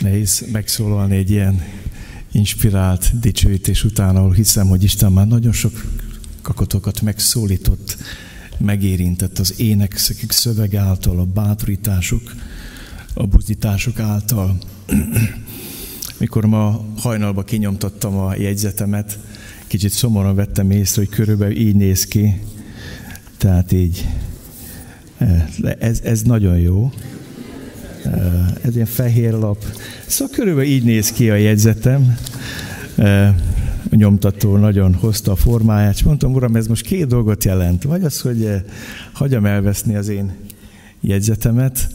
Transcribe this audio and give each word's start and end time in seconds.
Nehéz 0.00 0.44
megszólalni 0.52 1.16
egy 1.16 1.30
ilyen 1.30 1.62
inspirált 2.32 3.20
dicsőítés 3.20 3.84
után, 3.84 4.16
ahol 4.16 4.32
hiszem, 4.32 4.66
hogy 4.66 4.82
Isten 4.82 5.12
már 5.12 5.26
nagyon 5.26 5.52
sok 5.52 5.84
kakotokat 6.42 7.00
megszólított, 7.00 7.96
megérintett 8.58 9.38
az 9.38 9.60
énekszökük 9.60 10.30
szöveg 10.30 10.74
által, 10.74 11.18
a 11.18 11.24
bátorításuk, 11.24 12.34
a 13.14 13.26
buzdításuk 13.26 13.98
által. 13.98 14.58
Mikor 16.18 16.46
ma 16.46 16.84
hajnalba 16.98 17.42
kinyomtattam 17.42 18.16
a 18.16 18.34
jegyzetemet, 18.36 19.18
kicsit 19.66 19.90
szomorúan 19.90 20.34
vettem 20.34 20.70
észre, 20.70 21.02
hogy 21.02 21.14
körülbelül 21.14 21.56
így 21.56 21.74
néz 21.74 22.04
ki. 22.04 22.40
Tehát 23.36 23.72
így, 23.72 24.06
eh, 25.18 25.46
ez, 25.78 26.00
ez 26.00 26.22
nagyon 26.22 26.58
jó. 26.58 26.92
Ez 28.62 28.74
ilyen 28.74 28.86
fehér 28.86 29.32
lap. 29.32 29.64
Szóval 30.06 30.34
körülbelül 30.36 30.70
így 30.70 30.84
néz 30.84 31.12
ki 31.12 31.30
a 31.30 31.34
jegyzetem. 31.34 32.18
A 33.90 33.96
nyomtató 33.96 34.56
nagyon 34.56 34.94
hozta 34.94 35.32
a 35.32 35.36
formáját, 35.36 35.94
és 35.94 36.02
mondtam, 36.02 36.34
uram, 36.34 36.56
ez 36.56 36.66
most 36.66 36.86
két 36.86 37.06
dolgot 37.06 37.44
jelent. 37.44 37.82
Vagy 37.82 38.04
az, 38.04 38.20
hogy 38.20 38.50
hagyjam 39.12 39.46
elveszni 39.46 39.96
az 39.96 40.08
én 40.08 40.32
jegyzetemet, 41.00 41.88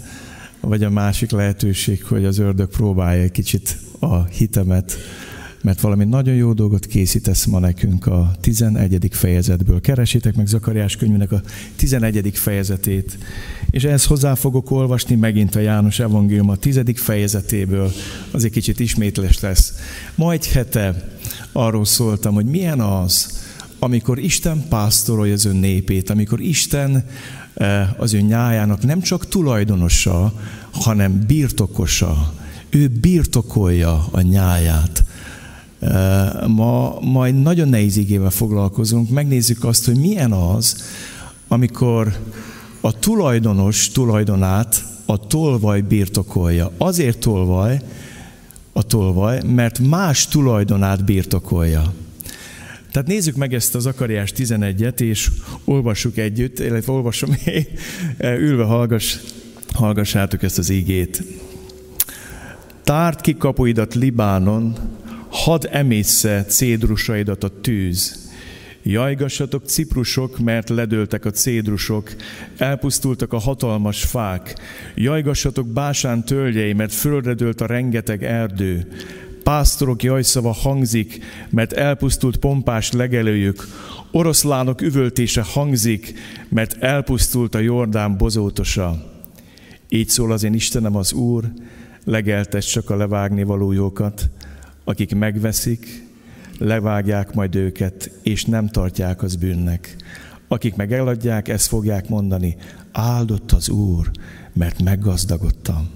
vagy 0.60 0.84
a 0.84 0.90
másik 0.90 1.32
lehetőség, 1.32 2.04
hogy 2.04 2.26
az 2.26 2.38
ördög 2.38 2.70
próbálja 2.70 3.24
egy 3.24 3.32
kicsit 3.32 3.78
a 4.00 4.24
hitemet 4.24 4.98
mert 5.64 5.82
valami 5.82 6.06
nagyon 6.06 6.36
jó 6.36 6.54
dolgot 6.54 6.86
készítesz 6.86 7.46
ma 7.46 7.60
nekünk 7.60 8.08
a 8.08 8.32
11. 8.42 9.08
fejezetből. 9.12 9.82
Keresitek 9.82 10.36
meg 10.36 10.48
Zakariás 10.48 10.96
könyvének 10.96 11.32
a 11.32 11.42
11. 11.76 12.32
fejezetét, 12.34 13.18
és 13.70 13.84
ehhez 13.84 14.06
hozzá 14.06 14.36
fogok 14.36 14.72
olvasni 14.72 15.16
megint 15.16 15.56
a 15.56 15.60
János 15.60 16.00
Evangélium 16.00 16.50
a 16.50 16.56
10. 16.56 16.82
fejezetéből, 16.94 17.92
az 18.32 18.44
egy 18.44 18.52
kicsit 18.52 18.80
ismétles 18.80 19.40
lesz. 19.40 19.74
Ma 20.16 20.32
egy 20.32 20.48
hete 20.48 21.10
arról 21.52 21.86
szóltam, 21.86 22.34
hogy 22.34 22.46
milyen 22.46 22.80
az, 22.80 23.40
amikor 23.80 24.20
Isten 24.20 24.68
pásztorolja 24.70 25.34
az 25.34 25.46
ön 25.46 25.56
népét, 25.56 26.10
amikor 26.10 26.42
Isten 26.42 27.06
eh, 27.54 28.00
az 28.00 28.14
ön 28.14 28.26
nyájának 28.26 28.84
nem 28.84 29.02
csak 29.02 29.28
tulajdonosa, 29.28 30.34
hanem 30.72 31.24
birtokosa. 31.28 32.34
Ő 32.70 32.88
birtokolja 32.88 34.08
a 34.12 34.22
nyáját. 34.22 35.04
Ma 36.48 37.00
majd 37.02 37.42
nagyon 37.42 37.68
nehéz 37.68 37.98
igével 37.98 38.30
foglalkozunk, 38.30 39.10
megnézzük 39.10 39.64
azt, 39.64 39.86
hogy 39.86 39.96
milyen 39.96 40.32
az, 40.32 40.84
amikor 41.48 42.20
a 42.82 43.00
tulajdonos 43.00 43.90
tulajdonát 43.90 44.86
a 45.06 45.28
tolvaj 45.28 45.82
birtokolja. 45.82 46.72
Azért 46.78 47.20
tolvaj, 47.20 47.82
a 48.74 48.84
tolvaj, 48.84 49.42
mert 49.44 49.80
más 49.80 50.28
tulajdonát 50.28 51.06
birtokolja. 51.06 51.94
Tehát 52.92 53.08
nézzük 53.08 53.36
meg 53.36 53.54
ezt 53.54 53.76
az 53.76 53.86
Akariás 53.86 54.34
11-et, 54.36 55.00
és 55.00 55.32
olvassuk 55.64 56.18
együtt, 56.18 56.60
illetve 56.60 56.92
olvasom 56.92 57.30
én, 57.46 57.66
ülve 58.48 58.64
hallgass, 58.64 59.18
hallgassátok 59.74 60.44
ezt 60.44 60.58
az 60.58 60.70
ígét. 60.70 61.24
Tárt 62.84 63.22
ki 63.22 63.38
kapuidat 63.38 63.94
Libánon, 63.94 64.76
hadd 65.32 65.68
emészze 65.68 66.46
cédrusaidat 66.46 67.44
a 67.44 67.62
tűz. 67.62 68.30
Jajgassatok 68.84 69.66
ciprusok, 69.66 70.40
mert 70.40 70.70
ledőltek 70.70 71.26
a 71.26 71.32
cédrusok, 71.32 72.16
elpusztultak 72.58 73.34
a 73.34 73.38
hatalmas 73.38 74.04
fák. 74.04 74.56
Jajgassatok 74.96 75.68
básán 75.68 76.24
tölgyei, 76.24 76.74
mert 76.74 76.94
földre 76.94 77.34
dőlt 77.34 77.62
a 77.62 77.66
rengeteg 77.66 78.24
erdő. 78.24 78.88
Pásztorok 79.44 80.04
jajszava 80.04 80.52
hangzik, 80.52 81.20
mert 81.50 81.74
elpusztult 81.74 82.38
pompás 82.38 82.92
legelőjük. 82.92 83.68
Oroszlánok 84.12 84.82
üvöltése 84.82 85.42
hangzik, 85.42 86.14
mert 86.50 86.84
elpusztult 86.84 87.56
a 87.56 87.60
Jordán 87.60 88.18
bozótosa. 88.18 89.12
Így 89.90 90.10
szól 90.10 90.32
az 90.32 90.44
én 90.44 90.54
Istenem 90.54 90.96
az 90.96 91.14
Úr, 91.14 91.52
legeltes 92.04 92.66
csak 92.66 92.90
a 92.90 92.96
levágni 92.96 93.44
valójókat, 93.44 94.30
akik 94.84 95.16
megveszik, 95.16 96.08
levágják 96.58 97.34
majd 97.34 97.56
őket, 97.56 98.12
és 98.24 98.46
nem 98.46 98.68
tartják 98.68 99.24
az 99.24 99.36
bűnnek. 99.36 99.96
Akik 100.48 100.76
meg 100.76 100.94
eladják, 100.94 101.48
ezt 101.48 101.68
fogják 101.68 102.10
mondani, 102.10 102.56
áldott 102.92 103.52
az 103.52 103.70
Úr, 103.70 104.12
mert 104.54 104.84
meggazdagodtam. 104.84 105.90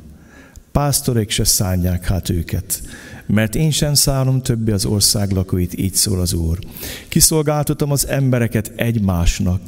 Pásztorok 0.72 1.29
se 1.29 1.44
szánják 1.44 2.06
hát 2.06 2.29
őket, 2.29 2.81
mert 3.25 3.56
én 3.56 3.72
sem 3.72 3.94
szállom 3.94 4.41
többé 4.41 4.72
az 4.72 4.85
ország 4.85 5.31
lakóit, 5.31 5.78
így 5.78 5.94
szól 5.94 6.19
az 6.19 6.34
Úr. 6.34 6.59
Kiszolgáltatom 7.07 7.91
az 7.91 8.07
embereket 8.07 8.72
egymásnak 8.75 9.62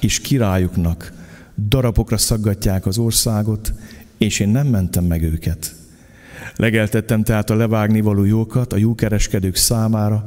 és 0.00 0.20
királyuknak, 0.20 1.12
darabokra 1.68 2.16
szaggatják 2.16 2.86
az 2.86 2.98
országot, 2.98 3.72
és 4.18 4.40
én 4.40 4.48
nem 4.48 4.66
mentem 4.66 5.04
meg 5.04 5.22
őket. 5.22 5.74
Legeltettem 6.56 7.22
tehát 7.22 7.50
a 7.50 7.54
levágni 7.54 8.00
való 8.00 8.24
jókat 8.24 8.72
a 8.72 8.76
jókereskedők 8.76 9.56
számára. 9.56 10.22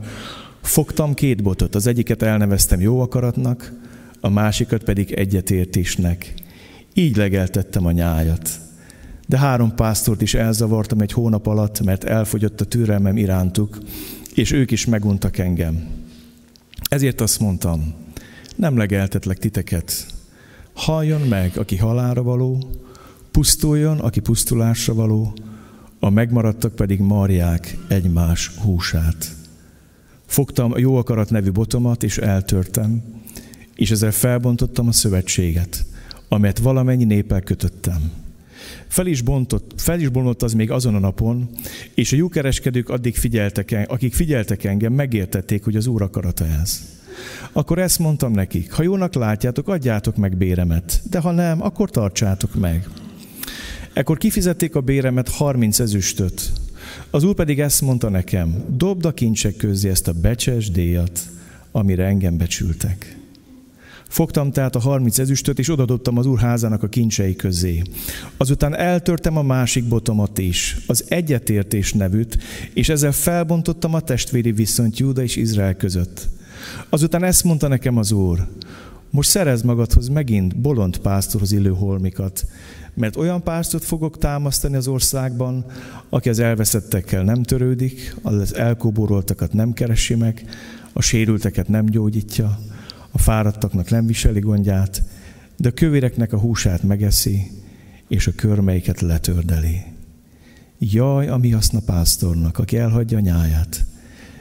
Fogtam 0.61 1.13
két 1.13 1.43
botot, 1.43 1.75
az 1.75 1.87
egyiket 1.87 2.21
elneveztem 2.21 2.81
jó 2.81 3.01
akaratnak, 3.01 3.73
a 4.19 4.29
másikat 4.29 4.83
pedig 4.83 5.11
egyetértésnek. 5.11 6.33
Így 6.93 7.15
legeltettem 7.15 7.85
a 7.85 7.91
nyájat. 7.91 8.49
De 9.27 9.37
három 9.37 9.75
pásztort 9.75 10.21
is 10.21 10.33
elzavartam 10.33 10.99
egy 10.99 11.11
hónap 11.11 11.47
alatt, 11.47 11.81
mert 11.81 12.03
elfogyott 12.03 12.61
a 12.61 12.65
türelmem 12.65 13.17
irántuk, 13.17 13.77
és 14.33 14.51
ők 14.51 14.71
is 14.71 14.85
meguntak 14.85 15.37
engem. 15.37 15.87
Ezért 16.89 17.21
azt 17.21 17.39
mondtam, 17.39 17.93
nem 18.55 18.77
legeltetlek 18.77 19.37
titeket. 19.37 20.05
Halljon 20.73 21.21
meg, 21.21 21.51
aki 21.57 21.77
halára 21.77 22.23
való, 22.23 22.69
pusztuljon, 23.31 23.99
aki 23.99 24.19
pusztulásra 24.19 24.93
való, 24.93 25.33
a 25.99 26.09
megmaradtak 26.09 26.75
pedig 26.75 26.99
marják 26.99 27.77
egymás 27.87 28.47
húsát. 28.47 29.35
Fogtam 30.25 30.77
jó 30.77 30.95
akarat 30.95 31.29
nevű 31.29 31.51
botomat, 31.51 32.03
és 32.03 32.17
eltörtem, 32.17 33.03
és 33.75 33.91
ezzel 33.91 34.11
felbontottam 34.11 34.87
a 34.87 34.91
szövetséget, 34.91 35.85
amelyet 36.27 36.59
valamennyi 36.59 37.03
népel 37.03 37.41
kötöttem. 37.41 38.11
Fel 38.87 39.07
is, 39.07 39.21
bontott, 39.21 39.71
fel 39.75 39.99
is 39.99 40.09
bontott 40.09 40.43
az 40.43 40.53
még 40.53 40.71
azon 40.71 40.95
a 40.95 40.99
napon, 40.99 41.49
és 41.93 42.13
a 42.13 42.15
jókereskedők 42.15 42.89
addig 42.89 43.15
figyeltek, 43.15 43.85
akik 43.87 44.13
figyeltek 44.13 44.63
engem, 44.63 44.93
megértették, 44.93 45.63
hogy 45.63 45.75
az 45.75 45.87
Úr 45.87 46.01
akarata 46.01 46.45
ez. 46.45 46.97
Akkor 47.51 47.79
ezt 47.79 47.99
mondtam 47.99 48.31
nekik, 48.31 48.71
ha 48.71 48.83
jónak 48.83 49.13
látjátok, 49.13 49.67
adjátok 49.67 50.15
meg 50.15 50.37
béremet, 50.37 51.01
de 51.09 51.19
ha 51.19 51.31
nem, 51.31 51.61
akkor 51.61 51.89
tartsátok 51.89 52.55
meg. 52.55 52.87
Ekkor 53.99 54.17
kifizették 54.17 54.75
a 54.75 54.81
béremet 54.81 55.29
30 55.29 55.79
ezüstöt. 55.79 56.51
Az 57.09 57.23
úr 57.23 57.35
pedig 57.35 57.59
ezt 57.59 57.81
mondta 57.81 58.09
nekem, 58.09 58.63
dobd 58.77 59.05
a 59.05 59.13
kincsek 59.13 59.55
közé 59.55 59.89
ezt 59.89 60.07
a 60.07 60.13
becses 60.13 60.71
díjat, 60.71 61.19
amire 61.71 62.05
engem 62.05 62.37
becsültek. 62.37 63.17
Fogtam 64.07 64.51
tehát 64.51 64.75
a 64.75 64.79
30 64.79 65.19
ezüstöt, 65.19 65.59
és 65.59 65.69
odadobtam 65.69 66.17
az 66.17 66.25
úr 66.25 66.39
házának 66.39 66.83
a 66.83 66.87
kincsei 66.87 67.35
közé. 67.35 67.81
Azután 68.37 68.75
eltörtem 68.75 69.37
a 69.37 69.41
másik 69.41 69.87
botomat 69.87 70.37
is, 70.37 70.77
az 70.87 71.05
egyetértés 71.07 71.93
nevűt, 71.93 72.37
és 72.73 72.89
ezzel 72.89 73.11
felbontottam 73.11 73.93
a 73.93 73.99
testvéri 73.99 74.51
viszonyt 74.51 74.99
Júda 74.99 75.23
és 75.23 75.35
Izrael 75.35 75.75
között. 75.75 76.27
Azután 76.89 77.23
ezt 77.23 77.43
mondta 77.43 77.67
nekem 77.67 77.97
az 77.97 78.11
úr, 78.11 78.47
most 79.09 79.29
szerez 79.29 79.61
magadhoz 79.61 80.07
megint 80.07 80.55
bolond 80.55 80.97
pásztorhoz 80.97 81.51
illő 81.51 81.69
holmikat, 81.69 82.45
mert 82.99 83.15
olyan 83.15 83.43
pásztort 83.43 83.83
fogok 83.83 84.17
támasztani 84.17 84.75
az 84.75 84.87
országban, 84.87 85.65
aki 86.09 86.29
az 86.29 86.39
elveszettekkel 86.39 87.23
nem 87.23 87.43
törődik, 87.43 88.15
az 88.21 88.55
elkóboroltakat 88.55 89.53
nem 89.53 89.73
keresi 89.73 90.15
meg, 90.15 90.45
a 90.93 91.01
sérülteket 91.01 91.67
nem 91.67 91.85
gyógyítja, 91.85 92.59
a 93.11 93.17
fáradtaknak 93.17 93.89
nem 93.89 94.05
viseli 94.05 94.39
gondját, 94.39 95.03
de 95.57 95.69
a 95.69 95.71
kövéreknek 95.71 96.33
a 96.33 96.39
húsát 96.39 96.83
megeszi, 96.83 97.51
és 98.07 98.27
a 98.27 98.31
körmeiket 98.35 99.01
letördeli. 99.01 99.81
Jaj, 100.79 101.27
a 101.27 101.37
mi 101.37 101.49
haszna 101.49 101.79
pásztornak, 101.85 102.57
aki 102.57 102.77
elhagyja 102.77 103.17
a 103.17 103.21
nyáját, 103.21 103.85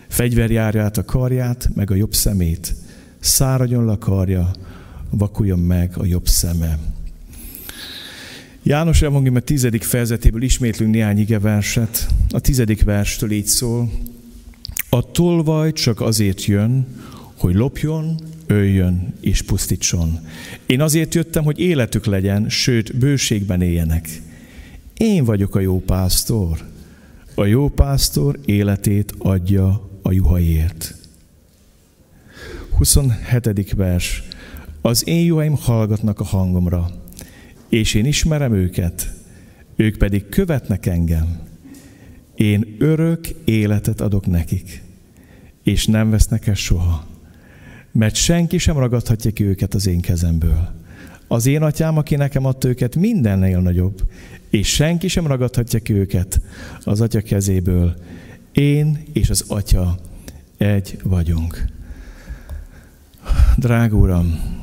fegyverjárját 0.09 0.97
a 0.97 1.05
karját, 1.05 1.69
meg 1.75 1.91
a 1.91 1.95
jobb 1.95 2.15
szemét, 2.15 2.75
száradjon 3.21 3.85
le 3.85 3.93
a 3.93 3.99
karja, 3.99 4.51
vakuljon 5.11 5.59
meg 5.59 5.93
a 5.99 6.05
jobb 6.05 6.27
szeme. 6.27 6.79
János 8.69 9.03
Evangélium 9.03 9.37
a 9.37 9.41
tizedik 9.41 9.83
fejezetéből 9.83 10.43
ismétlünk 10.43 10.93
néhány 10.93 11.19
igeverset. 11.19 12.07
A 12.31 12.41
tizedik 12.41 12.83
verstől 12.83 13.31
így 13.31 13.47
szól. 13.47 13.91
A 14.89 15.11
tolvaj 15.11 15.73
csak 15.73 16.01
azért 16.01 16.45
jön, 16.45 16.87
hogy 17.37 17.55
lopjon, 17.55 18.21
öljön 18.47 19.15
és 19.21 19.43
pusztítson. 19.43 20.19
Én 20.67 20.81
azért 20.81 21.15
jöttem, 21.15 21.45
hogy 21.45 21.59
életük 21.59 22.07
legyen, 22.07 22.49
sőt, 22.49 22.97
bőségben 22.97 23.63
éljenek. 23.63 24.09
Én 24.97 25.25
vagyok 25.25 25.55
a 25.55 25.61
jó 25.61 25.81
pásztor. 25.81 26.59
A 27.35 27.45
jó 27.45 27.69
pásztor 27.69 28.39
életét 28.45 29.15
adja 29.19 29.89
a 30.03 30.13
juhaiért. 30.13 30.95
27. 32.77 33.73
vers. 33.77 34.23
Az 34.81 35.09
én 35.09 35.25
juhaim 35.25 35.57
hallgatnak 35.57 36.21
a 36.21 36.25
hangomra, 36.25 36.98
és 37.69 37.95
én 37.95 38.05
ismerem 38.05 38.55
őket, 38.55 39.13
ők 39.77 39.97
pedig 39.97 40.29
követnek 40.29 40.87
engem. 40.87 41.39
Én 42.35 42.77
örök 42.79 43.29
életet 43.45 44.01
adok 44.01 44.27
nekik, 44.27 44.83
és 45.63 45.87
nem 45.87 46.11
vesznek 46.11 46.47
el 46.47 46.55
soha, 46.55 47.07
mert 47.93 48.15
senki 48.15 48.59
sem 48.59 48.79
ragadhatja 48.79 49.31
ki 49.31 49.45
őket 49.45 49.75
az 49.75 49.87
én 49.87 50.01
kezemből. 50.01 50.77
Az 51.29 51.47
én 51.47 51.63
atyám, 51.63 51.97
aki 51.97 52.17
nekem 52.17 52.45
adta 52.45 52.69
őket, 52.69 52.97
mindennél 52.97 53.61
nagyobb, 53.61 54.11
és 54.51 54.69
senki 54.69 55.09
sem 55.09 55.27
ragadhatja 55.27 55.79
ki 55.79 55.93
őket 55.93 56.41
az 56.85 57.01
atya 57.01 57.21
kezéből. 57.21 57.95
Én 58.53 59.03
és 59.13 59.31
az 59.31 59.45
atya 59.49 59.99
egy 60.57 60.99
vagyunk. 61.03 61.65
Drága 63.57 63.97
Uram, 63.97 64.58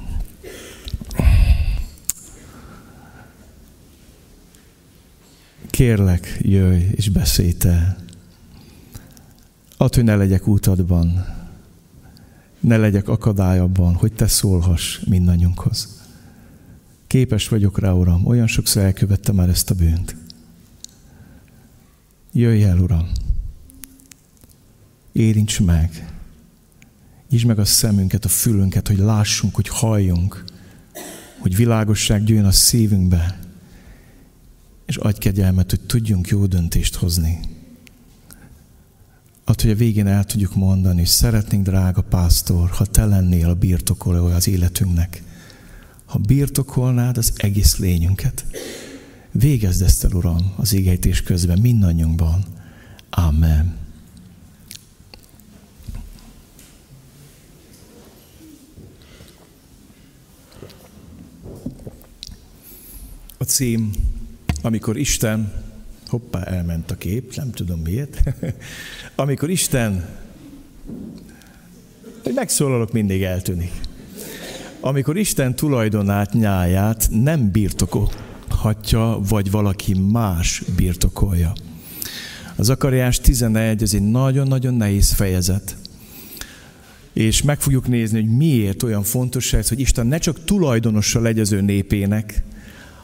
kérlek, 5.76 6.38
jöjj 6.42 6.84
és 6.92 7.10
beszélj 7.10 7.52
te. 7.52 7.98
Add, 9.78 9.96
hogy 9.96 10.04
ne 10.04 10.16
legyek 10.16 10.48
útadban, 10.48 11.26
ne 12.60 12.78
legyek 12.78 13.08
akadály 13.08 13.60
abban, 13.60 13.94
hogy 13.94 14.14
te 14.14 14.28
szólhass 14.28 15.00
mindannyiunkhoz. 15.00 16.04
Képes 17.08 17.48
vagyok 17.48 17.80
rá, 17.80 17.92
Uram, 17.92 18.26
olyan 18.26 18.48
sokszor 18.48 18.84
elkövettem 18.84 19.36
már 19.36 19.50
ezt 19.50 19.70
a 19.70 19.76
bűnt. 19.76 20.16
Jöjj 22.32 22.64
el, 22.64 22.80
Uram! 22.80 23.08
Érints 25.12 25.62
meg! 25.62 26.14
Nyisd 27.30 27.46
meg 27.46 27.60
a 27.60 27.66
szemünket, 27.66 28.26
a 28.26 28.30
fülünket, 28.30 28.88
hogy 28.88 28.98
lássunk, 28.98 29.56
hogy 29.56 29.68
halljunk, 29.68 30.44
hogy 31.38 31.56
világosság 31.56 32.24
gyűjjön 32.24 32.46
a 32.46 32.52
szívünkbe, 32.52 33.45
és 34.86 34.98
adj 34.98 35.18
kegyelmet, 35.18 35.70
hogy 35.70 35.82
tudjunk 35.82 36.28
jó 36.28 36.46
döntést 36.46 36.96
hozni. 36.96 37.40
Add, 39.44 39.62
hogy 39.62 39.72
a 39.72 39.76
végén 39.76 40.08
el 40.08 40.24
tudjuk 40.24 40.56
mondani, 40.56 40.98
hogy 40.98 41.08
szeretnénk, 41.08 41.66
drága 41.66 42.02
pásztor, 42.02 42.70
ha 42.70 42.86
te 42.86 43.06
lennél 43.06 43.50
a 43.50 43.56
birtokoló 43.56 44.26
az 44.26 44.48
életünknek, 44.48 45.24
ha 46.06 46.20
birtokolnád 46.20 47.18
az 47.18 47.34
egész 47.36 47.78
lényünket. 47.78 48.46
Végezd 49.32 49.82
ezt 49.82 50.04
el, 50.04 50.12
Uram, 50.12 50.54
az 50.56 50.74
égejtés 50.74 51.22
közben 51.22 51.60
mindannyiunkban. 51.60 52.44
Amen. 53.10 53.78
A 63.38 63.44
cím, 63.44 63.92
amikor 64.66 64.98
Isten, 64.98 65.52
hoppá, 66.08 66.44
elment 66.44 66.92
a 66.92 66.96
kép, 66.96 67.36
nem 67.36 67.52
tudom 67.52 67.80
miért, 67.80 68.24
amikor 69.16 69.50
Isten, 69.50 70.06
hogy 72.24 72.34
megszólalok, 72.34 72.92
mindig 72.92 73.24
eltűnik. 73.24 73.72
Amikor 74.80 75.18
Isten 75.18 75.56
tulajdonát, 75.56 76.34
nyáját 76.34 77.08
nem 77.12 77.52
birtokolhatja, 77.52 79.20
vagy 79.30 79.52
valaki 79.52 79.94
más 79.94 80.64
birtokolja. 80.76 81.54
Az 82.56 82.70
Akariás 82.70 83.20
11, 83.20 83.82
ez 83.82 83.94
egy 83.94 84.10
nagyon-nagyon 84.10 84.74
nehéz 84.74 85.12
fejezet. 85.12 85.76
És 87.14 87.42
meg 87.42 87.62
fogjuk 87.62 87.88
nézni, 87.88 88.22
hogy 88.22 88.38
miért 88.38 88.84
olyan 88.84 89.04
fontos 89.04 89.54
ez, 89.54 89.70
hogy 89.70 89.80
Isten 89.80 90.08
ne 90.08 90.18
csak 90.18 90.44
tulajdonossa 90.44 91.20
legyen 91.20 91.44
az 91.44 91.52
ő 91.52 91.62
népének, 91.62 92.44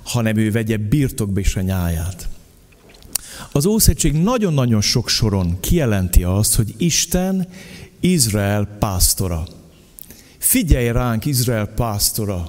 hanem 0.03 0.37
ő 0.37 0.51
vegye 0.51 0.77
birtokba 0.77 1.39
is 1.39 1.55
a 1.55 1.61
nyáját. 1.61 2.29
Az 3.51 3.65
Ószegység 3.65 4.13
nagyon-nagyon 4.13 4.81
sok 4.81 5.09
soron 5.09 5.59
kijelenti 5.59 6.23
azt, 6.23 6.55
hogy 6.55 6.73
Isten 6.77 7.47
Izrael 7.99 8.67
pásztora. 8.79 9.47
Figyelj 10.37 10.91
ránk, 10.91 11.25
Izrael 11.25 11.65
pásztora, 11.65 12.47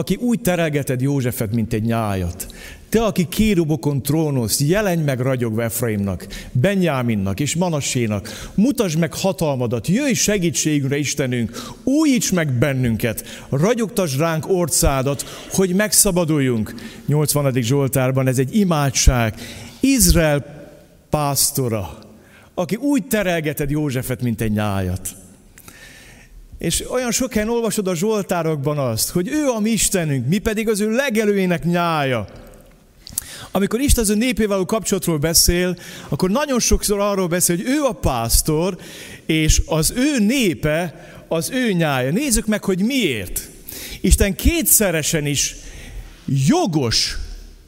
aki 0.00 0.14
úgy 0.14 0.40
terelgeted 0.40 1.00
Józsefet, 1.00 1.52
mint 1.52 1.72
egy 1.72 1.82
nyájat. 1.82 2.46
Te, 2.88 3.04
aki 3.04 3.28
kérubokon 3.28 4.02
trónolsz, 4.02 4.60
jelenj 4.60 5.02
meg 5.02 5.20
ragyogva 5.20 5.62
Efraimnak, 5.62 6.26
Benyáminnak 6.52 7.40
és 7.40 7.54
Manassénak, 7.54 8.50
mutasd 8.54 8.98
meg 8.98 9.14
hatalmadat, 9.14 9.86
jöjj 9.86 10.12
segítségünkre, 10.12 10.98
Istenünk, 10.98 11.62
újíts 11.84 12.32
meg 12.32 12.52
bennünket, 12.52 13.46
ragyogtasd 13.50 14.18
ránk 14.18 14.48
orcádat, 14.48 15.24
hogy 15.52 15.74
megszabaduljunk. 15.74 16.74
80. 17.06 17.52
Zsoltárban 17.62 18.26
ez 18.26 18.38
egy 18.38 18.56
imádság. 18.56 19.34
Izrael 19.80 20.68
pásztora, 21.10 21.98
aki 22.54 22.76
úgy 22.76 23.06
terelgeted 23.06 23.70
Józsefet, 23.70 24.22
mint 24.22 24.40
egy 24.40 24.52
nyájat. 24.52 25.19
És 26.60 26.90
olyan 26.90 27.10
sok 27.10 27.32
helyen 27.32 27.48
olvasod 27.48 27.88
a 27.88 27.94
Zsoltárokban 27.94 28.78
azt, 28.78 29.10
hogy 29.10 29.28
ő 29.28 29.46
a 29.46 29.60
mi 29.60 29.70
Istenünk, 29.70 30.26
mi 30.26 30.38
pedig 30.38 30.68
az 30.68 30.80
ő 30.80 30.90
legelőjének 30.90 31.64
nyája. 31.64 32.26
Amikor 33.50 33.80
Isten 33.80 34.02
az 34.02 34.10
ő 34.10 34.14
népével 34.14 34.64
kapcsolatról 34.64 35.18
beszél, 35.18 35.76
akkor 36.08 36.30
nagyon 36.30 36.60
sokszor 36.60 36.98
arról 36.98 37.26
beszél, 37.26 37.56
hogy 37.56 37.66
ő 37.66 37.82
a 37.82 37.92
pásztor, 37.92 38.76
és 39.26 39.62
az 39.66 39.92
ő 39.96 40.18
népe 40.18 41.08
az 41.28 41.50
ő 41.50 41.72
nyája. 41.72 42.10
Nézzük 42.10 42.46
meg, 42.46 42.64
hogy 42.64 42.82
miért. 42.82 43.48
Isten 44.00 44.34
kétszeresen 44.34 45.26
is 45.26 45.56
jogos 46.24 47.16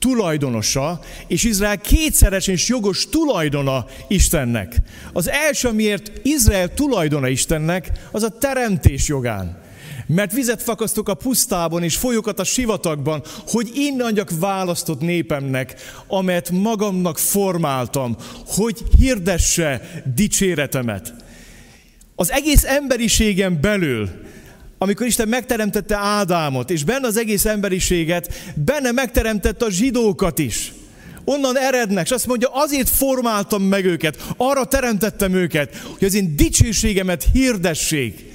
tulajdonosa, 0.02 1.00
és 1.26 1.44
Izrael 1.44 1.78
kétszeresen 1.78 2.54
is 2.54 2.68
jogos 2.68 3.08
tulajdona 3.08 3.86
Istennek. 4.08 4.76
Az 5.12 5.30
első, 5.30 5.72
miért 5.72 6.10
Izrael 6.22 6.74
tulajdona 6.74 7.28
Istennek, 7.28 7.90
az 8.10 8.22
a 8.22 8.38
teremtés 8.38 9.08
jogán. 9.08 9.60
Mert 10.06 10.32
vizet 10.32 10.62
fakasztok 10.62 11.08
a 11.08 11.14
pusztában 11.14 11.82
és 11.82 11.96
folyokat 11.96 12.38
a 12.40 12.44
sivatagban, 12.44 13.22
hogy 13.46 13.70
innen 13.74 14.26
választott 14.38 15.00
népemnek, 15.00 15.74
amelyet 16.06 16.50
magamnak 16.50 17.18
formáltam, 17.18 18.16
hogy 18.46 18.82
hirdesse 18.98 20.02
dicséretemet. 20.14 21.14
Az 22.14 22.30
egész 22.30 22.64
emberiségen 22.64 23.60
belül 23.60 24.10
amikor 24.82 25.06
Isten 25.06 25.28
megteremtette 25.28 25.96
Ádámot, 25.96 26.70
és 26.70 26.84
benne 26.84 27.06
az 27.06 27.16
egész 27.16 27.44
emberiséget, 27.44 28.52
benne 28.54 28.90
megteremtette 28.90 29.64
a 29.64 29.70
zsidókat 29.70 30.38
is. 30.38 30.72
Onnan 31.24 31.58
erednek, 31.58 32.04
és 32.04 32.10
azt 32.10 32.26
mondja, 32.26 32.48
azért 32.52 32.88
formáltam 32.88 33.62
meg 33.62 33.84
őket, 33.84 34.24
arra 34.36 34.64
teremtettem 34.64 35.34
őket, 35.34 35.76
hogy 35.76 36.06
az 36.06 36.14
én 36.14 36.36
dicsőségemet 36.36 37.26
hirdessék. 37.32 38.30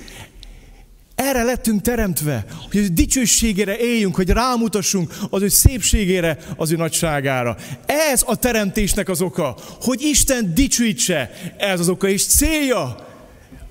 Erre 1.15 1.43
lettünk 1.43 1.81
teremtve, 1.81 2.45
hogy 2.71 2.79
az 2.79 2.89
dicsőségére 2.91 3.77
éljünk, 3.77 4.15
hogy 4.15 4.29
rámutassunk 4.29 5.13
az 5.29 5.41
ő 5.41 5.47
szépségére, 5.47 6.37
az 6.55 6.71
ő 6.71 6.75
nagyságára. 6.75 7.57
Ez 7.85 8.23
a 8.25 8.35
teremtésnek 8.35 9.09
az 9.09 9.21
oka, 9.21 9.57
hogy 9.81 10.01
Isten 10.01 10.53
dicsőítse. 10.53 11.31
Ez 11.57 11.79
az 11.79 11.89
oka 11.89 12.07
és 12.07 12.25
célja. 12.25 13.06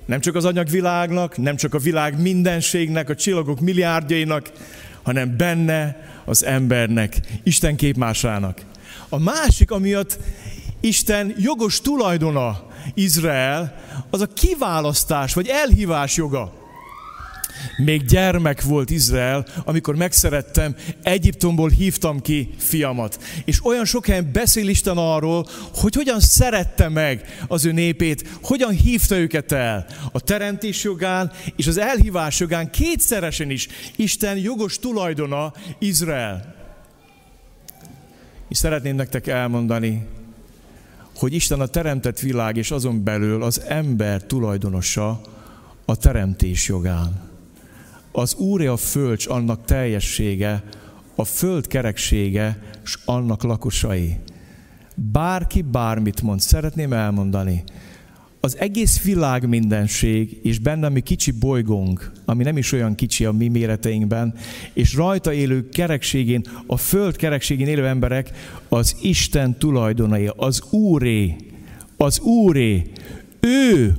Nem 0.07 0.19
csak 0.19 0.35
az 0.35 0.45
anyagvilágnak, 0.45 1.37
nem 1.37 1.55
csak 1.55 1.73
a 1.73 1.79
világ 1.79 2.21
mindenségnek, 2.21 3.09
a 3.09 3.15
csillagok 3.15 3.59
milliárdjainak, 3.59 4.51
hanem 5.03 5.37
benne 5.37 6.09
az 6.25 6.45
embernek, 6.45 7.19
Isten 7.43 7.75
képmásának. 7.75 8.61
A 9.09 9.19
másik, 9.19 9.71
amiatt 9.71 10.19
Isten 10.79 11.33
jogos 11.37 11.81
tulajdona 11.81 12.65
Izrael, 12.93 13.75
az 14.09 14.21
a 14.21 14.27
kiválasztás 14.27 15.33
vagy 15.33 15.47
elhívás 15.47 16.15
joga. 16.15 16.53
Még 17.77 18.05
gyermek 18.05 18.61
volt 18.61 18.89
Izrael, 18.89 19.45
amikor 19.65 19.95
megszerettem, 19.95 20.75
Egyiptomból 21.03 21.69
hívtam 21.69 22.21
ki 22.21 22.49
fiamat. 22.57 23.19
És 23.45 23.65
olyan 23.65 23.85
sok 23.85 24.05
helyen 24.05 24.29
beszél 24.33 24.67
Isten 24.67 24.97
arról, 24.97 25.47
hogy 25.75 25.95
hogyan 25.95 26.19
szerette 26.19 26.89
meg 26.89 27.43
az 27.47 27.65
ő 27.65 27.71
népét, 27.71 28.29
hogyan 28.41 28.71
hívta 28.71 29.17
őket 29.17 29.51
el. 29.51 29.85
A 30.11 30.19
teremtés 30.19 30.83
jogán 30.83 31.31
és 31.55 31.67
az 31.67 31.77
elhívás 31.77 32.39
jogán 32.39 32.69
kétszeresen 32.69 33.49
is 33.49 33.67
Isten 33.95 34.37
jogos 34.37 34.79
tulajdona 34.79 35.53
Izrael. 35.79 36.55
És 38.49 38.57
szeretném 38.57 38.95
nektek 38.95 39.27
elmondani, 39.27 40.05
hogy 41.15 41.33
Isten 41.33 41.59
a 41.59 41.65
teremtett 41.65 42.19
világ 42.19 42.57
és 42.57 42.71
azon 42.71 43.03
belül 43.03 43.43
az 43.43 43.61
ember 43.61 44.23
tulajdonosa 44.23 45.21
a 45.85 45.95
teremtés 45.95 46.67
jogán. 46.67 47.26
Az 48.17 48.35
Úr 48.35 48.67
a 48.67 48.77
föld, 48.77 49.19
annak 49.25 49.65
teljessége, 49.65 50.63
a 51.15 51.23
föld 51.23 51.67
kereksége, 51.67 52.59
s 52.83 52.97
annak 53.05 53.43
lakosai. 53.43 54.17
Bárki 54.95 55.61
bármit 55.61 56.21
mond, 56.21 56.39
szeretném 56.39 56.93
elmondani. 56.93 57.63
Az 58.39 58.57
egész 58.57 59.03
világ 59.03 59.47
mindenség, 59.47 60.39
és 60.43 60.59
benne 60.59 60.89
mi 60.89 60.99
kicsi 60.99 61.31
bolygónk, 61.31 62.11
ami 62.25 62.43
nem 62.43 62.57
is 62.57 62.71
olyan 62.71 62.95
kicsi 62.95 63.25
a 63.25 63.31
mi 63.31 63.47
méreteinkben, 63.47 64.33
és 64.73 64.93
rajta 64.93 65.33
élő 65.33 65.69
kerekségén, 65.69 66.45
a 66.67 66.77
föld 66.77 67.15
kerekségén 67.15 67.67
élő 67.67 67.87
emberek 67.87 68.31
az 68.69 68.95
Isten 69.01 69.57
tulajdonai, 69.57 70.31
az 70.35 70.61
Úré, 70.71 71.35
az 71.97 72.19
Úré. 72.19 72.91
Ő 73.39 73.95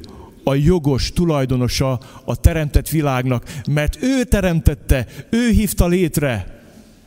a 0.49 0.55
jogos 0.55 1.13
tulajdonosa 1.13 2.01
a 2.25 2.37
teremtett 2.37 2.89
világnak, 2.89 3.61
mert 3.71 3.99
ő 4.03 4.25
teremtette, 4.25 5.07
ő 5.31 5.51
hívta 5.51 5.87
létre. 5.87 6.63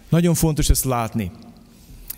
Nagyon 0.09 0.33
fontos 0.33 0.69
ezt 0.69 0.83
látni. 0.83 1.31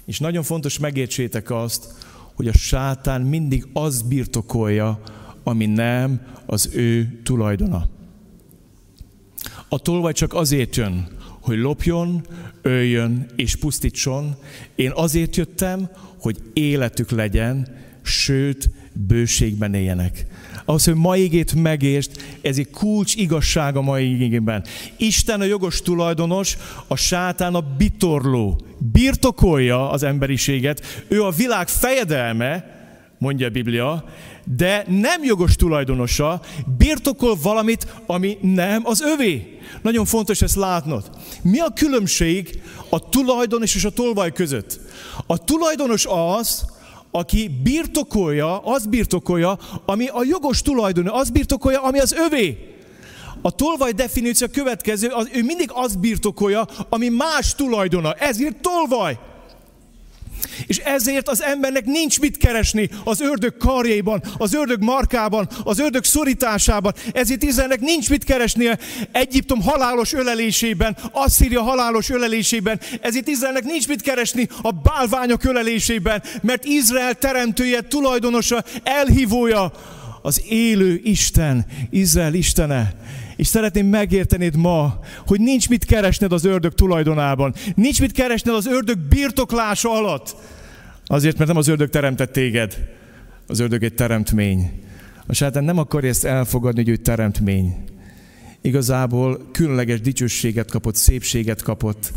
És 0.05 0.19
nagyon 0.19 0.43
fontos 0.43 0.79
megértsétek 0.79 1.51
azt, 1.51 1.87
hogy 2.33 2.47
a 2.47 2.53
sátán 2.53 3.21
mindig 3.21 3.67
az 3.73 4.01
birtokolja, 4.01 5.01
ami 5.43 5.65
nem 5.65 6.21
az 6.45 6.69
ő 6.73 7.19
tulajdona. 7.23 7.89
A 9.69 9.79
tolvaj 9.79 10.13
csak 10.13 10.33
azért 10.33 10.75
jön, 10.75 11.07
hogy 11.41 11.57
lopjon, 11.57 12.25
öljön 12.61 13.25
és 13.35 13.55
pusztítson. 13.55 14.35
Én 14.75 14.91
azért 14.93 15.35
jöttem, 15.35 15.89
hogy 16.19 16.37
életük 16.53 17.11
legyen, 17.11 17.67
sőt, 18.01 18.69
bőségben 18.93 19.73
éljenek. 19.73 20.25
Ahhoz, 20.65 20.85
hogy 20.85 20.95
ma 20.95 21.17
igét 21.17 21.53
megértsd, 21.55 22.11
ez 22.41 22.57
egy 22.57 22.69
kulcs 22.69 23.15
igazság 23.15 23.75
a 23.75 23.81
mai 23.81 24.23
igében. 24.23 24.65
Isten 24.97 25.41
a 25.41 25.43
jogos 25.43 25.81
tulajdonos, 25.81 26.57
a 26.87 26.95
sátán 26.95 27.55
a 27.55 27.63
bitorló. 27.77 28.59
Birtokolja 28.91 29.89
az 29.89 30.03
emberiséget, 30.03 31.05
ő 31.07 31.23
a 31.23 31.29
világ 31.31 31.67
fejedelme, 31.67 32.65
mondja 33.17 33.47
a 33.47 33.49
Biblia, 33.49 34.05
de 34.57 34.85
nem 34.87 35.23
jogos 35.23 35.55
tulajdonosa, 35.55 36.41
birtokol 36.77 37.37
valamit, 37.41 37.87
ami 38.05 38.37
nem 38.41 38.81
az 38.85 39.01
övé. 39.01 39.59
Nagyon 39.81 40.05
fontos 40.05 40.41
ezt 40.41 40.55
látnod. 40.55 41.09
Mi 41.41 41.59
a 41.59 41.73
különbség 41.75 42.61
a 42.89 43.09
tulajdonos 43.09 43.75
és 43.75 43.85
a 43.85 43.89
tolvaj 43.89 44.31
között? 44.31 44.79
A 45.25 45.37
tulajdonos 45.43 46.05
az, 46.09 46.65
aki 47.15 47.49
birtokolja, 47.63 48.57
az 48.57 48.85
birtokolja, 48.85 49.57
ami 49.85 50.07
a 50.07 50.23
jogos 50.23 50.61
tulajdon, 50.61 51.07
az 51.07 51.29
birtokolja, 51.29 51.81
ami 51.81 51.99
az 51.99 52.13
övé. 52.13 52.75
A 53.41 53.51
tolvaj 53.51 53.91
definíció 53.91 54.47
következő, 54.47 55.07
az, 55.07 55.29
ő 55.33 55.43
mindig 55.43 55.69
az 55.73 55.95
birtokolja, 55.95 56.67
ami 56.89 57.09
más 57.09 57.55
tulajdona. 57.55 58.13
Ezért 58.13 58.61
tolvaj. 58.61 59.19
És 60.67 60.77
ezért 60.77 61.27
az 61.27 61.41
embernek 61.41 61.85
nincs 61.85 62.19
mit 62.19 62.37
keresni 62.37 62.89
az 63.03 63.21
ördög 63.21 63.57
karjaiban, 63.57 64.23
az 64.37 64.53
ördög 64.53 64.83
markában, 64.83 65.47
az 65.63 65.79
ördög 65.79 66.03
szorításában. 66.03 66.93
Ezért 67.13 67.43
Izraelnek 67.43 67.79
nincs 67.79 68.09
mit 68.09 68.23
keresnie 68.23 68.79
Egyiptom 69.11 69.61
halálos 69.61 70.13
ölelésében, 70.13 70.97
Asszíria 71.11 71.61
halálos 71.61 72.09
ölelésében. 72.09 72.79
Ezért 73.01 73.27
Izraelnek 73.27 73.63
nincs 73.63 73.87
mit 73.87 74.01
keresni 74.01 74.47
a 74.61 74.71
bálványok 74.71 75.43
ölelésében, 75.43 76.23
mert 76.41 76.65
Izrael 76.65 77.13
teremtője, 77.13 77.81
tulajdonosa, 77.81 78.63
elhívója, 78.83 79.71
az 80.25 80.41
élő 80.49 80.99
Isten, 81.03 81.65
Izrael 81.89 82.33
Istene. 82.33 82.93
És 83.35 83.47
szeretném 83.47 83.87
megértened 83.87 84.55
ma, 84.55 84.99
hogy 85.27 85.39
nincs 85.39 85.69
mit 85.69 85.85
keresned 85.85 86.31
az 86.31 86.45
ördög 86.45 86.73
tulajdonában. 86.73 87.53
Nincs 87.75 87.99
mit 87.99 88.11
keresned 88.11 88.55
az 88.55 88.67
ördög 88.67 88.97
birtoklása 88.97 89.97
alatt. 89.97 90.35
Azért, 91.05 91.37
mert 91.37 91.49
nem 91.49 91.57
az 91.57 91.67
ördög 91.67 91.89
teremtett 91.89 92.31
téged. 92.31 92.77
Az 93.47 93.59
ördög 93.59 93.83
egy 93.83 93.93
teremtmény. 93.93 94.71
A 95.27 95.33
sátán 95.33 95.63
nem 95.63 95.77
akarja 95.77 96.09
ezt 96.09 96.25
elfogadni, 96.25 96.83
hogy 96.83 96.89
ő 96.89 96.95
teremtmény. 96.95 97.75
Igazából 98.61 99.49
különleges 99.51 100.01
dicsőséget 100.01 100.71
kapott, 100.71 100.95
szépséget 100.95 101.61
kapott, 101.61 102.11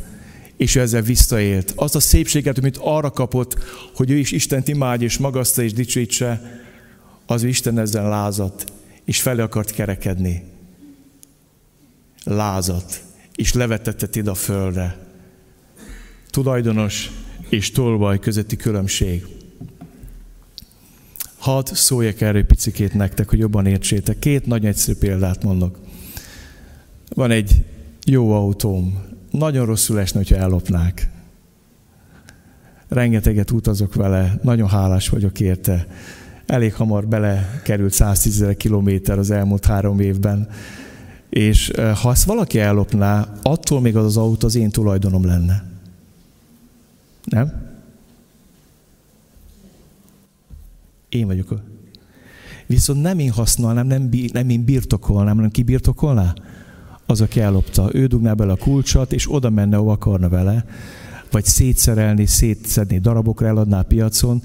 és 0.57 0.75
ő 0.75 0.81
ezzel 0.81 1.03
visszaélt. 1.03 1.73
Azt 1.77 1.95
a 1.95 2.01
szépséget, 2.01 2.59
amit 2.59 2.79
arra 2.81 3.11
kapott, 3.11 3.59
hogy 3.95 4.11
ő 4.11 4.17
is 4.17 4.33
Istent 4.33 4.69
imádja 4.69 5.07
és 5.07 5.19
magaszta 5.19 5.63
és 5.63 5.73
dicsőítse, 5.73 6.65
az 7.27 7.43
Isten 7.43 7.79
ezzel 7.79 8.09
lázadt, 8.09 8.73
és 9.05 9.21
fel 9.21 9.39
akart 9.39 9.71
kerekedni 9.71 10.43
lázat, 12.27 13.03
és 13.35 13.53
levetette 13.53 14.09
ide 14.13 14.31
a 14.31 14.35
földre. 14.35 14.99
Tulajdonos 16.31 17.11
és 17.49 17.71
tolvaj 17.71 18.19
közötti 18.19 18.57
különbség. 18.57 19.27
Hadd 21.39 21.75
szóljak 21.75 22.21
erről 22.21 22.45
picikét 22.45 22.95
nektek, 22.95 23.29
hogy 23.29 23.39
jobban 23.39 23.67
értsétek. 23.67 24.19
Két 24.19 24.47
nagy 24.47 24.67
egyszerű 24.67 24.99
példát 24.99 25.43
mondok. 25.43 25.79
Van 27.15 27.31
egy 27.31 27.65
jó 28.05 28.33
autóm. 28.33 29.05
Nagyon 29.31 29.67
rosszul 29.67 30.01
esne, 30.01 30.19
hogyha 30.19 30.37
ellopnák. 30.37 31.09
Rengeteget 32.89 33.51
utazok 33.51 33.95
vele, 33.95 34.39
nagyon 34.43 34.69
hálás 34.69 35.09
vagyok 35.09 35.41
érte. 35.41 35.87
Elég 36.47 36.75
hamar 36.75 37.07
belekerült 37.07 37.93
110 37.93 38.43
ezer 38.43 38.57
kilométer 38.57 39.19
az 39.19 39.31
elmúlt 39.31 39.67
három 39.67 40.01
évben 40.01 40.49
és 41.37 41.71
ha 42.03 42.11
ezt 42.11 42.25
valaki 42.25 42.59
ellopná, 42.59 43.29
attól 43.43 43.81
még 43.81 43.97
az 43.97 44.05
az 44.05 44.17
autó 44.17 44.47
az 44.47 44.55
én 44.55 44.71
tulajdonom 44.71 45.25
lenne. 45.25 45.65
Nem? 47.25 47.53
Én 51.09 51.27
vagyok. 51.27 51.55
Viszont 52.67 53.03
nem 53.03 53.19
én 53.19 53.31
használnám, 53.31 53.87
nem, 53.87 54.11
nem 54.33 54.49
én 54.49 54.65
birtokolnám, 54.65 55.35
hanem 55.35 55.51
ki 55.51 55.63
birtokolná? 55.63 56.35
Az, 57.07 57.21
aki 57.21 57.41
ellopta. 57.41 57.89
Ő 57.93 58.07
dugná 58.07 58.35
bele 58.35 58.53
a 58.53 58.57
kulcsot, 58.57 59.13
és 59.13 59.33
oda 59.33 59.51
menne, 59.51 59.77
ahol 59.77 59.91
akarna 59.91 60.29
vele, 60.29 60.65
vagy 61.31 61.45
szétszerelni, 61.45 62.27
szétszedni 62.27 62.99
darabokra, 62.99 63.47
eladná 63.47 63.79
a 63.79 63.83
piacon. 63.83 64.43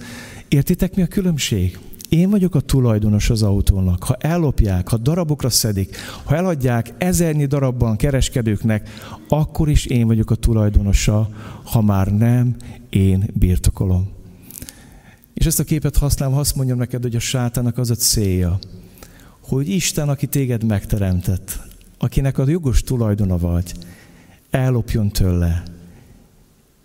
Értitek, 0.48 0.96
mi 0.96 1.02
a 1.02 1.08
különbség? 1.08 1.80
Én 2.12 2.30
vagyok 2.30 2.56
a 2.56 2.60
tulajdonos 2.60 3.30
az 3.30 3.44
autónak. 3.44 4.04
Ha 4.04 4.16
ellopják, 4.16 4.90
ha 4.90 4.98
darabokra 4.98 5.50
szedik, 5.50 5.96
ha 6.24 6.36
eladják 6.36 6.94
ezernyi 6.98 7.46
darabban 7.46 7.96
kereskedőknek, 7.96 8.90
akkor 9.28 9.70
is 9.70 9.86
én 9.86 10.08
vagyok 10.08 10.32
a 10.32 10.36
tulajdonosa, 10.36 11.30
ha 11.64 11.82
már 11.82 12.18
nem 12.18 12.56
én 12.90 13.30
birtokolom. 13.34 14.10
És 15.34 15.46
ezt 15.46 15.60
a 15.60 15.64
képet 15.64 15.98
használom, 15.98 16.38
azt 16.38 16.56
mondjam 16.56 16.78
neked, 16.78 17.02
hogy 17.02 17.16
a 17.16 17.20
sátának 17.20 17.78
az 17.78 17.90
a 17.90 17.96
célja, 17.96 18.60
hogy 19.42 19.70
Isten, 19.70 20.10
aki 20.10 20.28
téged 20.28 20.64
megteremtett, 20.64 21.60
akinek 21.98 22.38
a 22.38 22.50
jogos 22.50 22.82
tulajdona 22.82 23.38
vagy, 23.38 23.74
ellopjon 24.50 25.10
tőle, 25.10 25.64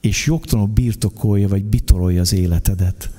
és 0.01 0.27
jogtalanul 0.27 0.73
birtokolja, 0.73 1.49
vagy 1.49 1.65
bitorolja 1.65 2.21
az 2.21 2.33
életedet. 2.33 3.11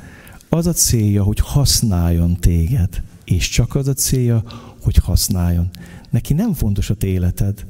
Az 0.49 0.67
a 0.67 0.73
célja, 0.73 1.23
hogy 1.23 1.39
használjon 1.39 2.35
téged. 2.35 3.03
És 3.23 3.49
csak 3.49 3.75
az 3.75 3.87
a 3.87 3.93
célja, 3.93 4.43
hogy 4.81 4.95
használjon. 4.95 5.69
Neki 6.09 6.33
nem 6.33 6.53
fontos 6.53 6.89
a 6.89 6.95
te 6.95 7.07
életed. 7.07 7.65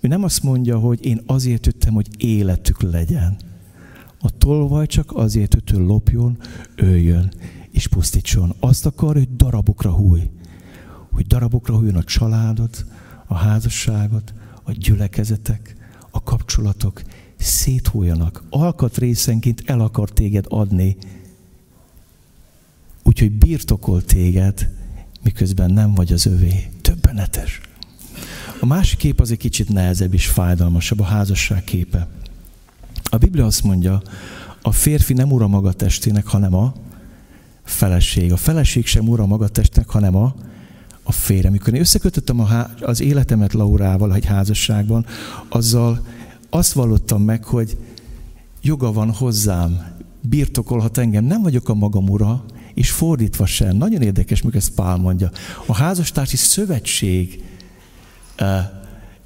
Ő 0.00 0.08
nem 0.08 0.24
azt 0.24 0.42
mondja, 0.42 0.78
hogy 0.78 1.04
én 1.04 1.20
azért 1.26 1.66
jöttem, 1.66 1.94
hogy 1.94 2.08
életük 2.16 2.82
legyen. 2.82 3.36
A 4.20 4.38
tolvaj 4.38 4.86
csak 4.86 5.12
azért, 5.16 5.54
hogy 5.54 5.62
ő 5.72 5.78
lopjon, 5.78 6.38
öljön 6.76 7.32
és 7.70 7.86
pusztítson. 7.86 8.54
Azt 8.60 8.86
akar, 8.86 9.14
hogy 9.14 9.36
darabokra 9.36 9.90
húj. 9.90 10.30
Hogy 11.10 11.26
darabokra 11.26 11.76
hújjon 11.76 11.96
a 11.96 12.04
családot, 12.04 12.84
a 13.26 13.34
házasságot, 13.34 14.34
a 14.62 14.72
gyülekezetek, 14.72 15.76
a 16.10 16.22
kapcsolatok 16.22 17.02
széthújjanak. 17.36 18.42
Alkatrészenként 18.50 19.62
el 19.66 19.80
akar 19.80 20.10
téged 20.10 20.44
adni, 20.48 20.96
Úgyhogy 23.08 23.32
birtokol 23.32 24.04
téged, 24.04 24.68
miközben 25.22 25.70
nem 25.70 25.94
vagy 25.94 26.12
az 26.12 26.26
övé. 26.26 26.70
Többenetes. 26.80 27.60
A 28.60 28.66
másik 28.66 28.98
kép 28.98 29.20
az 29.20 29.30
egy 29.30 29.38
kicsit 29.38 29.68
nehezebb 29.68 30.14
és 30.14 30.26
fájdalmasabb, 30.26 31.00
a 31.00 31.04
házasság 31.04 31.64
képe. 31.64 32.08
A 33.04 33.16
Biblia 33.16 33.46
azt 33.46 33.62
mondja, 33.62 34.02
a 34.62 34.72
férfi 34.72 35.12
nem 35.12 35.32
ura 35.32 35.46
maga 35.46 35.72
testének, 35.72 36.26
hanem 36.26 36.54
a 36.54 36.74
feleség. 37.64 38.32
A 38.32 38.36
feleség 38.36 38.86
sem 38.86 39.08
ura 39.08 39.26
maga 39.26 39.48
testének, 39.48 39.88
hanem 39.88 40.16
a, 40.16 40.34
a 41.02 41.12
férje. 41.12 41.50
Mikor 41.50 41.74
én 41.74 41.80
összekötöttem 41.80 42.40
a, 42.40 42.70
az 42.80 43.00
életemet 43.00 43.52
Laurával 43.52 44.14
egy 44.14 44.24
házasságban, 44.24 45.06
azzal 45.48 46.06
azt 46.50 46.72
vallottam 46.72 47.22
meg, 47.22 47.44
hogy 47.44 47.76
joga 48.62 48.92
van 48.92 49.12
hozzám, 49.12 49.96
birtokolhat 50.20 50.98
engem, 50.98 51.24
nem 51.24 51.42
vagyok 51.42 51.68
a 51.68 51.74
magam 51.74 52.08
ura, 52.08 52.44
és 52.78 52.90
fordítva 52.90 53.46
sem. 53.46 53.76
Nagyon 53.76 54.02
érdekes, 54.02 54.42
mikor 54.42 54.58
ezt 54.58 54.74
Pál 54.74 54.96
mondja. 54.96 55.30
A 55.66 55.74
házastársi 55.74 56.36
szövetség 56.36 57.44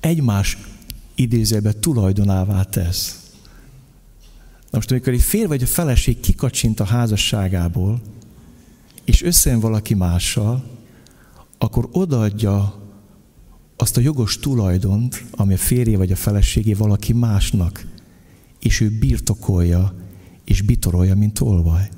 egymás 0.01 0.59
idézőbe 1.15 1.73
tulajdonává 1.73 2.63
tesz. 2.63 3.21
Na 4.71 4.79
most, 4.79 4.91
amikor 4.91 5.13
egy 5.13 5.21
fér 5.21 5.49
vagy 5.49 5.63
a 5.63 5.67
feleség 5.67 6.21
kikacsint 6.21 6.81
a 6.81 6.85
házasságából, 6.85 8.01
és 9.05 9.23
összejön 9.23 9.61
valaki 9.61 9.95
mással, 9.95 10.65
akkor 11.59 11.89
odaadja 11.93 12.81
azt 13.77 13.97
a 13.97 14.01
jogos 14.01 14.39
tulajdont, 14.39 15.25
ami 15.31 15.55
a 15.55 15.59
férje 15.59 15.97
vagy 15.97 16.13
a 16.13 16.17
feleségé 16.17 16.73
valaki 16.73 17.13
másnak, 17.13 17.87
és 18.61 18.81
ő 18.81 18.99
birtokolja, 18.99 19.95
és 20.45 20.63
bitorolja, 20.63 21.15
mint 21.15 21.41
olvaj. 21.41 21.89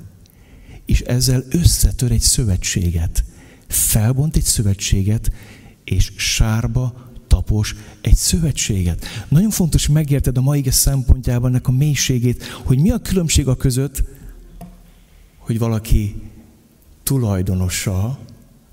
És 0.85 1.01
ezzel 1.01 1.43
összetör 1.49 2.11
egy 2.11 2.21
szövetséget, 2.21 3.23
felbont 3.67 4.35
egy 4.35 4.43
szövetséget, 4.43 5.31
és 5.83 6.11
sárba 6.15 7.05
tapos 7.27 7.75
egy 8.01 8.15
szövetséget. 8.15 9.05
Nagyon 9.27 9.49
fontos 9.49 9.87
megérted 9.87 10.37
a 10.37 10.41
mai 10.41 10.63
szempontjában 10.69 11.49
ennek 11.49 11.67
a 11.67 11.71
mélységét, 11.71 12.43
hogy 12.43 12.79
mi 12.79 12.89
a 12.91 12.97
különbség 12.97 13.47
a 13.47 13.55
között, 13.55 14.03
hogy 15.37 15.59
valaki 15.59 16.15
tulajdonosa 17.03 18.19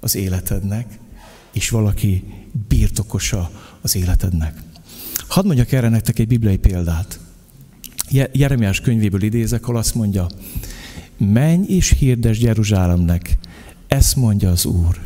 az 0.01 0.15
életednek, 0.15 0.99
és 1.53 1.69
valaki 1.69 2.25
birtokosa 2.69 3.51
az 3.81 3.97
életednek. 3.97 4.63
Hadd 5.29 5.47
mondjak 5.47 5.73
erre 5.73 5.89
nektek 5.89 6.19
egy 6.19 6.27
bibliai 6.27 6.57
példát. 6.57 7.21
Jeremiás 8.33 8.81
könyvéből 8.81 9.23
idézek, 9.23 9.63
ahol 9.63 9.77
azt 9.77 9.95
mondja, 9.95 10.27
menj 11.31 11.67
és 11.67 11.91
hirdes 11.91 12.39
Jeruzsálemnek, 12.39 13.39
ezt 13.87 14.17
mondja 14.17 14.51
az 14.51 14.65
Úr, 14.65 15.01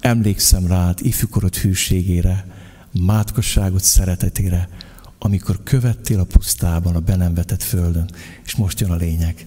emlékszem 0.00 0.66
rád 0.66 0.98
ifjúkorod 1.02 1.56
hűségére, 1.56 2.46
mátkosságot 2.92 3.82
szeretetére, 3.82 4.68
amikor 5.18 5.62
követtél 5.62 6.20
a 6.20 6.24
pusztában, 6.24 6.94
a 6.94 7.00
be 7.00 7.16
nem 7.16 7.34
vetett 7.34 7.62
földön. 7.62 8.10
És 8.44 8.56
most 8.56 8.80
jön 8.80 8.90
a 8.90 8.96
lényeg. 8.96 9.46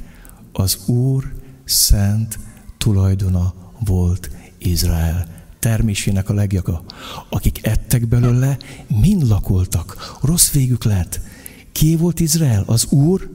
Az 0.51 0.87
Úr 0.87 1.33
szent 1.63 2.39
tulajdona 2.77 3.53
volt 3.79 4.31
Izrael 4.57 5.27
termésének 5.59 6.29
a 6.29 6.33
legjaga. 6.33 6.83
Akik 7.29 7.67
ettek 7.67 8.07
belőle, 8.07 8.57
mind 8.87 9.27
lakoltak. 9.27 10.17
Rossz 10.21 10.51
végük 10.51 10.83
lett. 10.83 11.19
Ki 11.71 11.95
volt 11.95 12.19
Izrael? 12.19 12.63
Az 12.65 12.85
Úr, 12.85 13.29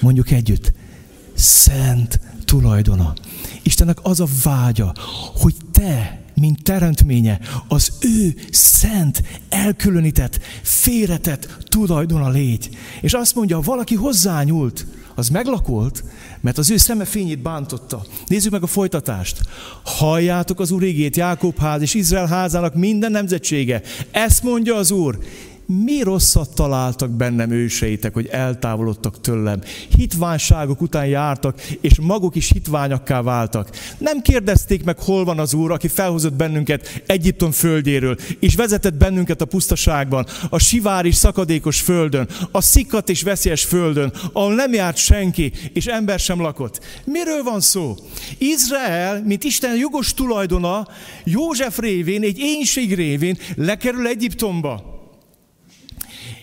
mondjuk 0.00 0.30
együtt, 0.30 0.72
szent 1.42 2.20
tulajdona. 2.44 3.12
Istennek 3.62 3.98
az 4.02 4.20
a 4.20 4.26
vágya, 4.42 4.92
hogy 5.34 5.54
te, 5.72 6.20
mint 6.34 6.62
teremtménye, 6.62 7.40
az 7.68 7.92
ő 8.00 8.34
szent, 8.50 9.22
elkülönített, 9.48 10.40
félretett 10.62 11.56
tulajdona 11.68 12.28
légy. 12.28 12.76
És 13.00 13.12
azt 13.12 13.34
mondja, 13.34 13.56
ha 13.56 13.62
valaki 13.62 13.94
hozzányúlt, 13.94 14.86
az 15.14 15.28
meglakolt, 15.28 16.04
mert 16.40 16.58
az 16.58 16.70
ő 16.70 16.76
szeme 16.76 17.04
fényét 17.04 17.42
bántotta. 17.42 18.06
Nézzük 18.26 18.52
meg 18.52 18.62
a 18.62 18.66
folytatást. 18.66 19.40
Halljátok 19.84 20.60
az 20.60 20.70
Úr 20.70 20.82
égét, 20.82 21.16
Jákob 21.16 21.58
ház 21.58 21.80
és 21.80 21.94
Izrael 21.94 22.26
házának 22.26 22.74
minden 22.74 23.10
nemzetsége. 23.10 23.82
Ezt 24.10 24.42
mondja 24.42 24.74
az 24.74 24.90
Úr, 24.90 25.18
mi 25.66 26.02
rosszat 26.02 26.54
találtak 26.54 27.10
bennem 27.10 27.50
őseitek, 27.50 28.14
hogy 28.14 28.26
eltávolodtak 28.26 29.20
tőlem. 29.20 29.60
Hitványságok 29.96 30.80
után 30.80 31.06
jártak, 31.06 31.60
és 31.80 32.00
maguk 32.00 32.34
is 32.34 32.50
hitványakká 32.52 33.22
váltak. 33.22 33.70
Nem 33.98 34.20
kérdezték 34.20 34.84
meg, 34.84 34.98
hol 34.98 35.24
van 35.24 35.38
az 35.38 35.54
Úr, 35.54 35.70
aki 35.72 35.88
felhozott 35.88 36.32
bennünket 36.34 37.02
Egyiptom 37.06 37.50
földjéről, 37.50 38.16
és 38.40 38.54
vezetett 38.54 38.94
bennünket 38.94 39.40
a 39.40 39.44
pusztaságban, 39.44 40.26
a 40.50 40.58
sivár 40.58 41.04
és 41.04 41.14
szakadékos 41.14 41.80
földön, 41.80 42.28
a 42.50 42.60
szikkat 42.60 43.08
és 43.08 43.22
veszélyes 43.22 43.64
földön, 43.64 44.12
ahol 44.32 44.54
nem 44.54 44.72
járt 44.72 44.96
senki, 44.96 45.52
és 45.72 45.86
ember 45.86 46.18
sem 46.18 46.40
lakott. 46.40 46.80
Miről 47.04 47.42
van 47.42 47.60
szó? 47.60 47.96
Izrael, 48.38 49.22
mint 49.24 49.44
Isten 49.44 49.76
jogos 49.76 50.14
tulajdona, 50.14 50.88
József 51.24 51.78
révén, 51.78 52.22
egy 52.22 52.38
énség 52.38 52.94
révén 52.94 53.38
lekerül 53.56 54.06
Egyiptomba. 54.06 54.92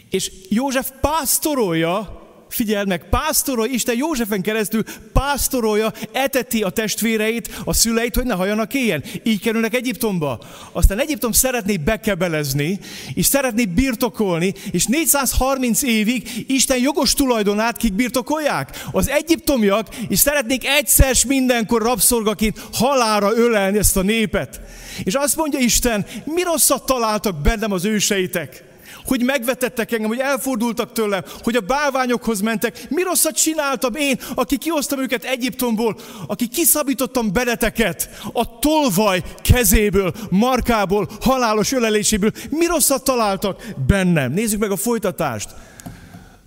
És 0.10 0.32
József 0.50 0.92
pásztorolja, 1.02 2.20
figyeld 2.50 2.88
meg, 2.88 3.10
pásztorolja, 3.10 3.74
Isten 3.74 3.96
Józsefen 3.98 4.42
keresztül 4.42 4.84
pásztorolja, 5.14 5.94
eteti 6.12 6.64
a 6.64 6.70
testvéreit, 6.70 7.62
a 7.66 7.74
szüleit, 7.74 8.16
hogy 8.16 8.26
ne 8.26 8.34
halljanak 8.34 8.74
éjjel. 8.74 9.04
Így 9.24 9.42
kerülnek 9.42 9.74
Egyiptomba. 9.74 10.40
Aztán 10.72 11.00
Egyiptom 11.00 11.32
szeretné 11.32 11.78
bekebelezni, 11.78 12.80
és 13.14 13.26
szeretné 13.26 13.66
birtokolni, 13.66 14.54
és 14.72 14.86
430 14.86 15.82
évig 15.82 16.46
Isten 16.48 16.78
jogos 16.78 17.14
tulajdonát 17.14 17.78
kik 17.78 17.94
birtokolják? 17.94 18.84
Az 18.92 19.10
egyiptomiak, 19.10 19.96
és 20.08 20.20
szeretnék 20.20 20.68
egyszer 20.68 21.16
mindenkor 21.28 21.82
rabszolgaként 21.82 22.62
halára 22.74 23.36
ölelni 23.36 23.78
ezt 23.78 23.98
a 23.98 24.02
népet. 24.02 24.62
És 25.04 25.14
azt 25.14 25.36
mondja 25.36 25.60
Isten, 25.60 26.06
mi 26.24 26.44
rosszat 26.44 26.86
találtak 26.86 27.42
bennem 27.42 27.72
az 27.72 27.86
őseitek? 27.86 28.68
Hogy 29.10 29.24
megvetettek 29.24 29.92
engem, 29.92 30.08
hogy 30.08 30.20
elfordultak 30.20 30.92
tőlem, 30.92 31.24
hogy 31.44 31.56
a 31.56 31.62
bálványokhoz 31.62 32.42
mentek. 32.42 32.90
Mi 32.90 33.04
rosszat 33.04 33.36
csináltam 33.36 33.96
én, 33.96 34.20
aki 34.36 34.58
kihoztam 34.58 35.00
őket 35.00 35.24
Egyiptomból, 35.24 35.98
aki 36.28 36.48
kiszabítottam 36.48 37.34
beleteket 37.34 38.10
a 38.34 38.60
tolvaj 38.60 39.24
kezéből, 39.42 40.14
markából, 40.30 41.10
halálos 41.22 41.72
öleléséből. 41.72 42.32
Mi 42.50 42.66
rosszat 42.66 43.04
találtak 43.04 43.64
bennem? 43.88 44.32
Nézzük 44.32 44.60
meg 44.60 44.72
a 44.72 44.76
folytatást. 44.76 45.50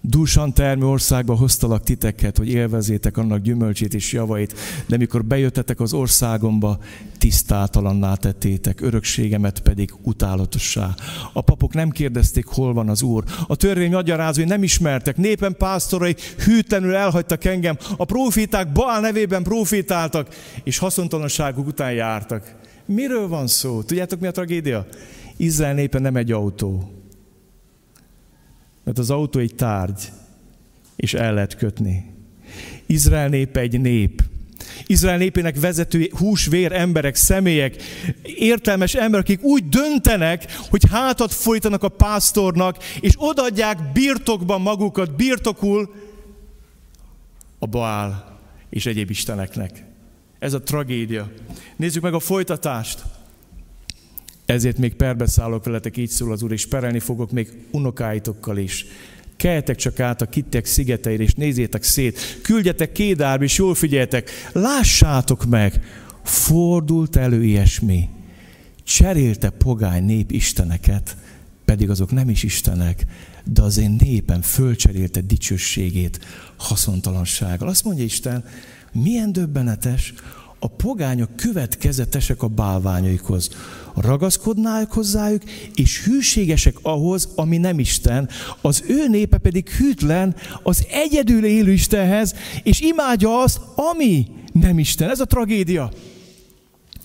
Dúsan 0.04 0.52
termő 0.52 0.86
országba 0.86 1.34
hoztalak 1.34 1.82
titeket, 1.82 2.38
hogy 2.38 2.48
élvezétek 2.48 3.16
annak 3.16 3.38
gyümölcsét 3.38 3.94
és 3.94 4.12
javait, 4.12 4.54
de 4.86 4.96
mikor 4.96 5.24
bejöttetek 5.24 5.80
az 5.80 5.92
országomba, 5.92 6.78
tisztátalanná 7.18 8.14
tettétek, 8.14 8.80
örökségemet 8.80 9.60
pedig 9.60 9.94
utálatossá. 10.02 10.94
A 11.32 11.40
papok 11.40 11.74
nem 11.74 11.90
kérdezték, 11.90 12.46
hol 12.46 12.72
van 12.72 12.88
az 12.88 13.02
Úr. 13.02 13.24
A 13.46 13.56
törvény 13.56 13.90
magyarázói 13.90 14.44
nem 14.44 14.62
ismertek. 14.62 15.16
Népen 15.16 15.56
pásztorai 15.56 16.14
hűtlenül 16.44 16.94
elhagytak 16.94 17.44
engem. 17.44 17.76
A 17.96 18.04
proféták 18.04 18.72
Baal 18.72 19.00
nevében 19.00 19.42
profétáltak, 19.42 20.34
és 20.64 20.78
haszontalanságuk 20.78 21.66
után 21.66 21.92
jártak. 21.92 22.54
Miről 22.86 23.28
van 23.28 23.46
szó? 23.46 23.82
Tudjátok, 23.82 24.20
mi 24.20 24.26
a 24.26 24.30
tragédia? 24.30 24.86
Izrael 25.36 25.74
népe 25.74 25.98
nem 25.98 26.16
egy 26.16 26.32
autó 26.32 27.01
mert 28.84 28.98
az 28.98 29.10
autó 29.10 29.40
egy 29.40 29.54
tárgy, 29.54 30.12
és 30.96 31.14
el 31.14 31.34
lehet 31.34 31.56
kötni. 31.56 32.10
Izrael 32.86 33.28
népe 33.28 33.60
egy 33.60 33.80
nép. 33.80 34.22
Izrael 34.86 35.18
népének 35.18 35.60
vezető 35.60 36.10
húsvér 36.18 36.72
emberek, 36.72 37.14
személyek, 37.14 37.82
értelmes 38.22 38.94
emberek, 38.94 39.24
akik 39.24 39.42
úgy 39.42 39.68
döntenek, 39.68 40.56
hogy 40.70 40.82
hátat 40.90 41.32
folytanak 41.32 41.82
a 41.82 41.88
pásztornak, 41.88 42.76
és 43.00 43.12
odaadják 43.16 43.92
birtokban 43.92 44.60
magukat, 44.60 45.16
birtokul 45.16 45.94
a 47.58 47.66
Baál 47.66 48.38
és 48.70 48.86
egyéb 48.86 49.10
isteneknek. 49.10 49.84
Ez 50.38 50.52
a 50.52 50.62
tragédia. 50.62 51.30
Nézzük 51.76 52.02
meg 52.02 52.14
a 52.14 52.20
folytatást. 52.20 53.02
Ezért 54.52 54.78
még 54.78 54.94
perbeszállok 54.94 55.64
veletek, 55.64 55.96
így 55.96 56.10
szól 56.10 56.32
az 56.32 56.42
Úr, 56.42 56.52
és 56.52 56.66
perelni 56.66 56.98
fogok 56.98 57.30
még 57.30 57.52
unokáitokkal 57.70 58.58
is. 58.58 58.86
Keljetek 59.36 59.76
csak 59.76 60.00
át 60.00 60.22
a 60.22 60.28
kittek 60.28 60.66
szigeteire, 60.66 61.22
és 61.22 61.34
nézzétek 61.34 61.82
szét. 61.82 62.40
Küldjetek 62.42 62.92
kédárba, 62.92 63.44
és 63.44 63.58
jól 63.58 63.74
figyeljetek. 63.74 64.30
Lássátok 64.52 65.44
meg, 65.44 65.80
fordult 66.22 67.16
elő 67.16 67.44
ilyesmi. 67.44 68.08
Cserélte 68.84 69.50
pogány 69.50 70.04
nép 70.04 70.30
isteneket, 70.30 71.16
pedig 71.64 71.90
azok 71.90 72.10
nem 72.10 72.28
is 72.28 72.42
istenek, 72.42 73.04
de 73.44 73.62
az 73.62 73.78
én 73.78 73.96
népem 74.00 74.42
fölcserélte 74.42 75.20
dicsőségét 75.20 76.18
haszontalansággal. 76.56 77.68
Azt 77.68 77.84
mondja 77.84 78.04
Isten, 78.04 78.44
milyen 78.92 79.32
döbbenetes, 79.32 80.14
a 80.58 80.68
pogányok 80.68 81.36
következetesek 81.36 82.42
a 82.42 82.48
bálványaikhoz. 82.48 83.50
Ragaszkodnák 83.94 84.92
hozzájuk, 84.92 85.42
és 85.74 86.04
hűségesek 86.04 86.74
ahhoz, 86.82 87.28
ami 87.34 87.56
nem 87.56 87.78
Isten, 87.78 88.28
az 88.60 88.84
ő 88.88 89.08
népe 89.08 89.38
pedig 89.38 89.68
hűtlen 89.68 90.34
az 90.62 90.86
egyedül 90.90 91.44
élő 91.44 91.72
Istenhez, 91.72 92.34
és 92.62 92.80
imádja 92.80 93.40
azt, 93.40 93.60
ami 93.74 94.26
nem 94.52 94.78
Isten. 94.78 95.10
Ez 95.10 95.20
a 95.20 95.24
tragédia. 95.24 95.90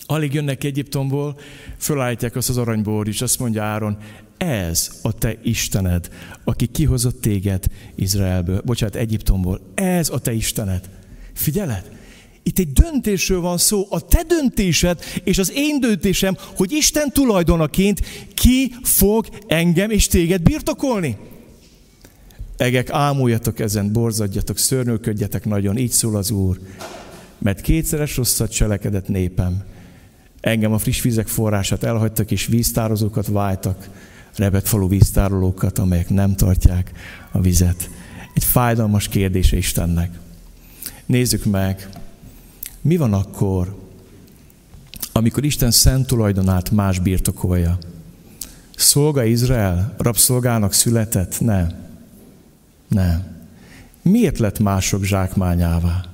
Alig 0.06 0.34
jönnek 0.34 0.64
Egyiptomból, 0.64 1.38
fölállítják 1.78 2.36
azt 2.36 2.48
az 2.48 2.56
aranybor 2.56 3.08
is, 3.08 3.22
azt 3.22 3.38
mondja 3.38 3.62
Áron, 3.62 3.96
ez 4.36 4.90
a 5.02 5.12
te 5.12 5.38
Istened, 5.42 6.08
aki 6.44 6.66
kihozott 6.66 7.20
téged 7.20 7.64
Izraelből, 7.94 8.62
bocsánat, 8.64 8.94
Egyiptomból. 8.94 9.60
Ez 9.74 10.08
a 10.08 10.18
te 10.18 10.32
Istened. 10.32 10.88
Figyeled? 11.32 11.97
Itt 12.48 12.58
egy 12.58 12.72
döntésről 12.72 13.40
van 13.40 13.58
szó, 13.58 13.86
a 13.90 14.00
te 14.00 14.22
döntésed 14.22 15.00
és 15.24 15.38
az 15.38 15.52
én 15.54 15.80
döntésem, 15.80 16.36
hogy 16.56 16.72
Isten 16.72 17.12
tulajdonaként 17.12 18.00
ki 18.34 18.74
fog 18.82 19.26
engem 19.46 19.90
és 19.90 20.06
téged 20.06 20.42
birtokolni. 20.42 21.16
Egek, 22.56 22.90
ámuljatok 22.90 23.60
ezen, 23.60 23.92
borzadjatok, 23.92 24.58
szörnőködjetek 24.58 25.44
nagyon, 25.44 25.78
így 25.78 25.90
szól 25.90 26.16
az 26.16 26.30
Úr. 26.30 26.58
Mert 27.38 27.60
kétszeres 27.60 28.16
rosszat 28.16 28.52
cselekedett 28.52 29.08
népem. 29.08 29.64
Engem 30.40 30.72
a 30.72 30.78
friss 30.78 31.02
vizek 31.02 31.26
forrását 31.26 31.82
elhagytak, 31.82 32.30
és 32.30 32.46
víztározókat 32.46 33.26
váltak, 33.26 33.88
rebet 34.36 34.68
falu 34.68 34.88
víztárolókat, 34.88 35.78
amelyek 35.78 36.08
nem 36.08 36.36
tartják 36.36 36.92
a 37.32 37.40
vizet. 37.40 37.90
Egy 38.34 38.44
fájdalmas 38.44 39.08
kérdése 39.08 39.56
Istennek. 39.56 40.10
Nézzük 41.06 41.44
meg, 41.44 41.88
mi 42.80 42.96
van 42.96 43.12
akkor, 43.12 43.76
amikor 45.12 45.44
Isten 45.44 45.70
szent 45.70 46.06
tulajdonát 46.06 46.70
más 46.70 46.98
birtokolja? 46.98 47.78
Szolga 48.76 49.24
Izrael, 49.24 49.94
rabszolgának 49.96 50.72
született? 50.72 51.40
Nem. 51.40 51.72
Nem. 52.88 53.36
Miért 54.02 54.38
lett 54.38 54.58
mások 54.58 55.04
zsákmányává? 55.04 56.04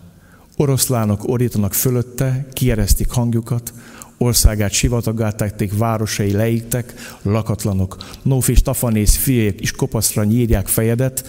Oroszlánok 0.57 1.29
orítanak 1.29 1.75
fölötte, 1.75 2.47
kieresztik 2.53 3.11
hangjukat, 3.11 3.73
országát 4.19 4.73
sivatagá 4.73 5.31
tették, 5.31 5.79
városai 5.79 6.33
leígtek, 6.33 6.95
lakatlanok. 7.23 7.97
Nóf 8.23 8.49
és 8.49 8.63
Tafanész 8.63 9.17
fiék 9.17 9.61
is 9.61 9.71
kopaszra 9.71 10.25
nyírják 10.25 10.67
fejedet, 10.67 11.27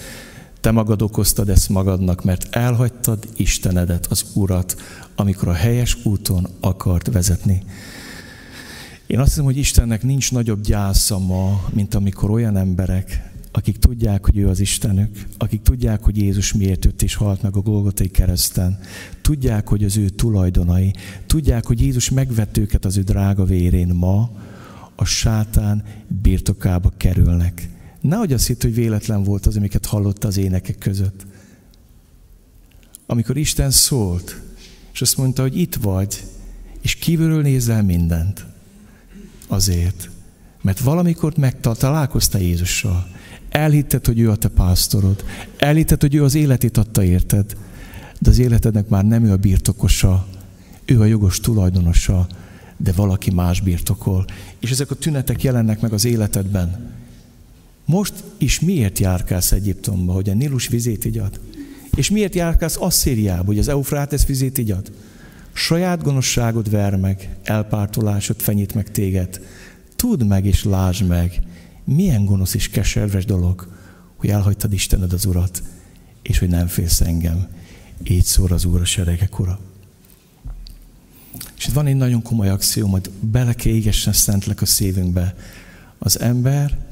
te 0.65 0.71
magad 0.71 1.01
okoztad 1.01 1.49
ezt 1.49 1.69
magadnak, 1.69 2.23
mert 2.23 2.55
elhagytad 2.55 3.27
Istenedet, 3.35 4.05
az 4.09 4.25
Urat, 4.33 4.75
amikor 5.15 5.47
a 5.47 5.53
helyes 5.53 6.05
úton 6.05 6.47
akart 6.59 7.11
vezetni. 7.11 7.63
Én 9.07 9.19
azt 9.19 9.29
hiszem, 9.29 9.43
hogy 9.43 9.57
Istennek 9.57 10.03
nincs 10.03 10.31
nagyobb 10.31 10.61
gyásza 10.61 11.19
ma, 11.19 11.63
mint 11.73 11.95
amikor 11.95 12.29
olyan 12.29 12.57
emberek, 12.57 13.31
akik 13.51 13.77
tudják, 13.77 14.25
hogy 14.25 14.37
ő 14.37 14.47
az 14.47 14.59
Istenük, 14.59 15.25
akik 15.37 15.61
tudják, 15.61 16.03
hogy 16.03 16.17
Jézus 16.17 16.53
miért 16.53 16.85
jött 16.85 17.01
és 17.01 17.15
halt 17.15 17.41
meg 17.41 17.55
a 17.55 17.61
Golgotai 17.61 18.09
kereszten, 18.09 18.79
tudják, 19.21 19.69
hogy 19.69 19.83
az 19.83 19.97
ő 19.97 20.09
tulajdonai, 20.09 20.93
tudják, 21.27 21.65
hogy 21.65 21.81
Jézus 21.81 22.09
megvett 22.09 22.57
őket 22.57 22.85
az 22.85 22.97
ő 22.97 23.01
drága 23.01 23.43
vérén 23.43 23.93
ma, 23.93 24.29
a 24.95 25.05
sátán 25.05 25.83
birtokába 26.21 26.93
kerülnek. 26.97 27.74
Nehogy 28.07 28.33
azt 28.33 28.47
hitt, 28.47 28.61
hogy 28.61 28.73
véletlen 28.73 29.23
volt 29.23 29.45
az, 29.45 29.57
amiket 29.57 29.85
hallott 29.85 30.23
az 30.23 30.37
énekek 30.37 30.77
között. 30.77 31.25
Amikor 33.05 33.37
Isten 33.37 33.71
szólt, 33.71 34.41
és 34.93 35.01
azt 35.01 35.17
mondta, 35.17 35.41
hogy 35.41 35.57
itt 35.57 35.75
vagy, 35.75 36.23
és 36.81 36.95
kívülről 36.95 37.41
nézel 37.41 37.83
mindent. 37.83 38.45
Azért, 39.47 40.09
mert 40.61 40.79
valamikor 40.79 41.37
megtalálkoztál 41.37 42.41
Jézussal. 42.41 43.07
Elhitted, 43.49 44.05
hogy 44.05 44.19
ő 44.19 44.29
a 44.29 44.35
te 44.35 44.47
pásztorod. 44.47 45.23
Elhitted, 45.57 46.01
hogy 46.01 46.15
ő 46.15 46.23
az 46.23 46.35
életét 46.35 46.77
adta 46.77 47.03
érted. 47.03 47.57
De 48.19 48.29
az 48.29 48.39
életednek 48.39 48.87
már 48.87 49.05
nem 49.05 49.23
ő 49.23 49.31
a 49.31 49.37
birtokosa, 49.37 50.27
ő 50.85 51.01
a 51.01 51.05
jogos 51.05 51.39
tulajdonosa, 51.39 52.27
de 52.77 52.91
valaki 52.91 53.31
más 53.31 53.61
birtokol. 53.61 54.25
És 54.59 54.71
ezek 54.71 54.91
a 54.91 54.95
tünetek 54.95 55.43
jelennek 55.43 55.81
meg 55.81 55.93
az 55.93 56.05
életedben. 56.05 56.94
Most 57.85 58.13
is 58.37 58.59
miért 58.59 58.99
járkálsz 58.99 59.51
Egyiptomba, 59.51 60.13
hogy 60.13 60.29
a 60.29 60.33
Nilus 60.33 60.67
vizét 60.67 61.05
igyad? 61.05 61.39
És 61.95 62.09
miért 62.09 62.35
járkálsz 62.35 62.77
Asszíriába, 62.79 63.45
hogy 63.45 63.59
az 63.59 63.67
Eufrátesz 63.67 64.25
vizét 64.25 64.57
igyad? 64.57 64.91
Saját 65.53 66.03
gonoszságod 66.03 66.69
ver 66.69 66.95
meg, 66.95 67.35
elpártolásod 67.43 68.39
fenyít 68.39 68.73
meg 68.73 68.91
téged. 68.91 69.41
Tudd 69.95 70.23
meg 70.23 70.45
és 70.45 70.63
lásd 70.63 71.07
meg, 71.07 71.41
milyen 71.83 72.25
gonosz 72.25 72.53
és 72.53 72.69
keserves 72.69 73.25
dolog, 73.25 73.67
hogy 74.15 74.29
elhagytad 74.29 74.73
Istened 74.73 75.13
az 75.13 75.25
Urat, 75.25 75.63
és 76.21 76.39
hogy 76.39 76.49
nem 76.49 76.67
félsz 76.67 77.01
engem. 77.01 77.47
Így 78.03 78.23
szól 78.23 78.51
az 78.51 78.65
Úr 78.65 78.81
a 78.81 78.85
seregek 78.85 79.39
ura. 79.39 79.59
És 81.57 81.67
itt 81.67 81.73
van 81.73 81.85
egy 81.85 81.95
nagyon 81.95 82.21
komoly 82.21 82.49
akció, 82.49 82.87
majd 82.87 83.09
bele 83.19 83.53
kell 83.53 83.73
égessen 83.73 84.13
szentlek 84.13 84.61
a 84.61 84.65
szívünkbe. 84.65 85.35
Az 85.97 86.19
ember 86.19 86.84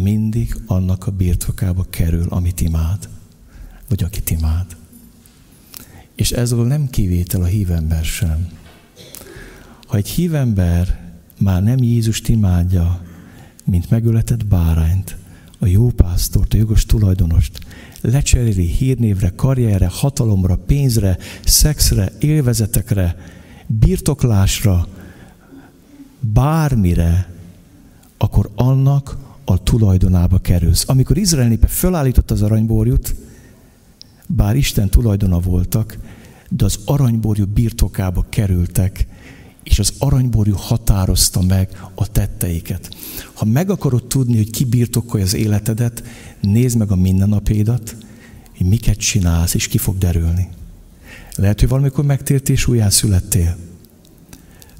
mindig 0.00 0.56
annak 0.66 1.06
a 1.06 1.10
birtokába 1.10 1.86
kerül, 1.90 2.26
amit 2.28 2.60
imád, 2.60 3.08
vagy 3.88 4.02
akit 4.02 4.30
imád. 4.30 4.76
És 6.14 6.30
ez 6.30 6.50
nem 6.50 6.90
kivétel 6.90 7.42
a 7.42 7.46
hívember 7.46 8.04
sem. 8.04 8.48
Ha 9.86 9.96
egy 9.96 10.08
hívember 10.08 11.12
már 11.38 11.62
nem 11.62 11.78
Jézust 11.78 12.28
imádja, 12.28 13.04
mint 13.64 13.90
megöletett 13.90 14.46
bárányt, 14.46 15.16
a 15.58 15.66
jó 15.66 15.90
pásztort, 15.90 16.54
a 16.54 16.56
jogos 16.56 16.86
tulajdonost, 16.86 17.58
lecseréli 18.00 18.66
hírnévre, 18.66 19.32
karrierre, 19.36 19.88
hatalomra, 19.92 20.56
pénzre, 20.56 21.18
szexre, 21.44 22.12
élvezetekre, 22.18 23.16
birtoklásra, 23.66 24.88
bármire, 26.20 27.32
akkor 28.16 28.50
annak 28.54 29.16
a 29.44 29.62
tulajdonába 29.62 30.38
kerülsz. 30.38 30.88
Amikor 30.88 31.16
Izrael 31.16 31.48
népe 31.48 31.66
fölállított 31.66 32.30
az 32.30 32.42
aranyborjút, 32.42 33.14
bár 34.26 34.56
Isten 34.56 34.88
tulajdona 34.88 35.40
voltak, 35.40 35.98
de 36.48 36.64
az 36.64 36.78
aranyborjú 36.84 37.44
birtokába 37.46 38.26
kerültek, 38.28 39.06
és 39.62 39.78
az 39.78 39.92
aranyborjú 39.98 40.54
határozta 40.56 41.42
meg 41.42 41.86
a 41.94 42.10
tetteiket. 42.10 42.96
Ha 43.32 43.44
meg 43.44 43.70
akarod 43.70 44.04
tudni, 44.04 44.36
hogy 44.36 44.50
ki 44.50 44.64
birtokolja 44.64 45.24
az 45.26 45.34
életedet, 45.34 46.02
nézd 46.40 46.78
meg 46.78 46.90
a 46.90 46.96
mindennapédat, 46.96 47.96
hogy 48.56 48.66
miket 48.66 48.96
csinálsz, 48.96 49.54
és 49.54 49.68
ki 49.68 49.78
fog 49.78 49.98
derülni. 49.98 50.48
Lehet, 51.36 51.60
hogy 51.60 51.68
valamikor 51.68 52.04
megtértél 52.04 52.54
és 52.54 52.66
újján 52.66 52.90
születtél. 52.90 53.56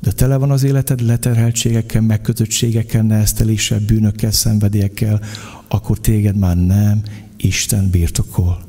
De 0.03 0.13
tele 0.13 0.37
van 0.37 0.51
az 0.51 0.63
életed 0.63 1.01
leterheltségekkel, 1.01 2.01
megkötöttségekkel, 2.01 3.03
nehezteléssel, 3.03 3.81
bűnökkel, 3.81 4.31
szenvedélyekkel, 4.31 5.21
akkor 5.69 5.99
téged 5.99 6.37
már 6.37 6.57
nem 6.57 7.03
Isten 7.37 7.91
birtokol. 7.91 8.63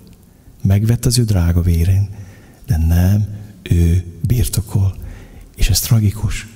Megvett 0.62 1.06
az 1.06 1.18
ő 1.18 1.24
drága 1.24 1.62
vérén, 1.62 2.10
de 2.68 2.78
nem 2.78 3.28
ő 3.64 4.04
birtokol. 4.22 4.96
És 5.56 5.70
ez 5.70 5.80
tragikus. 5.80 6.48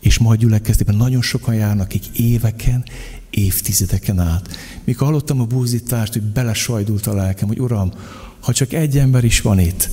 És 0.00 0.18
majd 0.18 0.40
gyülekeztében 0.40 0.96
nagyon 0.96 1.22
sokan 1.22 1.54
járnak, 1.54 1.86
akik 1.86 2.18
éveken, 2.18 2.84
évtizedeken 3.30 4.20
át. 4.20 4.48
Mikor 4.84 5.06
hallottam 5.06 5.40
a 5.40 5.44
búzítást, 5.44 6.12
hogy 6.12 6.22
belesajdult 6.22 7.06
a 7.06 7.14
lelkem, 7.14 7.48
hogy 7.48 7.60
Uram, 7.60 7.92
ha 8.40 8.52
csak 8.52 8.72
egy 8.72 8.98
ember 8.98 9.24
is 9.24 9.40
van 9.40 9.58
itt, 9.58 9.90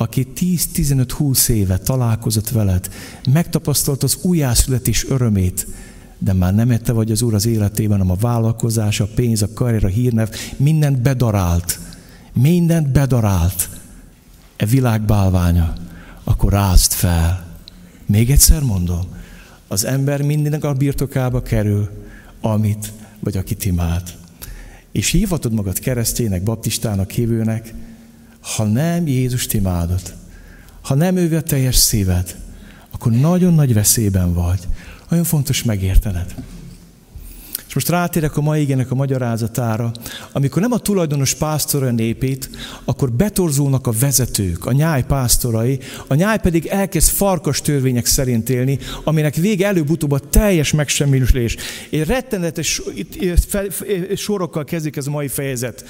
aki 0.00 0.26
10-15-20 0.36 1.48
éve 1.48 1.78
találkozott 1.78 2.48
veled, 2.48 2.90
megtapasztalt 3.32 4.02
az 4.02 4.18
újjászületés 4.22 5.08
örömét, 5.08 5.66
de 6.18 6.32
már 6.32 6.54
nem 6.54 6.70
ette 6.70 6.92
vagy 6.92 7.10
az 7.10 7.22
Úr 7.22 7.34
az 7.34 7.46
életében, 7.46 7.98
hanem 7.98 8.12
a 8.12 8.20
vállalkozás, 8.20 9.00
a 9.00 9.08
pénz, 9.14 9.42
a 9.42 9.52
karrier, 9.54 9.84
a 9.84 9.88
hírnev, 9.88 10.28
mindent 10.56 11.02
bedarált. 11.02 11.78
Mindent 12.32 12.92
bedarált. 12.92 13.68
E 14.56 14.66
világ 14.66 15.02
bálványa. 15.02 15.72
Akkor 16.24 16.52
rázd 16.52 16.92
fel. 16.92 17.46
Még 18.06 18.30
egyszer 18.30 18.62
mondom, 18.62 19.04
az 19.68 19.84
ember 19.84 20.22
mindenek 20.22 20.64
a 20.64 20.74
birtokába 20.74 21.42
kerül, 21.42 21.88
amit 22.40 22.92
vagy 23.18 23.36
akit 23.36 23.64
imád. 23.64 24.02
És 24.92 25.10
hívhatod 25.10 25.52
magad 25.52 25.78
kereszténynek, 25.78 26.42
baptistának, 26.42 27.10
hívőnek, 27.10 27.74
ha 28.40 28.64
nem 28.64 29.06
Jézust 29.06 29.52
imádod, 29.52 30.14
ha 30.80 30.94
nem 30.94 31.16
ő 31.16 31.36
a 31.36 31.40
teljes 31.40 31.76
szíved, 31.76 32.36
akkor 32.90 33.12
nagyon 33.12 33.54
nagy 33.54 33.74
veszélyben 33.74 34.34
vagy. 34.34 34.60
Nagyon 35.08 35.24
fontos 35.24 35.62
megértened. 35.62 36.34
És 37.70 37.76
most 37.76 37.88
rátérek 37.88 38.36
a 38.36 38.40
mai 38.40 38.60
igének 38.60 38.90
a 38.90 38.94
magyarázatára. 38.94 39.92
Amikor 40.32 40.62
nem 40.62 40.72
a 40.72 40.78
tulajdonos 40.78 41.34
pásztora 41.34 41.90
népét, 41.90 42.50
akkor 42.84 43.12
betorzulnak 43.12 43.86
a 43.86 43.92
vezetők, 44.00 44.66
a 44.66 44.72
nyáj 44.72 45.04
pásztorai, 45.04 45.78
a 46.06 46.14
nyáj 46.14 46.38
pedig 46.38 46.66
elkezd 46.66 47.10
farkas 47.10 47.60
törvények 47.60 48.06
szerint 48.06 48.48
élni, 48.48 48.78
aminek 49.04 49.34
vége 49.34 49.66
előbb-utóbb 49.66 50.12
a 50.12 50.18
teljes 50.18 50.72
megsemmisülés. 50.72 51.56
Egy 51.90 52.04
rettenetes 52.04 52.82
sorokkal 54.16 54.64
kezdik 54.64 54.96
ez 54.96 55.06
a 55.06 55.10
mai 55.10 55.28
fejezet. 55.28 55.84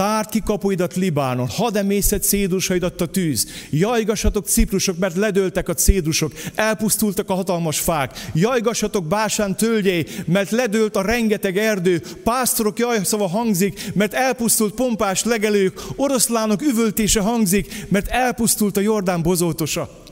Tárt 0.00 0.30
ki 0.30 0.40
kapuidat 0.40 0.94
Libánon, 0.94 1.48
hadd 1.48 1.76
emészed 1.76 2.22
cédusaidat 2.22 3.00
a 3.00 3.06
tűz. 3.06 3.46
Jajgassatok 3.70 4.46
ciprusok, 4.46 4.98
mert 4.98 5.16
ledőltek 5.16 5.68
a 5.68 5.74
cédusok, 5.74 6.32
elpusztultak 6.54 7.30
a 7.30 7.34
hatalmas 7.34 7.80
fák. 7.80 8.30
Jajgassatok 8.34 9.06
Básán 9.06 9.56
tölgyei, 9.56 10.06
mert 10.26 10.50
ledőlt 10.50 10.96
a 10.96 11.02
rengeteg 11.02 11.56
erdő. 11.56 12.02
Pásztorok 12.24 12.78
jajszava 12.78 13.28
hangzik, 13.28 13.90
mert 13.94 14.14
elpusztult 14.14 14.74
pompás 14.74 15.24
legelők. 15.24 15.80
Oroszlánok 15.96 16.62
üvöltése 16.62 17.20
hangzik, 17.20 17.86
mert 17.88 18.08
elpusztult 18.08 18.76
a 18.76 18.80
Jordán 18.80 19.22
bozótosa. 19.22 20.04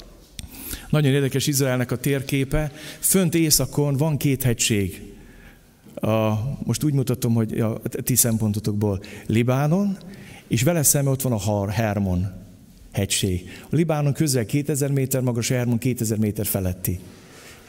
Nagyon 0.90 1.12
érdekes 1.12 1.46
Izraelnek 1.46 1.90
a 1.90 1.96
térképe. 1.96 2.72
Fönt 3.00 3.34
északon 3.34 3.96
van 3.96 4.16
két 4.16 4.42
hegység. 4.42 5.02
A, 6.00 6.38
most 6.64 6.84
úgy 6.84 6.92
mutatom, 6.92 7.34
hogy 7.34 7.60
a 7.60 7.80
ti 8.02 8.14
szempontotokból 8.14 9.00
Libánon, 9.26 9.98
és 10.48 10.62
vele 10.62 10.82
szemben 10.82 11.12
ott 11.12 11.22
van 11.22 11.32
a 11.32 11.36
Har, 11.36 11.68
Hermon 11.68 12.26
hegység. 12.92 13.50
A 13.70 13.76
Libánon 13.76 14.12
közel 14.12 14.46
2000 14.46 14.90
méter 14.90 15.20
magas, 15.20 15.50
a 15.50 15.54
Hermon 15.54 15.78
2000 15.78 16.18
méter 16.18 16.46
feletti. 16.46 16.98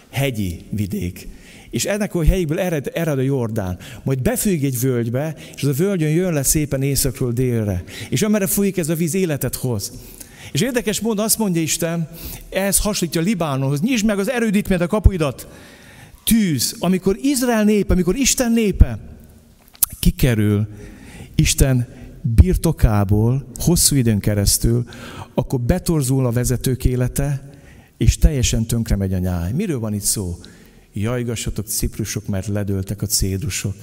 Hegyi 0.09 0.61
vidék. 0.69 1.27
És 1.69 1.85
ennek 1.85 2.15
a 2.15 2.23
helyikből 2.23 2.59
ered, 2.59 2.91
ered 2.93 3.17
a 3.17 3.21
Jordán. 3.21 3.77
Majd 4.03 4.21
befügg 4.21 4.63
egy 4.63 4.79
völgybe, 4.79 5.35
és 5.55 5.63
az 5.63 5.69
a 5.69 5.83
völgyön 5.83 6.09
jön 6.09 6.33
le 6.33 6.43
szépen 6.43 6.81
északról 6.81 7.31
délre. 7.31 7.83
És 8.09 8.21
amerre 8.21 8.47
folyik 8.47 8.77
ez 8.77 8.89
a 8.89 8.95
víz, 8.95 9.13
életet 9.13 9.55
hoz. 9.55 9.91
És 10.51 10.61
érdekes 10.61 10.99
módon 10.99 11.25
azt 11.25 11.37
mondja 11.37 11.61
Isten, 11.61 12.09
ez 12.49 12.79
hasonlítja 12.79 13.21
Libánonhoz, 13.21 13.81
nyisd 13.81 14.05
meg 14.05 14.19
az 14.19 14.29
erődítményt 14.29 14.81
a 14.81 14.87
kapuidat. 14.87 15.47
Tűz, 16.29 16.75
amikor 16.79 17.17
Izrael 17.21 17.63
népe, 17.63 17.93
amikor 17.93 18.15
Isten 18.15 18.51
népe 18.51 18.99
kikerül 19.99 20.67
Isten 21.35 21.87
birtokából 22.21 23.47
hosszú 23.55 23.95
időn 23.95 24.19
keresztül, 24.19 24.85
akkor 25.33 25.59
betorzul 25.59 26.25
a 26.25 26.31
vezetők 26.31 26.85
élete, 26.85 27.51
és 27.97 28.17
teljesen 28.17 28.65
tönkre 28.65 28.95
megy 28.95 29.13
a 29.13 29.17
nyáj. 29.17 29.51
Miről 29.51 29.79
van 29.79 29.93
itt 29.93 30.01
szó? 30.01 30.37
Jajgassatok 30.93 31.67
ciprusok, 31.67 32.27
mert 32.27 32.47
ledőltek 32.47 33.01
a 33.01 33.05
cédrusok. 33.05 33.75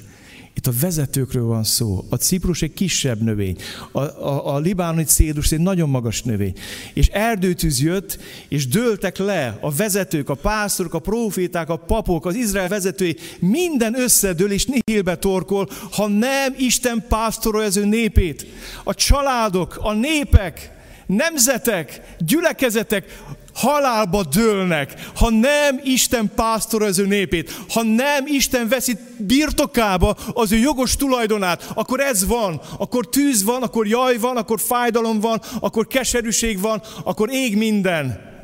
Itt 0.56 0.66
a 0.66 0.72
vezetőkről 0.80 1.44
van 1.44 1.64
szó. 1.64 2.04
A 2.08 2.16
ciprus 2.16 2.62
egy 2.62 2.72
kisebb 2.72 3.20
növény. 3.20 3.56
A, 3.92 4.00
a, 4.00 4.54
a 4.54 4.58
libánoni 4.58 5.04
cédrus 5.04 5.52
egy 5.52 5.60
nagyon 5.60 5.88
magas 5.88 6.22
növény. 6.22 6.52
És 6.94 7.06
erdőtűz 7.06 7.80
jött, 7.80 8.18
és 8.48 8.68
dőltek 8.68 9.18
le 9.18 9.58
a 9.60 9.72
vezetők, 9.72 10.28
a 10.28 10.34
pásztorok, 10.34 10.94
a 10.94 10.98
proféták, 10.98 11.68
a 11.68 11.76
papok, 11.76 12.26
az 12.26 12.34
Izrael 12.34 12.68
vezetői. 12.68 13.16
Minden 13.38 14.00
összedől 14.00 14.50
és 14.50 14.66
nihilbe 14.66 15.16
torkol, 15.16 15.68
ha 15.90 16.08
nem 16.08 16.54
Isten 16.58 17.04
pásztorolja 17.08 17.66
az 17.66 17.76
ő 17.76 17.84
népét. 17.84 18.46
A 18.84 18.94
családok, 18.94 19.78
a 19.80 19.92
népek, 19.92 20.70
nemzetek, 21.06 22.14
gyülekezetek 22.18 23.22
halálba 23.56 24.22
dőlnek, 24.24 25.10
ha 25.14 25.30
nem 25.30 25.80
Isten 25.82 26.30
pásztor 26.34 26.82
az 26.82 26.98
ő 26.98 27.06
népét, 27.06 27.62
ha 27.68 27.82
nem 27.82 28.26
Isten 28.26 28.68
veszi 28.68 28.96
birtokába 29.16 30.16
az 30.32 30.52
ő 30.52 30.56
jogos 30.56 30.96
tulajdonát, 30.96 31.70
akkor 31.74 32.00
ez 32.00 32.26
van, 32.26 32.60
akkor 32.78 33.08
tűz 33.08 33.44
van, 33.44 33.62
akkor 33.62 33.86
jaj 33.86 34.18
van, 34.18 34.36
akkor 34.36 34.60
fájdalom 34.60 35.20
van, 35.20 35.40
akkor 35.60 35.86
keserűség 35.86 36.60
van, 36.60 36.82
akkor 37.04 37.30
ég 37.32 37.56
minden. 37.56 38.34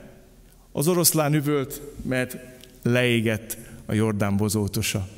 Az 0.72 0.88
oroszlán 0.88 1.34
üvölt, 1.34 1.80
mert 2.02 2.36
leégett 2.82 3.56
a 3.86 3.92
Jordán 3.92 4.36
bozótosa. 4.36 5.08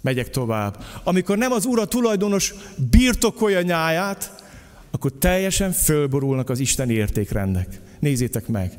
Megyek 0.00 0.30
tovább. 0.30 0.84
Amikor 1.02 1.38
nem 1.38 1.52
az 1.52 1.64
ura 1.64 1.84
tulajdonos 1.84 2.54
birtokolja 2.90 3.62
nyáját, 3.62 4.32
akkor 4.90 5.12
teljesen 5.18 5.72
fölborulnak 5.72 6.50
az 6.50 6.58
Isten 6.58 6.90
értékrendek. 6.90 7.80
Nézzétek 7.98 8.46
meg! 8.46 8.72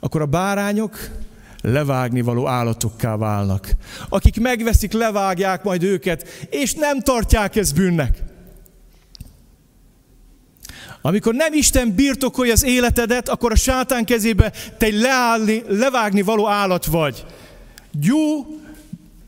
Akkor 0.00 0.20
a 0.20 0.26
bárányok 0.26 0.98
levágni 1.62 2.20
való 2.20 2.48
állatokká 2.48 3.16
válnak. 3.16 3.70
Akik 4.08 4.40
megveszik, 4.40 4.92
levágják 4.92 5.62
majd 5.62 5.82
őket, 5.82 6.28
és 6.50 6.74
nem 6.74 7.00
tartják 7.00 7.56
ezt 7.56 7.74
bűnnek. 7.74 8.22
Amikor 11.02 11.34
nem 11.34 11.52
Isten 11.52 11.94
birtokolja 11.94 12.52
az 12.52 12.64
életedet, 12.64 13.28
akkor 13.28 13.52
a 13.52 13.56
sátán 13.56 14.04
kezébe 14.04 14.52
te 14.78 14.88
leállni, 14.92 15.62
levágni 15.68 16.22
való 16.22 16.48
állat 16.48 16.86
vagy. 16.86 17.24
Gyú, 17.92 18.46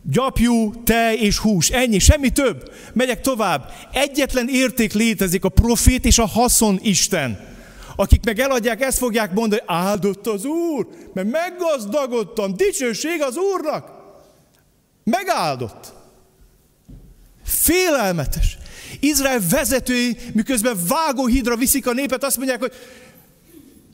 gyapjú, 0.03 0.83
tej 0.85 1.17
és 1.17 1.39
hús. 1.39 1.69
Ennyi, 1.69 1.99
semmi 1.99 2.31
több. 2.31 2.73
Megyek 2.93 3.21
tovább. 3.21 3.73
Egyetlen 3.93 4.49
érték 4.49 4.93
létezik, 4.93 5.45
a 5.45 5.49
profét 5.49 6.05
és 6.05 6.19
a 6.19 6.27
haszon 6.27 6.79
Isten. 6.83 7.52
Akik 7.97 8.25
meg 8.25 8.39
eladják, 8.39 8.81
ezt 8.81 8.99
fogják 8.99 9.33
mondani, 9.33 9.63
áldott 9.67 10.27
az 10.27 10.45
Úr, 10.45 10.87
mert 11.13 11.31
meggazdagodtam, 11.31 12.57
dicsőség 12.57 13.23
az 13.23 13.37
Úrnak. 13.37 13.91
Megáldott. 15.05 15.93
Félelmetes. 17.45 18.59
Izrael 19.01 19.41
vezetői, 19.51 20.17
miközben 20.33 20.77
vágóhídra 20.89 21.57
viszik 21.57 21.87
a 21.87 21.93
népet, 21.93 22.25
azt 22.25 22.37
mondják, 22.37 22.61
hogy 22.61 22.73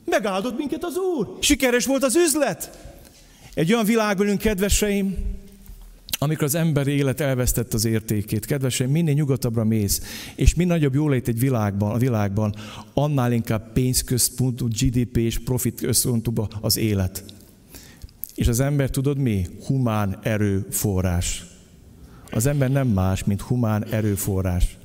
megáldott 0.05 0.57
minket 0.57 0.83
az 0.83 0.97
Úr. 0.97 1.37
Sikeres 1.39 1.85
volt 1.85 2.03
az 2.03 2.15
üzlet. 2.15 2.77
Egy 3.53 3.73
olyan 3.73 3.85
világban, 3.85 4.37
kedveseim, 4.37 5.17
amikor 6.21 6.43
az 6.43 6.55
ember 6.55 6.87
élet 6.87 7.19
elvesztett 7.19 7.73
az 7.73 7.85
értékét, 7.85 8.45
kedvesen, 8.45 8.89
minél 8.89 9.13
nyugatabbra 9.13 9.63
mész, 9.63 10.01
és 10.35 10.53
minél 10.53 10.73
nagyobb 10.73 10.93
jólét 10.93 11.27
egy 11.27 11.39
világban, 11.39 11.91
a 11.91 11.97
világban, 11.97 12.55
annál 12.93 13.31
inkább 13.31 13.71
pénzközpontú, 13.73 14.67
GDP 14.67 15.17
és 15.17 15.39
profit 15.39 15.79
központú 15.81 16.47
az 16.61 16.77
élet. 16.77 17.23
És 18.35 18.47
az 18.47 18.59
ember 18.59 18.89
tudod 18.89 19.17
mi? 19.17 19.47
Humán 19.65 20.19
erőforrás. 20.21 21.45
Az 22.31 22.45
ember 22.45 22.71
nem 22.71 22.87
más, 22.87 23.23
mint 23.23 23.41
humán 23.41 23.85
erőforrás. 23.85 24.77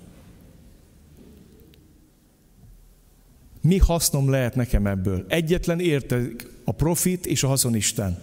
Mi 3.61 3.79
hasznom 3.79 4.31
lehet 4.31 4.55
nekem 4.55 4.87
ebből? 4.87 5.25
Egyetlen 5.29 5.81
értek 5.81 6.49
a 6.65 6.73
profit 6.73 7.27
és 7.27 7.43
a 7.43 7.49
haszonisten. 7.49 8.19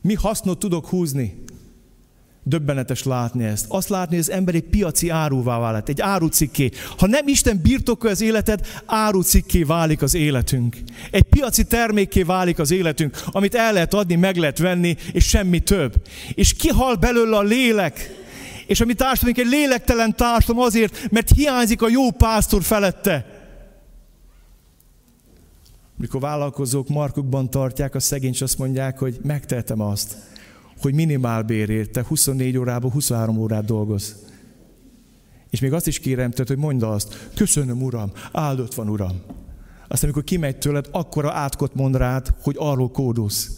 Mi 0.00 0.14
hasznot 0.14 0.58
tudok 0.58 0.86
húzni? 0.86 1.42
Döbbenetes 2.42 3.02
látni 3.02 3.44
ezt. 3.44 3.64
Azt 3.68 3.88
látni, 3.88 4.14
hogy 4.14 4.24
az 4.24 4.30
ember 4.30 4.54
egy 4.54 4.64
piaci 4.64 5.08
áruvá 5.08 5.58
vált, 5.58 5.88
egy 5.88 6.00
árucikké. 6.00 6.70
Ha 6.98 7.06
nem 7.06 7.28
Isten 7.28 7.60
birtokolja 7.62 8.14
az 8.14 8.20
életed, 8.20 8.66
árucikké 8.86 9.62
válik 9.62 10.02
az 10.02 10.14
életünk. 10.14 10.76
Egy 11.10 11.22
piaci 11.22 11.64
termékké 11.64 12.22
válik 12.22 12.58
az 12.58 12.70
életünk, 12.70 13.22
amit 13.26 13.54
el 13.54 13.72
lehet 13.72 13.94
adni, 13.94 14.14
meg 14.14 14.36
lehet 14.36 14.58
venni, 14.58 14.96
és 15.12 15.28
semmi 15.28 15.60
több. 15.60 16.02
És 16.34 16.54
kihal 16.54 16.94
belőle 16.94 17.36
a 17.36 17.42
lélek. 17.42 18.18
És 18.66 18.80
a 18.80 18.84
mi 18.84 18.94
társadalmunk 18.94 19.46
egy 19.46 19.58
lélektelen 19.58 20.16
társadalom 20.16 20.66
azért, 20.66 21.10
mert 21.10 21.30
hiányzik 21.34 21.82
a 21.82 21.88
jó 21.88 22.10
pásztor 22.10 22.62
felette. 22.62 23.38
Mikor 25.96 26.20
vállalkozók 26.20 26.88
markukban 26.88 27.50
tartják 27.50 27.94
a 27.94 28.00
szegény, 28.00 28.34
azt 28.40 28.58
mondják, 28.58 28.98
hogy 28.98 29.18
megtehetem 29.22 29.80
azt 29.80 30.16
hogy 30.80 30.94
minimálbérért 30.94 31.90
te 31.90 32.04
24 32.08 32.56
órában 32.56 32.90
23 32.90 33.38
órát 33.38 33.64
dolgoz. 33.64 34.16
És 35.50 35.60
még 35.60 35.72
azt 35.72 35.86
is 35.86 35.98
kérem 35.98 36.30
tehát, 36.30 36.48
hogy 36.48 36.56
mondd 36.56 36.84
azt, 36.84 37.28
köszönöm 37.34 37.82
Uram, 37.82 38.12
áldott 38.32 38.74
van 38.74 38.88
Uram. 38.88 39.22
Aztán 39.88 40.10
amikor 40.10 40.24
kimegy 40.24 40.58
tőled, 40.58 40.88
akkora 40.90 41.32
átkot 41.32 41.74
mond 41.74 41.96
rád, 41.96 42.34
hogy 42.42 42.56
arról 42.58 42.90
kódulsz. 42.90 43.50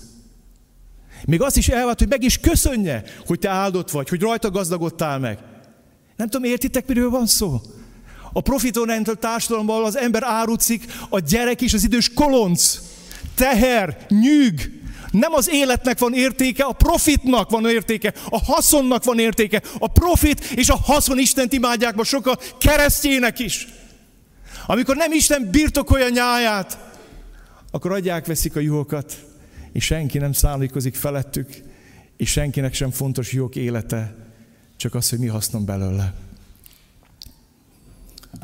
Még 1.24 1.42
azt 1.42 1.56
is 1.56 1.68
elvált, 1.68 1.98
hogy 1.98 2.08
meg 2.08 2.22
is 2.22 2.38
köszönje, 2.38 3.04
hogy 3.26 3.38
te 3.38 3.48
áldott 3.48 3.90
vagy, 3.90 4.08
hogy 4.08 4.20
rajta 4.20 4.50
gazdagodtál 4.50 5.18
meg. 5.18 5.38
Nem 6.16 6.28
tudom, 6.28 6.50
értitek, 6.50 6.86
miről 6.86 7.10
van 7.10 7.26
szó? 7.26 7.60
A 8.32 8.40
profitorientált 8.40 9.18
társadalomban 9.18 9.84
az 9.84 9.96
ember 9.96 10.22
árucik, 10.24 10.84
a 11.08 11.18
gyerek 11.18 11.62
és 11.62 11.74
az 11.74 11.84
idős 11.84 12.12
kolonc, 12.14 12.80
teher, 13.34 14.06
nyűg, 14.08 14.81
nem 15.12 15.32
az 15.32 15.48
életnek 15.50 15.98
van 15.98 16.14
értéke, 16.14 16.64
a 16.64 16.72
profitnak 16.72 17.50
van 17.50 17.70
értéke, 17.70 18.14
a 18.28 18.44
haszonnak 18.44 19.04
van 19.04 19.18
értéke. 19.18 19.62
A 19.78 19.88
profit 19.88 20.40
és 20.40 20.68
a 20.68 20.76
haszon 20.76 21.18
Istent 21.18 21.52
imádják 21.52 21.94
ma 21.94 22.04
sokan 22.04 22.36
keresztjének 22.58 23.38
is. 23.38 23.68
Amikor 24.66 24.96
nem 24.96 25.12
Isten 25.12 25.48
birtokolja 25.50 26.08
nyáját, 26.08 26.78
akkor 27.70 27.92
adják, 27.92 28.26
veszik 28.26 28.56
a 28.56 28.60
juhokat, 28.60 29.16
és 29.72 29.84
senki 29.84 30.18
nem 30.18 30.32
szállíkozik 30.32 30.94
felettük, 30.94 31.48
és 32.16 32.30
senkinek 32.30 32.74
sem 32.74 32.90
fontos 32.90 33.32
jók 33.32 33.56
élete, 33.56 34.14
csak 34.76 34.94
az, 34.94 35.08
hogy 35.08 35.18
mi 35.18 35.26
hasznom 35.26 35.64
belőle. 35.64 36.14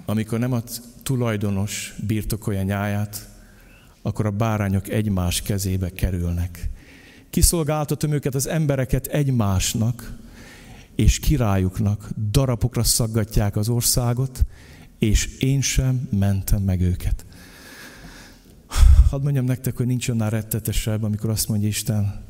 Amikor 0.05 0.39
nem 0.39 0.53
a 0.53 0.63
tulajdonos 1.03 1.95
birtokolja 2.07 2.63
nyáját, 2.63 3.29
akkor 4.09 4.27
a 4.27 4.31
bárányok 4.31 4.89
egymás 4.89 5.43
kezébe 5.43 5.91
kerülnek. 5.91 6.71
Kiszolgáltatom 7.31 8.13
őket, 8.13 8.35
az 8.35 8.47
embereket 8.47 9.07
egymásnak, 9.07 10.17
és 10.95 11.19
királyuknak 11.19 12.11
darabokra 12.31 12.83
szaggatják 12.83 13.57
az 13.57 13.69
országot, 13.69 14.45
és 14.99 15.37
én 15.39 15.61
sem 15.61 16.09
mentem 16.19 16.63
meg 16.63 16.81
őket. 16.81 17.27
Hadd 19.11 19.23
mondjam 19.23 19.45
nektek, 19.45 19.77
hogy 19.77 19.87
nincs 19.87 20.09
annál 20.09 20.31
rettetesebb, 20.31 21.03
amikor 21.03 21.31
azt 21.31 21.49
mondja 21.49 21.69
Isten, 21.69 22.27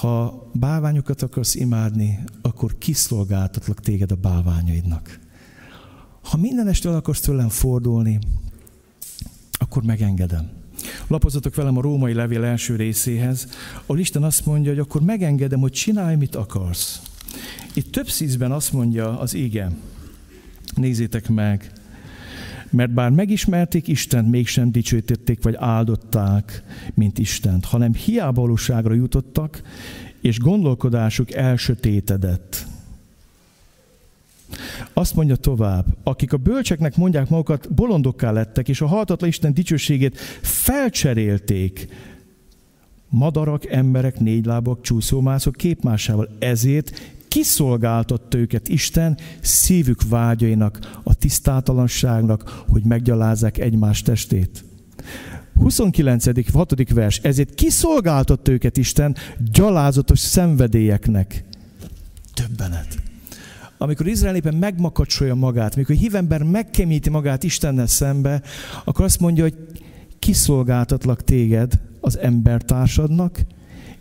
ha 0.00 0.48
báványokat 0.54 1.22
akarsz 1.22 1.54
imádni, 1.54 2.24
akkor 2.42 2.78
kiszolgáltatlak 2.78 3.80
téged 3.80 4.12
a 4.12 4.14
báványaidnak. 4.16 5.18
Ha 6.22 6.36
minden 6.36 6.68
este 6.68 6.88
el 6.88 6.94
akarsz 6.94 7.20
tőlem 7.20 7.48
fordulni, 7.48 8.18
akkor 9.52 9.82
megengedem. 9.82 10.57
Lapozatok 11.06 11.54
velem 11.54 11.76
a 11.76 11.80
római 11.80 12.12
levél 12.12 12.44
első 12.44 12.76
részéhez, 12.76 13.48
ahol 13.82 13.98
Isten 13.98 14.22
azt 14.22 14.46
mondja, 14.46 14.70
hogy 14.70 14.80
akkor 14.80 15.02
megengedem, 15.02 15.60
hogy 15.60 15.72
csinálj, 15.72 16.16
mit 16.16 16.34
akarsz. 16.34 17.00
Itt 17.74 17.92
több 17.92 18.08
szízben 18.08 18.52
azt 18.52 18.72
mondja 18.72 19.18
az 19.18 19.34
ége, 19.34 19.70
nézzétek 20.74 21.28
meg, 21.28 21.72
mert 22.70 22.90
bár 22.94 23.10
megismerték 23.10 23.88
Istent, 23.88 24.30
mégsem 24.30 24.72
dicsőítették 24.72 25.42
vagy 25.42 25.54
áldották, 25.58 26.62
mint 26.94 27.18
Istent, 27.18 27.64
hanem 27.64 27.94
hiába 27.94 28.56
jutottak, 28.94 29.62
és 30.20 30.38
gondolkodásuk 30.38 31.32
elsötétedett. 31.32 32.66
Azt 34.92 35.14
mondja 35.14 35.36
tovább, 35.36 35.84
akik 36.02 36.32
a 36.32 36.36
bölcseknek 36.36 36.96
mondják 36.96 37.28
magukat, 37.28 37.74
bolondokká 37.74 38.30
lettek, 38.30 38.68
és 38.68 38.80
a 38.80 38.86
haltatlan 38.86 39.28
Isten 39.28 39.54
dicsőségét 39.54 40.18
felcserélték. 40.42 41.88
Madarak, 43.08 43.66
emberek, 43.66 44.20
négylábak, 44.20 44.80
csúszómászok 44.80 45.54
képmásával. 45.56 46.28
Ezért 46.38 47.16
kiszolgáltatta 47.28 48.38
őket 48.38 48.68
Isten 48.68 49.18
szívük 49.40 50.08
vágyainak, 50.08 51.00
a 51.02 51.14
tisztátalanságnak, 51.14 52.64
hogy 52.68 52.82
meggyalázzák 52.82 53.58
egymás 53.58 54.02
testét. 54.02 54.64
29. 55.58 56.52
6. 56.52 56.92
vers. 56.92 57.18
Ezért 57.22 57.54
kiszolgáltatta 57.54 58.52
őket 58.52 58.76
Isten 58.76 59.16
gyalázatos 59.52 60.18
szenvedélyeknek. 60.18 61.44
Többenet. 62.34 63.07
Amikor 63.78 64.06
Izrael 64.06 64.36
éppen 64.36 64.54
megmakacsolja 64.54 65.34
magát, 65.34 65.74
amikor 65.74 65.94
a 65.94 65.98
hívember 65.98 66.42
megkemíti 66.42 67.10
magát 67.10 67.42
Istennel 67.42 67.86
szembe, 67.86 68.42
akkor 68.84 69.04
azt 69.04 69.20
mondja, 69.20 69.42
hogy 69.42 69.56
kiszolgáltatlak 70.18 71.24
téged 71.24 71.80
az 72.00 72.18
embertársadnak, 72.18 73.40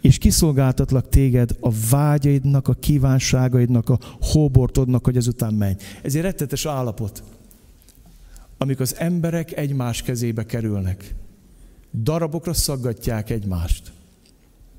és 0.01 0.17
kiszolgáltatlak 0.17 1.09
téged 1.09 1.55
a 1.59 1.71
vágyaidnak, 1.89 2.67
a 2.67 2.73
kívánságaidnak, 2.73 3.89
a 3.89 3.99
hóbortodnak, 4.21 5.05
hogy 5.05 5.17
ezután 5.17 5.53
menj. 5.53 5.75
Ez 6.01 6.15
egy 6.15 6.21
rettetes 6.21 6.65
állapot, 6.65 7.23
amikor 8.57 8.81
az 8.81 8.95
emberek 8.97 9.57
egymás 9.57 10.01
kezébe 10.01 10.45
kerülnek. 10.45 11.15
Darabokra 12.03 12.53
szaggatják 12.53 13.29
egymást. 13.29 13.91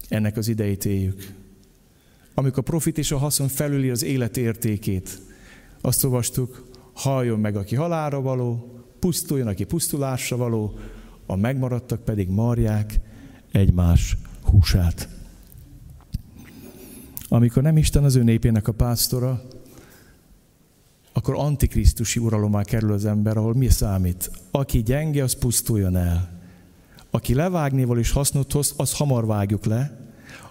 Ennek 0.09 0.37
az 0.37 0.49
idejét 0.49 0.85
éljük. 0.85 1.35
Amikor 2.39 2.59
a 2.59 2.71
profit 2.71 2.99
és 2.99 3.13
a 3.13 3.19
haszon 3.19 3.49
felüli 3.49 3.91
az 3.91 4.03
élet 4.03 4.37
értékét. 4.37 5.21
Azt 5.81 6.05
olvastuk, 6.05 6.71
halljon 6.93 7.39
meg, 7.39 7.57
aki 7.57 7.75
halára 7.75 8.21
való, 8.21 8.81
pusztuljon, 8.99 9.47
aki 9.47 9.65
pusztulásra 9.65 10.37
való, 10.37 10.79
a 11.27 11.37
megmaradtak 11.37 12.05
pedig 12.05 12.29
marják 12.29 13.01
egymás 13.53 14.17
húsát. 14.43 15.09
Amikor 17.29 17.63
nem 17.63 17.77
Isten 17.77 18.05
az 18.05 18.17
ő 18.17 18.23
népének 18.23 18.69
a 18.69 18.73
pásztora, 18.73 19.43
akkor 21.13 21.35
antikrisztusi 21.35 22.21
uralomá 22.21 22.63
kerül 22.63 22.93
az 22.93 23.05
ember, 23.05 23.37
ahol 23.37 23.55
mi 23.55 23.69
számít? 23.69 24.31
Aki 24.51 24.83
gyenge, 24.83 25.23
az 25.23 25.39
pusztuljon 25.39 25.97
el. 25.97 26.41
Aki 27.11 27.35
levágnéval 27.35 27.99
is 27.99 28.11
hasznot 28.11 28.53
hoz, 28.53 28.75
az 28.77 28.97
hamar 28.97 29.27
vágjuk 29.27 29.65
le. 29.65 30.08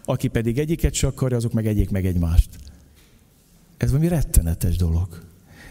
Aki 0.09 0.27
pedig 0.27 0.57
egyiket 0.57 0.93
se 0.93 1.07
akarja, 1.07 1.37
azok 1.37 1.53
meg 1.53 1.67
egyik 1.67 1.89
meg 1.89 2.05
egymást. 2.05 2.49
Ez 3.77 3.89
valami 3.89 4.07
rettenetes 4.07 4.75
dolog. 4.75 5.23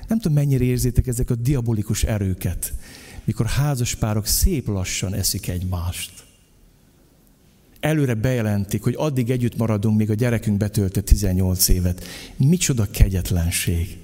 Nem 0.09 0.19
tudom, 0.19 0.37
mennyire 0.37 0.65
érzétek 0.65 1.07
ezek 1.07 1.31
a 1.31 1.35
diabolikus 1.35 2.05
erőket, 2.05 2.73
mikor 3.25 3.47
házaspárok 3.47 4.27
szép 4.27 4.67
lassan 4.67 5.15
eszik 5.15 5.49
egymást 5.49 6.25
előre 7.87 8.15
bejelentik, 8.15 8.83
hogy 8.83 8.95
addig 8.97 9.31
együtt 9.31 9.57
maradunk, 9.57 9.97
míg 9.97 10.11
a 10.11 10.15
gyerekünk 10.15 10.57
betöltött 10.57 11.05
18 11.05 11.69
évet. 11.69 12.05
Micsoda 12.37 12.87
kegyetlenség. 12.91 13.99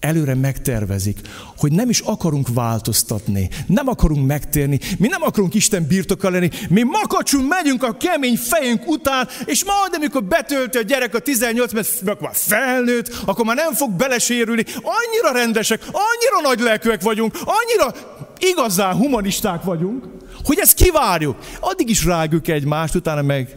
Előre 0.00 0.34
megtervezik, 0.34 1.18
hogy 1.56 1.72
nem 1.72 1.88
is 1.88 2.00
akarunk 2.00 2.48
változtatni, 2.54 3.48
nem 3.66 3.88
akarunk 3.88 4.26
megtérni, 4.26 4.78
mi 4.98 5.08
nem 5.08 5.22
akarunk 5.22 5.54
Isten 5.54 5.86
birtoka 5.86 6.30
lenni, 6.30 6.50
mi 6.68 6.82
makacsunk, 6.82 7.48
megyünk 7.48 7.82
a 7.82 7.96
kemény 7.96 8.36
fejünk 8.36 8.88
után, 8.88 9.28
és 9.44 9.64
majd, 9.64 9.94
amikor 9.94 10.24
betölti 10.24 10.78
a 10.78 10.82
gyerek 10.82 11.14
a 11.14 11.18
18 11.18 11.72
mert 12.04 12.20
már 12.20 12.34
felnőtt, 12.34 13.22
akkor 13.24 13.44
már 13.44 13.56
nem 13.56 13.72
fog 13.72 13.90
belesérülni. 13.90 14.64
Annyira 14.74 15.42
rendesek, 15.42 15.80
annyira 15.82 16.48
nagy 16.48 16.60
lelkűek 16.60 17.02
vagyunk, 17.02 17.38
annyira 17.44 17.94
igazán 18.38 18.94
humanisták 18.94 19.62
vagyunk, 19.62 20.04
hogy 20.44 20.58
ezt 20.58 20.74
kivárjuk. 20.74 21.36
Addig 21.60 21.88
is 21.88 22.04
rágjuk 22.04 22.48
egymást, 22.48 22.94
utána 22.94 23.22
meg 23.22 23.56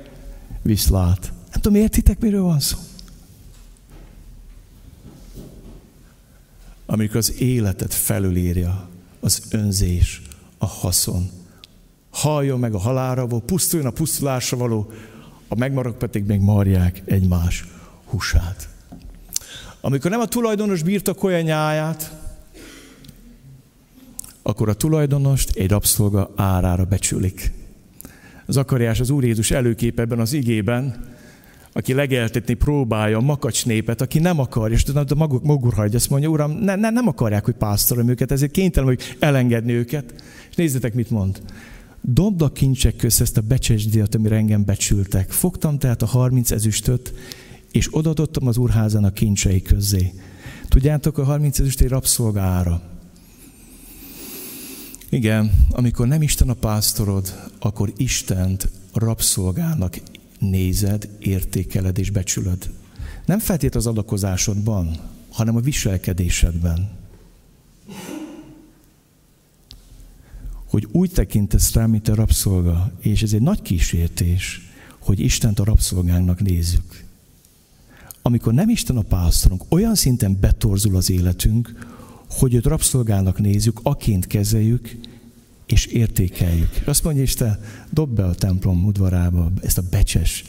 viszlát. 0.63 1.31
Nem 1.51 1.61
tudom, 1.61 1.81
értitek, 1.81 2.19
miről 2.19 2.41
van 2.41 2.59
szó? 2.59 2.77
Amikor 6.93 7.17
az 7.17 7.41
életet 7.41 7.93
felülírja 7.93 8.89
az 9.19 9.41
önzés, 9.51 10.21
a 10.57 10.65
haszon. 10.65 11.29
Halljon 12.09 12.59
meg 12.59 12.73
a 12.73 12.77
halára 12.77 13.27
való, 13.27 13.41
pusztuljon 13.41 13.89
a 13.89 13.91
pusztulásra 13.91 14.57
való, 14.57 14.91
a 15.47 15.55
megmarok 15.55 15.97
pedig 15.97 16.25
még 16.25 16.39
marják 16.39 17.01
egymás 17.05 17.65
húsát. 18.05 18.69
Amikor 19.81 20.11
nem 20.11 20.19
a 20.19 20.25
tulajdonos 20.25 20.83
birtokolja 20.83 21.41
nyáját, 21.41 22.15
akkor 24.41 24.69
a 24.69 24.73
tulajdonost 24.73 25.55
egy 25.55 25.69
rabszolga 25.69 26.31
árára 26.35 26.85
becsülik. 26.85 27.51
Zakariás 28.47 28.99
az 28.99 29.09
Úr 29.09 29.23
Jézus 29.23 29.51
előkép 29.51 29.99
ebben 29.99 30.19
az 30.19 30.33
igében, 30.33 31.12
aki 31.73 31.93
legeltetni 31.93 32.53
próbálja 32.53 33.17
a 33.17 33.21
makacs 33.21 33.65
népet, 33.65 34.01
aki 34.01 34.19
nem 34.19 34.39
akarja, 34.39 34.75
és 34.75 34.85
a 34.93 35.15
maguk 35.15 35.43
magur 35.43 35.89
azt 35.93 36.09
mondja, 36.09 36.29
Uram, 36.29 36.51
ne, 36.51 36.75
ne, 36.75 36.89
nem 36.89 37.07
akarják, 37.07 37.45
hogy 37.45 37.53
pásztorom 37.53 38.09
őket, 38.09 38.31
ezért 38.31 38.51
kénytelen 38.51 38.89
hogy 38.89 39.01
elengedni 39.19 39.71
őket. 39.71 40.13
És 40.49 40.55
nézzétek, 40.55 40.93
mit 40.93 41.09
mond. 41.09 41.41
Dobd 42.01 42.41
a 42.41 42.51
kincsek 42.51 42.95
közt 42.95 43.21
ezt 43.21 43.37
a 43.37 43.41
becsesdíjat, 43.41 44.15
amire 44.15 44.35
engem 44.35 44.65
becsültek. 44.65 45.31
Fogtam 45.31 45.77
tehát 45.77 46.01
a 46.01 46.05
harminc 46.05 46.51
ezüstöt, 46.51 47.13
és 47.71 47.87
odadottam 47.91 48.47
az 48.47 48.57
úrházán 48.57 49.03
a 49.03 49.11
kincsei 49.11 49.61
közé. 49.61 50.13
Tudjátok, 50.67 51.17
a 51.17 51.23
harminc 51.23 51.59
ezüst 51.59 51.81
egy 51.81 51.89
rabszolgára. 51.89 52.81
Igen, 55.09 55.51
amikor 55.69 56.07
nem 56.07 56.21
Isten 56.21 56.49
a 56.49 56.53
pásztorod, 56.53 57.49
akkor 57.59 57.93
Istent 57.97 58.69
rabszolgának 58.93 59.99
nézed, 60.43 61.09
értékeled 61.19 61.97
és 61.97 62.09
becsülöd. 62.09 62.69
Nem 63.25 63.39
feltét 63.39 63.75
az 63.75 63.87
adakozásodban, 63.87 64.97
hanem 65.29 65.55
a 65.55 65.59
viselkedésedben. 65.59 66.89
Hogy 70.65 70.87
úgy 70.91 71.11
tekintesz 71.11 71.73
rá, 71.73 71.85
mint 71.85 72.07
a 72.07 72.15
rabszolga, 72.15 72.91
és 72.99 73.21
ez 73.21 73.33
egy 73.33 73.41
nagy 73.41 73.61
kísértés, 73.61 74.61
hogy 74.99 75.19
Istent 75.19 75.59
a 75.59 75.63
rabszolgánknak 75.63 76.41
nézzük. 76.41 77.03
Amikor 78.21 78.53
nem 78.53 78.69
Isten 78.69 78.97
a 78.97 79.01
pásztorunk, 79.01 79.63
olyan 79.69 79.95
szinten 79.95 80.37
betorzul 80.39 80.95
az 80.95 81.09
életünk, 81.09 81.87
hogy 82.29 82.53
őt 82.53 82.65
rabszolgának 82.65 83.39
nézzük, 83.39 83.79
aként 83.83 84.27
kezeljük, 84.27 84.97
és 85.73 85.85
értékeljük. 85.85 86.81
Azt 86.85 87.03
mondja 87.03 87.21
Isten, 87.23 87.59
dob 87.89 88.15
be 88.15 88.25
a 88.25 88.35
templom 88.35 88.85
udvarába 88.85 89.51
ezt 89.61 89.77
a 89.77 89.81
becses 89.89 90.43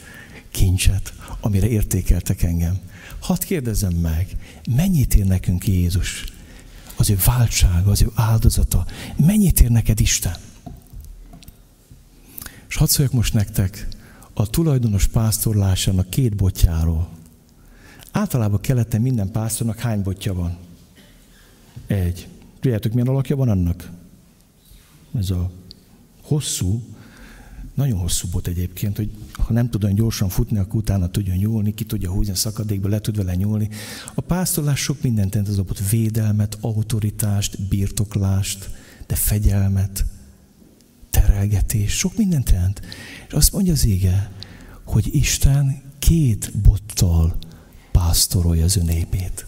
kincset, 0.51 1.13
amire 1.41 1.69
értékeltek 1.69 2.43
engem. 2.43 2.79
Hadd 3.19 3.45
kérdezem 3.45 3.93
meg, 3.93 4.37
mennyit 4.77 5.15
ér 5.15 5.25
nekünk 5.25 5.67
Jézus? 5.67 6.25
Az 6.97 7.11
ő 7.11 7.17
váltsága, 7.25 7.91
az 7.91 8.03
ő 8.03 8.11
áldozata. 8.15 8.87
Mennyit 9.17 9.61
ér 9.61 9.71
neked 9.71 10.01
Isten? 10.01 10.37
És 12.69 12.77
hadd 12.77 12.89
szóljak 12.89 13.13
most 13.15 13.35
nektek 13.35 13.89
a 14.33 14.47
tulajdonos 14.47 15.07
pásztorlásának 15.07 16.11
két 16.11 16.37
botjáról. 16.37 17.09
Általában 18.13 18.61
keleten 18.61 19.01
minden 19.01 19.31
pásztornak 19.31 19.79
hány 19.79 20.03
botja 20.03 20.35
van? 20.35 20.57
Egy. 21.87 22.29
Tudjátok, 22.61 22.93
milyen 22.93 23.09
alakja 23.09 23.37
van 23.37 23.49
annak? 23.49 23.91
Ez 25.19 25.31
a 25.31 25.51
hosszú, 26.23 26.83
nagyon 27.75 27.99
hosszú 27.99 28.29
bot 28.29 28.47
egyébként, 28.47 28.97
hogy 28.97 29.11
ha 29.33 29.53
nem 29.53 29.71
tud 29.71 29.85
olyan 29.85 29.97
gyorsan 29.97 30.29
futni, 30.29 30.59
akkor 30.59 30.77
utána 30.77 31.11
tudjon 31.11 31.37
nyúlni, 31.37 31.75
ki 31.75 31.85
tudja 31.85 32.11
húzni 32.11 32.33
a 32.33 32.37
szakadékba, 32.37 32.89
le 32.89 33.01
tud 33.01 33.17
vele 33.17 33.35
nyúlni. 33.35 33.69
A 34.15 34.21
pásztorlás 34.21 34.81
sok 34.81 35.03
mindent 35.03 35.35
jelent 35.35 35.53
az 35.53 35.59
a 35.59 35.63
bot, 35.63 35.91
védelmet, 35.91 36.59
autoritást, 36.61 37.69
birtoklást, 37.69 38.71
de 39.07 39.15
fegyelmet, 39.15 40.05
terelgetés, 41.11 41.93
sok 41.93 42.17
mindent 42.17 42.51
jelent. 42.51 42.81
És 43.29 43.33
azt 43.33 43.53
mondja 43.53 43.73
az 43.73 43.87
ége, 43.87 44.33
hogy 44.85 45.15
Isten 45.15 45.83
két 45.99 46.53
bottal 46.63 47.37
pásztorolja 47.93 48.65
az 48.65 48.77
ő 48.77 48.83
népét. 48.83 49.47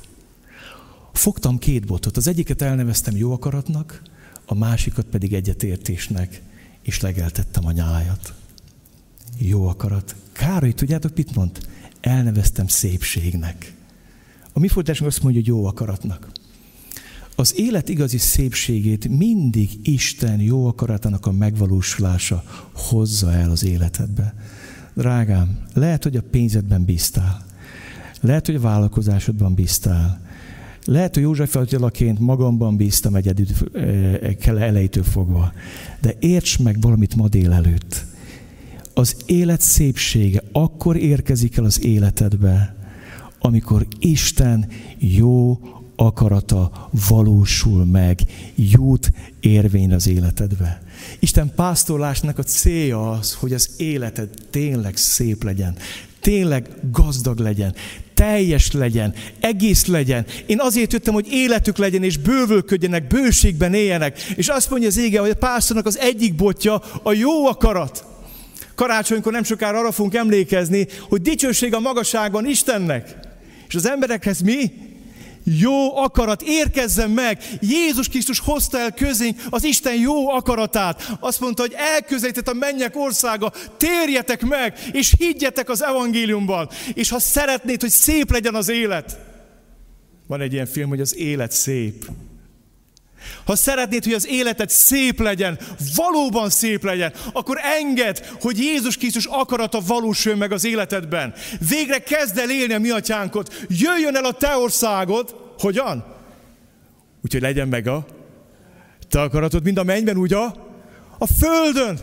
Fogtam 1.13 1.59
két 1.59 1.87
botot, 1.87 2.17
az 2.17 2.27
egyiket 2.27 2.63
elneveztem 2.63 3.17
jó 3.17 3.33
akaratnak, 3.33 4.03
a 4.47 4.55
másikat 4.55 5.07
pedig 5.07 5.35
egyetértésnek, 5.35 6.43
és 6.83 7.01
legeltettem 7.01 7.67
a 7.67 7.73
nyájat. 7.73 8.35
Jó 9.39 9.67
akarat. 9.69 10.15
Károly, 10.33 10.73
tudjátok, 10.73 11.17
mit 11.17 11.35
mond? 11.35 11.59
Elneveztem 12.01 12.67
szépségnek. 12.67 13.75
A 14.53 14.59
mi 14.59 14.69
fordításunk 14.69 15.11
azt 15.11 15.23
mondja, 15.23 15.41
hogy 15.41 15.51
jó 15.51 15.65
akaratnak. 15.65 16.31
Az 17.35 17.59
élet 17.59 17.89
igazi 17.89 18.19
szépségét 18.19 19.09
mindig 19.09 19.71
Isten 19.83 20.41
jó 20.41 20.67
akaratának 20.67 21.27
a 21.27 21.33
megvalósulása 21.33 22.45
hozza 22.73 23.33
el 23.33 23.51
az 23.51 23.65
életedbe. 23.65 24.35
Drágám, 24.95 25.59
lehet, 25.75 26.03
hogy 26.03 26.17
a 26.17 26.23
pénzedben 26.31 26.85
bíztál. 26.85 27.47
Lehet, 28.21 28.47
hogy 28.47 28.55
a 28.55 28.61
vállalkozásodban 28.61 29.55
bíztál. 29.55 30.26
Lehet, 30.87 31.15
hogy 31.15 31.23
József 31.23 31.57
Attila,ként 31.57 32.19
magamban 32.19 32.77
bíztam 32.77 33.15
egyedül 33.15 33.47
kell 34.41 34.59
elejétől 34.59 35.03
fogva. 35.03 35.53
De 36.01 36.15
érts 36.19 36.59
meg 36.59 36.81
valamit 36.81 37.17
ma 37.17 37.29
délelőtt. 37.29 38.05
Az 38.95 39.17
élet 39.27 39.61
szépsége 39.61 40.43
akkor 40.53 40.97
érkezik 40.97 41.57
el 41.57 41.65
az 41.65 41.85
életedbe, 41.85 42.77
amikor 43.39 43.87
Isten 43.99 44.69
jó 44.99 45.61
akarata 45.97 46.89
valósul 47.09 47.85
meg, 47.85 48.21
jut 48.55 49.13
érvény 49.41 49.93
az 49.93 50.07
életedbe. 50.07 50.83
Isten 51.19 51.53
pásztorlásnak 51.55 52.39
a 52.39 52.43
célja 52.43 53.11
az, 53.11 53.35
hogy 53.35 53.53
az 53.53 53.71
életed 53.77 54.29
tényleg 54.51 54.97
szép 54.97 55.45
legyen, 55.45 55.77
tényleg 56.21 56.69
gazdag 56.91 57.39
legyen, 57.39 57.75
teljes 58.17 58.73
legyen, 58.73 59.15
egész 59.41 59.87
legyen. 59.87 60.27
Én 60.47 60.61
azért 60.61 60.93
jöttem, 60.93 61.15
hogy 61.15 61.27
életük 61.31 61.77
legyen, 61.77 62.03
és 62.03 62.19
bővölködjenek, 62.19 63.07
bőségben 63.07 63.75
éljenek. 63.75 64.21
És 64.37 64.49
azt 64.49 64.71
mondja 64.71 64.89
az 64.89 64.97
ége, 64.97 65.21
hogy 65.21 65.31
a 65.31 65.35
pásztornak 65.35 65.87
az 65.87 65.99
egyik 65.99 66.35
botja 66.35 66.83
a 67.03 67.13
jó 67.13 67.47
akarat. 67.47 68.05
Karácsonykor 68.75 69.33
nem 69.33 69.43
sokára 69.43 69.79
arra 69.79 69.93
fogunk 69.93 70.15
emlékezni, 70.15 70.87
hogy 71.09 71.23
dicsőség 71.23 71.75
a 71.75 71.81
magasságban 71.81 72.47
Istennek. 72.47 73.17
És 73.69 73.75
az 73.75 73.89
emberekhez 73.89 74.41
mi? 74.41 74.73
Jó 75.47 75.97
akarat 75.97 76.43
érkezzen 76.43 77.11
meg. 77.11 77.43
Jézus 77.61 78.09
Krisztus 78.09 78.39
hozta 78.39 78.79
el 78.79 78.93
közénk 78.93 79.41
az 79.51 79.65
Isten 79.65 79.95
jó 79.95 80.29
akaratát. 80.31 81.17
Azt 81.21 81.41
mondta, 81.41 81.63
hogy 81.63 81.75
elközelített 81.77 82.49
a 82.49 82.55
mennyek 82.55 82.97
országa, 82.97 83.53
térjetek 83.77 84.43
meg, 84.43 84.79
és 84.93 85.15
higgyetek 85.19 85.69
az 85.69 85.85
evangéliumban. 85.85 86.69
És 86.95 87.09
ha 87.09 87.19
szeretnéd, 87.19 87.81
hogy 87.81 87.91
szép 87.91 88.31
legyen 88.31 88.55
az 88.55 88.69
élet, 88.69 89.19
van 90.27 90.41
egy 90.41 90.53
ilyen 90.53 90.67
film, 90.67 90.89
hogy 90.89 91.01
az 91.01 91.17
élet 91.17 91.53
szép. 91.53 92.07
Ha 93.45 93.57
szeretnéd, 93.57 94.05
hogy 94.05 94.13
az 94.13 94.27
életed 94.27 94.71
szép 94.71 95.21
legyen, 95.21 95.59
valóban 95.95 96.51
szép 96.51 96.85
legyen, 96.85 97.13
akkor 97.33 97.59
engedd, 97.81 98.23
hogy 98.41 98.59
Jézus 98.59 98.97
Krisztus 98.97 99.27
akarata 99.27 99.81
valósuljon 99.87 100.41
meg 100.41 100.53
az 100.53 100.65
életedben. 100.65 101.35
Végre 101.69 101.99
kezd 101.99 102.39
el 102.39 102.51
élni 102.51 102.75
a 102.75 102.79
mi 102.79 102.91
atyánkot. 102.91 103.67
Jöjjön 103.69 104.17
el 104.17 104.25
a 104.25 104.33
te 104.33 104.57
országod. 104.57 105.35
Hogyan? 105.59 106.05
Úgyhogy 107.23 107.41
legyen 107.41 107.69
meg 107.69 107.87
a 107.87 108.07
te 109.09 109.21
akaratod, 109.21 109.65
mind 109.65 109.79
a 109.79 109.83
mennyben, 109.83 110.17
úgy 110.17 110.33
a, 110.33 110.55
földön. 111.39 111.99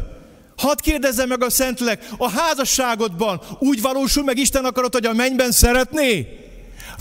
Hadd 0.57 0.77
kérdezzem 0.81 1.27
meg 1.27 1.43
a 1.43 1.49
Szentlek, 1.49 2.05
a 2.17 2.29
házasságodban 2.29 3.41
úgy 3.59 3.81
valósul 3.81 4.23
meg 4.23 4.37
Isten 4.37 4.65
akarat, 4.65 4.93
hogy 4.93 5.05
a 5.05 5.13
mennyben 5.13 5.51
szeretné? 5.51 6.27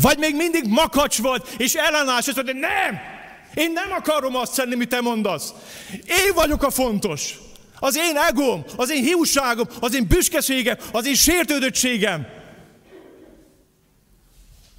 Vagy 0.00 0.18
még 0.18 0.36
mindig 0.36 0.64
makacs 0.68 1.18
vagy, 1.18 1.42
és 1.56 1.74
ellenállás, 1.74 2.26
és 2.26 2.34
mondod, 2.34 2.54
nem, 2.54 3.00
én 3.54 3.72
nem 3.72 3.92
akarom 3.92 4.36
azt 4.36 4.56
tenni, 4.56 4.74
mit 4.74 4.88
te 4.88 5.00
mondasz. 5.00 5.52
Én 5.92 6.34
vagyok 6.34 6.62
a 6.62 6.70
fontos. 6.70 7.38
Az 7.78 7.96
én 7.96 8.16
egóm, 8.16 8.64
az 8.76 8.90
én 8.90 9.02
hiúságom, 9.02 9.66
az 9.80 9.94
én 9.94 10.06
büszkeségem, 10.06 10.76
az 10.92 11.06
én 11.06 11.14
sértődöttségem. 11.14 12.26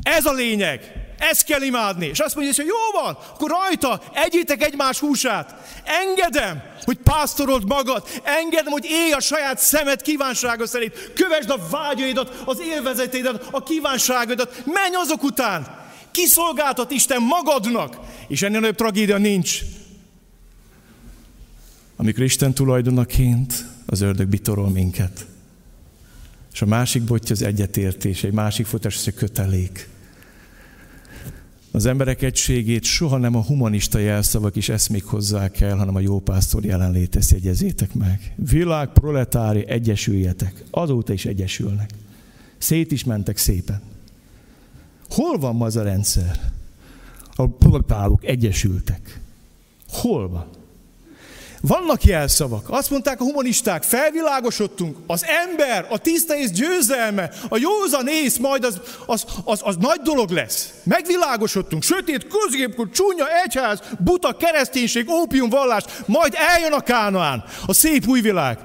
Ez 0.03 0.25
a 0.25 0.33
lényeg. 0.33 0.91
Ezt 1.29 1.45
kell 1.45 1.61
imádni. 1.61 2.05
És 2.05 2.19
azt 2.19 2.35
mondja, 2.35 2.53
hogy 2.55 2.65
jó 2.65 3.01
van, 3.01 3.17
akkor 3.33 3.49
rajta 3.49 4.01
egyétek 4.13 4.63
egymás 4.63 4.99
húsát. 4.99 5.55
Engedem, 5.83 6.63
hogy 6.83 6.97
pásztorold 6.97 7.67
magad. 7.67 8.07
Engedem, 8.23 8.71
hogy 8.71 8.85
élj 8.85 9.11
a 9.11 9.19
saját 9.19 9.59
szemed 9.59 10.01
kívánsága 10.01 10.67
szerint. 10.67 11.11
Kövesd 11.15 11.49
a 11.49 11.67
vágyaidat, 11.69 12.41
az 12.45 12.59
élvezetédet, 12.59 13.47
a 13.51 13.63
kívánságaidat. 13.63 14.61
Menj 14.65 14.95
azok 14.95 15.23
után. 15.23 15.82
Kiszolgáltat 16.13 16.91
Isten 16.91 17.21
magadnak. 17.21 17.99
És 18.27 18.41
ennél 18.41 18.59
nagyobb 18.59 18.75
tragédia 18.75 19.17
nincs. 19.17 19.61
Amikor 21.95 22.23
Isten 22.23 22.53
tulajdonaként 22.53 23.65
az 23.85 24.01
ördög 24.01 24.27
bitorol 24.27 24.69
minket. 24.69 25.25
És 26.53 26.61
a 26.61 26.65
másik 26.65 27.03
botja 27.03 27.35
az 27.35 27.41
egyetértés, 27.41 28.23
egy 28.23 28.33
másik 28.33 28.65
fotás 28.65 28.95
az 28.95 29.07
a 29.07 29.11
kötelék. 29.11 29.89
Az 31.71 31.85
emberek 31.85 32.21
egységét 32.21 32.83
soha 32.83 33.17
nem 33.17 33.35
a 33.35 33.43
humanista 33.43 33.99
jelszavak 33.99 34.55
is 34.55 34.69
eszmék 34.69 35.03
hozzák 35.03 35.61
el, 35.61 35.77
hanem 35.77 35.95
a 35.95 35.99
jó 35.99 36.19
pásztor 36.19 36.65
jelenléte, 36.65 37.19
ezt 37.19 37.31
jegyezétek 37.31 37.93
meg. 37.93 38.33
Világ 38.35 38.89
proletári, 38.89 39.67
egyesüljetek. 39.67 40.63
Azóta 40.71 41.13
is 41.13 41.25
egyesülnek. 41.25 41.89
Szét 42.57 42.91
is 42.91 43.03
mentek 43.03 43.37
szépen. 43.37 43.92
Hol 45.13 45.37
van 45.37 45.55
ma 45.55 45.65
az 45.65 45.75
a 45.75 45.83
rendszer? 45.83 46.39
A 47.35 47.47
proletárok 47.47 48.25
egyesültek. 48.25 49.19
Hol 49.91 50.29
van? 50.29 50.47
Vannak 51.61 52.03
jelszavak. 52.03 52.65
Azt 52.69 52.89
mondták 52.89 53.21
a 53.21 53.23
humanisták, 53.23 53.83
felvilágosodtunk, 53.83 54.97
az 55.07 55.25
ember, 55.45 55.87
a 55.89 55.97
tiszta 55.97 56.37
és 56.37 56.51
győzelme, 56.51 57.29
a 57.49 57.57
józan 57.57 58.07
ész 58.07 58.37
majd 58.37 58.63
az, 58.63 58.81
az, 59.05 59.25
az, 59.43 59.61
az 59.63 59.77
nagy 59.79 59.99
dolog 60.03 60.29
lesz. 60.29 60.73
Megvilágosodtunk, 60.83 61.83
sötét, 61.83 62.27
középkor, 62.27 62.89
csúnya 62.89 63.25
egyház, 63.45 63.81
buta 63.99 64.37
kereszténység, 64.37 65.09
ópiumvallás, 65.09 65.83
majd 66.05 66.33
eljön 66.53 66.73
a 66.73 66.81
Kánaán, 66.81 67.43
a 67.65 67.73
szép 67.73 68.07
új 68.07 68.21
világ. 68.21 68.57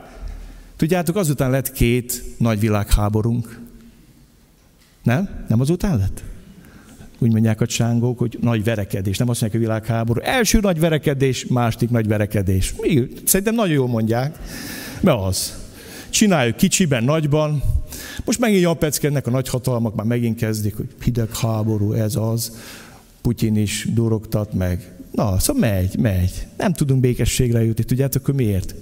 Tudjátok, 0.76 1.16
azután 1.16 1.50
lett 1.50 1.72
két 1.72 2.22
nagy 2.38 2.60
világháborunk. 2.60 3.60
Nem? 5.02 5.44
Nem 5.48 5.60
azután 5.60 5.98
lett? 5.98 6.27
Úgy 7.18 7.32
mondják 7.32 7.60
a 7.60 7.66
csángók, 7.66 8.18
hogy 8.18 8.38
nagy 8.40 8.64
verekedés, 8.64 9.18
nem 9.18 9.28
azt 9.28 9.40
mondják 9.40 9.62
a 9.62 9.66
világháború. 9.66 10.20
Első 10.20 10.58
nagy 10.60 10.80
verekedés, 10.80 11.46
második 11.46 11.90
nagy 11.90 12.06
verekedés. 12.06 12.74
Mi? 12.80 13.08
Szerintem 13.24 13.54
nagyon 13.54 13.74
jól 13.74 13.88
mondják, 13.88 14.38
mert 15.00 15.18
az. 15.20 15.66
Csináljuk 16.10 16.56
kicsiben, 16.56 17.04
nagyban. 17.04 17.62
Most 18.24 18.38
megint 18.38 18.62
japeckednek 18.62 19.26
a 19.26 19.30
nagyhatalmak, 19.30 19.94
már 19.94 20.06
megint 20.06 20.38
kezdik, 20.38 20.76
hogy 20.76 20.88
hidegháború, 21.02 21.92
ez 21.92 22.16
az. 22.16 22.58
Putyin 23.20 23.56
is 23.56 23.88
durogtat 23.92 24.52
meg. 24.52 24.92
Na, 25.12 25.38
szóval 25.38 25.70
megy, 25.70 25.98
megy. 25.98 26.46
Nem 26.56 26.72
tudunk 26.72 27.00
békességre 27.00 27.64
jutni. 27.64 27.84
Tudjátok, 27.84 28.24
hogy 28.24 28.34
miért? 28.34 28.74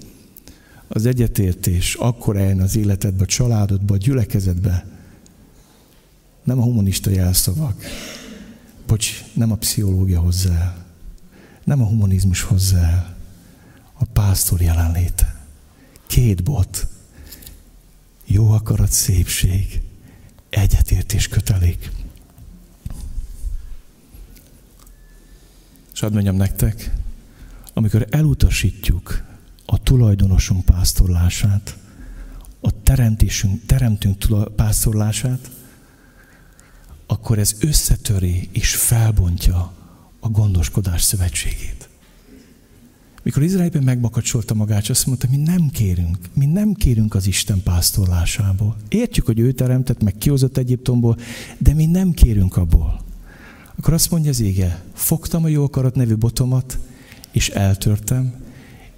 Az 0.87 1.05
egyetértés 1.05 1.95
akkor 1.95 2.37
eljön 2.37 2.61
az 2.61 2.77
életedbe, 2.77 3.23
a 3.23 3.25
családodba, 3.25 3.93
a 3.93 3.97
gyülekezetbe. 3.97 4.85
Nem 6.43 6.59
a 6.59 6.63
humanista 6.63 7.09
jelszavak 7.09 7.83
bocs, 8.87 9.23
nem 9.33 9.51
a 9.51 9.55
pszichológia 9.55 10.19
hozzá 10.19 10.53
el, 10.53 10.85
nem 11.63 11.81
a 11.81 11.85
humanizmus 11.85 12.41
hozzá 12.41 12.89
el, 12.89 13.17
a 13.93 14.05
pásztor 14.05 14.61
jelenléte. 14.61 15.35
Két 16.07 16.43
bot, 16.43 16.87
jó 18.25 18.51
akarat, 18.51 18.91
szépség, 18.91 19.81
egyetértés 20.49 21.27
kötelék. 21.27 21.91
És 25.93 25.99
hadd 25.99 26.13
mondjam 26.13 26.35
nektek, 26.35 26.91
amikor 27.73 28.07
elutasítjuk 28.09 29.23
a 29.65 29.83
tulajdonosunk 29.83 30.65
pásztorlását, 30.65 31.77
a 32.61 32.83
teremtésünk, 32.83 33.65
teremtünk 33.65 34.17
pásztorlását, 34.55 35.51
akkor 37.07 37.39
ez 37.39 37.55
összetöri 37.59 38.49
és 38.51 38.75
felbontja 38.75 39.73
a 40.19 40.29
gondoskodás 40.29 41.01
szövetségét. 41.01 41.89
Mikor 43.23 43.43
Izraelben 43.43 43.83
megmakacsolta 43.83 44.53
magát, 44.53 44.89
azt 44.89 45.05
mondta, 45.05 45.27
mi 45.29 45.37
nem 45.37 45.69
kérünk, 45.69 46.17
mi 46.33 46.45
nem 46.45 46.73
kérünk 46.73 47.15
az 47.15 47.27
Isten 47.27 47.63
pásztorlásából. 47.63 48.75
Értjük, 48.87 49.25
hogy 49.25 49.39
ő 49.39 49.51
teremtett, 49.51 50.03
meg 50.03 50.15
kihozott 50.17 50.57
Egyiptomból, 50.57 51.17
de 51.57 51.73
mi 51.73 51.85
nem 51.85 52.11
kérünk 52.11 52.57
abból. 52.57 53.01
Akkor 53.77 53.93
azt 53.93 54.11
mondja 54.11 54.29
az 54.29 54.39
ége, 54.39 54.83
fogtam 54.93 55.43
a 55.43 55.47
jó 55.47 55.63
akarat 55.63 55.95
nevű 55.95 56.15
botomat, 56.15 56.79
és 57.31 57.49
eltörtem, 57.49 58.33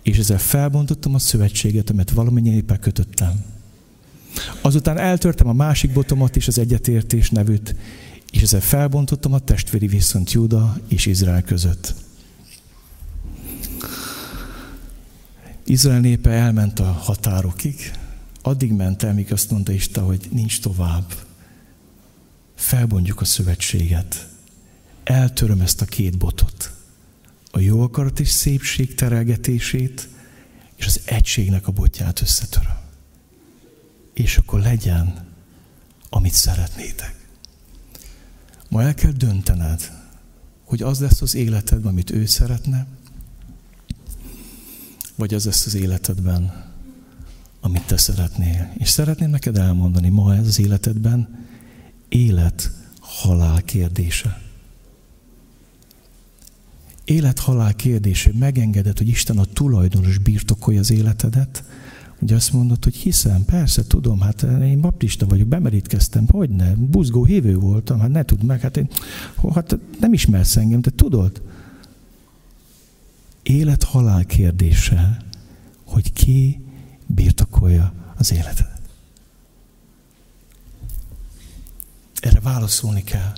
és 0.02 0.18
ezzel 0.18 0.40
felbontottam 0.40 1.14
a 1.14 1.20
szövetséget, 1.20 1.90
amit 1.90 2.12
valamennyi 2.12 2.50
éppen 2.50 2.80
kötöttem. 2.80 3.46
Azután 4.62 4.98
eltörtem 4.98 5.48
a 5.48 5.54
másik 5.54 5.94
botomat 5.94 6.36
is, 6.36 6.48
az 6.48 6.58
egyetértés 6.58 7.30
nevűt, 7.30 7.76
és 8.32 8.42
ezzel 8.42 8.62
felbontottam 8.62 9.34
a 9.34 9.40
testvéri 9.40 9.88
viszont 9.88 10.32
Júda 10.32 10.78
és 10.88 11.06
Izrael 11.06 11.42
között. 11.42 11.94
Izrael 15.66 16.00
népe 16.00 16.30
elment 16.30 16.80
a 16.80 16.92
határokig, 16.92 17.92
addig 18.42 18.72
ment 18.72 19.04
el, 19.04 19.14
míg 19.14 19.32
azt 19.32 19.52
mondta 19.52 19.72
Isten, 19.72 20.04
hogy 20.04 20.28
nincs 20.32 20.62
tovább. 20.62 21.14
felbontjuk 22.56 23.22
a 23.22 23.26
szövetséget. 23.26 24.28
Eltöröm 25.04 25.62
ezt 25.62 25.82
a 25.82 25.86
két 25.86 26.18
botot. 26.18 26.72
A 27.52 27.60
jó 27.60 27.82
akarat 27.82 28.20
és 28.20 28.30
szépség 28.30 28.96
terelgetését, 28.96 30.08
és 30.76 30.86
az 30.86 31.02
egységnek 31.06 31.68
a 31.68 31.72
botját 31.72 32.22
összetöröm. 32.22 32.79
És 34.20 34.38
akkor 34.38 34.60
legyen, 34.60 35.26
amit 36.10 36.34
szeretnétek. 36.34 37.16
Ma 38.70 38.84
el 38.84 38.94
kell 38.94 39.12
döntened, 39.12 39.92
hogy 40.64 40.82
az 40.82 41.00
lesz 41.00 41.22
az 41.22 41.36
életedben, 41.36 41.92
amit 41.92 42.12
ő 42.12 42.26
szeretne, 42.26 42.88
vagy 45.16 45.34
az 45.34 45.46
lesz 45.46 45.66
az 45.66 45.76
életedben, 45.76 46.66
amit 47.60 47.86
te 47.86 47.98
szeretnél. 47.98 48.74
És 48.78 48.90
szeretném 48.90 49.30
neked 49.30 49.58
elmondani 49.58 50.10
ma 50.10 50.36
ez 50.36 50.48
az 50.48 50.60
életedben 50.60 51.46
élet-halál 52.10 53.62
kérdése. 53.62 54.42
Élet-halál 57.04 57.74
kérdése. 57.74 58.32
Megengedett, 58.34 58.98
hogy 58.98 59.08
Isten 59.08 59.38
a 59.38 59.46
tulajdonos 59.46 60.18
birtokolja 60.18 60.80
az 60.80 60.92
életedet, 60.92 61.64
Ugye 62.22 62.36
azt 62.36 62.54
mondod, 62.54 62.84
hogy 62.84 62.96
hiszem, 62.96 63.46
persze, 63.46 63.84
tudom, 63.88 64.20
hát 64.20 64.42
én 64.42 64.82
baptista 64.82 65.26
vagyok, 65.26 65.48
bemerítkeztem, 65.48 66.28
hogy 66.28 66.50
ne, 66.50 66.76
buzgó 66.76 67.26
hívő 67.26 67.58
voltam, 67.58 68.00
hát 68.00 68.10
ne 68.10 68.24
tudd 68.24 68.46
meg, 68.46 68.60
hát, 68.60 68.78
én, 68.78 68.90
hát 69.54 69.78
nem 70.00 70.14
ismersz 70.14 70.56
engem, 70.56 70.82
de 70.82 70.92
tudod. 70.96 71.42
Élet-halál 73.44 74.26
kérdése, 74.26 75.18
hogy 75.84 76.14
ki 76.14 76.62
birtokolja 77.06 77.94
az 78.16 78.32
életedet. 78.32 78.82
Erre 82.20 82.40
válaszolni 82.40 83.04
kell. 83.04 83.34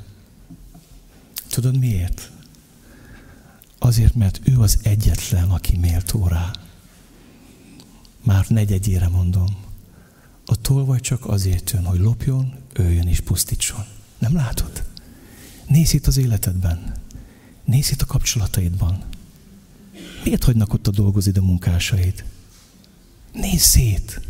Tudod 1.50 1.80
miért? 1.80 2.32
Azért, 3.80 4.16
mert 4.16 4.40
ő 4.44 4.60
az 4.60 4.80
egyetlen, 4.84 5.50
aki 5.50 5.78
méltó 5.78 6.28
rá. 6.28 6.52
Már 8.24 8.46
negyedjére 8.48 9.08
mondom. 9.08 9.56
A 10.46 10.56
tolvaj 10.56 11.00
csak 11.00 11.26
azért 11.26 11.72
jön, 11.72 11.86
hogy 11.86 12.00
lopjon, 12.00 12.54
öljön 12.74 13.08
és 13.08 13.20
pusztítson. 13.20 13.86
Nem 14.18 14.36
látod? 14.36 14.84
Nézz 15.68 15.94
itt 15.94 16.08
az 16.08 16.18
életedben. 16.18 16.94
Nézz 17.66 17.92
itt 17.92 18.02
a 18.02 18.06
kapcsolataidban. 18.06 19.04
Miért 20.24 20.44
hagynak 20.44 20.74
ott 20.74 20.88
a 20.88 20.92
dolgozid 20.92 21.38
a 21.38 21.42
munkásaid? 21.42 22.24
Nézz 23.34 23.62
szét. 23.62 24.22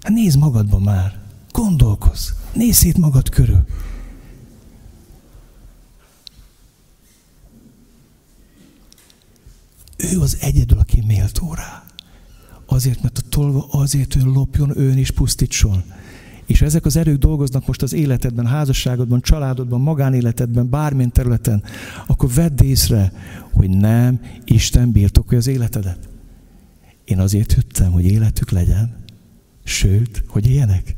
Hát 0.00 0.12
nézd 0.12 0.38
magadba 0.38 0.78
már. 0.78 1.22
Gondolkozz. 1.50 2.30
Nézz 2.52 2.76
szét 2.76 2.96
magad 2.96 3.28
körül. 3.28 3.66
Ő 9.96 10.20
az 10.20 10.36
egyedül, 10.40 10.78
aki 10.78 11.00
méltó 11.06 11.54
rá. 11.54 11.84
Azért, 12.74 13.02
mert 13.02 13.18
a 13.18 13.28
tolva 13.28 13.66
azért, 13.70 14.14
hogy 14.14 14.22
lopjon, 14.22 14.78
ön 14.78 14.98
is 14.98 15.10
pusztítson. 15.10 15.82
És 16.46 16.62
ezek 16.62 16.84
az 16.84 16.96
erők 16.96 17.18
dolgoznak 17.18 17.66
most 17.66 17.82
az 17.82 17.92
életedben, 17.92 18.46
házasságodban, 18.46 19.20
családodban, 19.20 19.80
magánéletedben, 19.80 20.70
bármilyen 20.70 21.12
területen, 21.12 21.62
akkor 22.06 22.32
vedd 22.32 22.62
észre, 22.62 23.12
hogy 23.52 23.70
nem 23.70 24.20
Isten 24.44 24.92
birtokolja 24.92 25.38
az 25.38 25.46
életedet. 25.46 26.08
Én 27.04 27.18
azért 27.18 27.52
jöttem, 27.52 27.92
hogy 27.92 28.04
életük 28.04 28.50
legyen, 28.50 29.04
sőt, 29.64 30.24
hogy 30.28 30.46
éljenek 30.46 30.94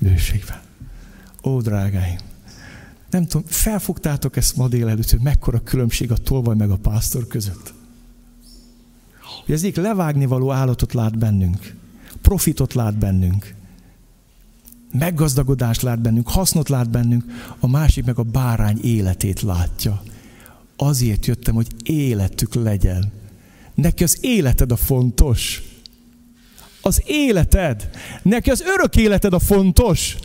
bőségben. 0.00 0.60
Ó, 1.44 1.60
drágáim, 1.60 2.18
nem 3.10 3.26
tudom, 3.26 3.46
felfogtátok 3.46 4.36
ezt 4.36 4.56
ma 4.56 4.68
délelőtt, 4.68 5.10
hogy 5.10 5.20
mekkora 5.22 5.60
különbség 5.60 6.10
a 6.10 6.16
tolvaj 6.16 6.56
meg 6.56 6.70
a 6.70 6.76
pásztor 6.76 7.26
között? 7.26 7.76
Hogy 9.44 9.54
az 9.54 9.62
egyik 9.62 9.76
levágni 9.76 10.26
való 10.26 10.52
állatot 10.52 10.92
lát 10.92 11.18
bennünk, 11.18 11.74
profitot 12.22 12.74
lát 12.74 12.98
bennünk, 12.98 13.54
meggazdagodást 14.92 15.82
lát 15.82 16.00
bennünk, 16.00 16.28
hasznot 16.28 16.68
lát 16.68 16.90
bennünk, 16.90 17.24
a 17.58 17.68
másik 17.68 18.04
meg 18.04 18.18
a 18.18 18.22
bárány 18.22 18.78
életét 18.82 19.40
látja. 19.40 20.02
Azért 20.76 21.26
jöttem, 21.26 21.54
hogy 21.54 21.66
életük 21.82 22.54
legyen. 22.54 23.12
Neki 23.74 24.02
az 24.02 24.18
életed 24.20 24.72
a 24.72 24.76
fontos. 24.76 25.62
Az 26.82 27.02
életed. 27.06 27.90
Neki 28.22 28.50
az 28.50 28.60
örök 28.60 28.96
életed 28.96 29.32
a 29.32 29.38
fontos. 29.38 30.16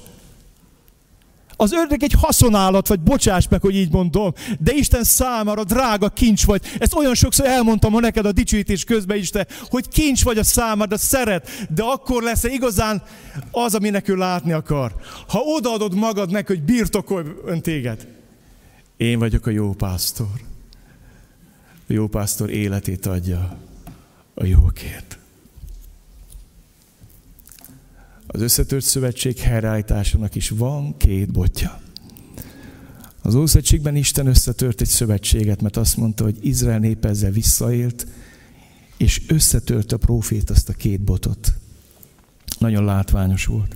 Az 1.56 1.72
ördög 1.72 2.04
egy 2.04 2.14
haszonállat, 2.14 2.88
vagy 2.88 3.00
bocsáss 3.00 3.48
meg, 3.50 3.62
hogy 3.62 3.76
így 3.76 3.92
mondom, 3.92 4.34
de 4.60 4.74
Isten 4.74 5.04
számára 5.04 5.64
drága 5.64 6.10
kincs 6.10 6.46
vagy. 6.46 6.62
Ezt 6.80 6.96
olyan 6.96 7.16
sokszor 7.16 7.46
elmondtam 7.46 7.92
ma 7.92 8.00
neked 8.00 8.26
a 8.26 8.32
dicsőítés 8.32 8.84
közben 8.84 9.18
is, 9.18 9.30
te, 9.30 9.48
hogy 9.70 9.88
kincs 9.88 10.24
vagy 10.24 10.38
a 10.38 10.44
számára, 10.44 10.98
szeret, 10.98 11.50
de 11.70 11.84
akkor 11.84 12.24
lesz 12.24 12.44
igazán 12.44 13.04
az, 13.52 13.76
aminek 13.76 14.08
ő 14.08 14.16
látni 14.16 14.52
akar. 14.52 14.96
Ha 15.28 15.40
odaadod 15.40 15.96
magad 15.96 16.32
neki, 16.32 16.54
hogy 16.54 16.64
birtokolj 16.64 17.26
ön 17.46 17.62
téged. 17.62 18.08
Én 18.98 19.20
vagyok 19.20 19.46
a 19.46 19.50
jó 19.50 19.74
pásztor. 19.74 20.42
A 21.88 21.94
jó 21.94 22.08
pásztor 22.08 22.50
életét 22.50 23.06
adja 23.06 23.58
a 24.34 24.46
jókért. 24.46 25.18
Az 28.34 28.42
összetört 28.42 28.84
szövetség 28.84 29.38
helyreállításának 29.38 30.36
is 30.36 30.50
van 30.50 30.98
két 30.98 31.32
botja. 31.32 31.82
Az 33.22 33.36
Ószövetségben 33.36 33.96
Isten 33.96 34.28
összetört 34.28 34.82
egy 34.82 34.88
szövetséget, 34.88 35.62
mert 35.62 35.78
azt 35.78 35.98
mondta, 35.98 36.24
hogy 36.24 36.38
Izrael 36.42 36.80
nép 36.80 37.06
ezzel 37.06 37.32
visszaélt, 37.32 38.08
és 38.98 39.22
összetört 39.28 39.92
a 39.92 39.98
profét 39.98 40.50
azt 40.50 40.70
a 40.70 40.74
két 40.74 41.02
botot. 41.02 41.54
Nagyon 42.60 42.86
látványos 42.86 43.46
volt. 43.46 43.76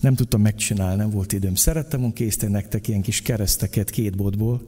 Nem 0.00 0.14
tudtam 0.14 0.40
megcsinálni, 0.40 0.96
nem 0.96 1.10
volt 1.10 1.32
időm. 1.32 1.54
Szerettem 1.54 2.00
volna 2.00 2.14
készíteni 2.14 2.52
nektek 2.52 2.88
ilyen 2.88 3.02
kis 3.02 3.22
kereszteket 3.22 3.90
két 3.90 4.16
botból, 4.16 4.62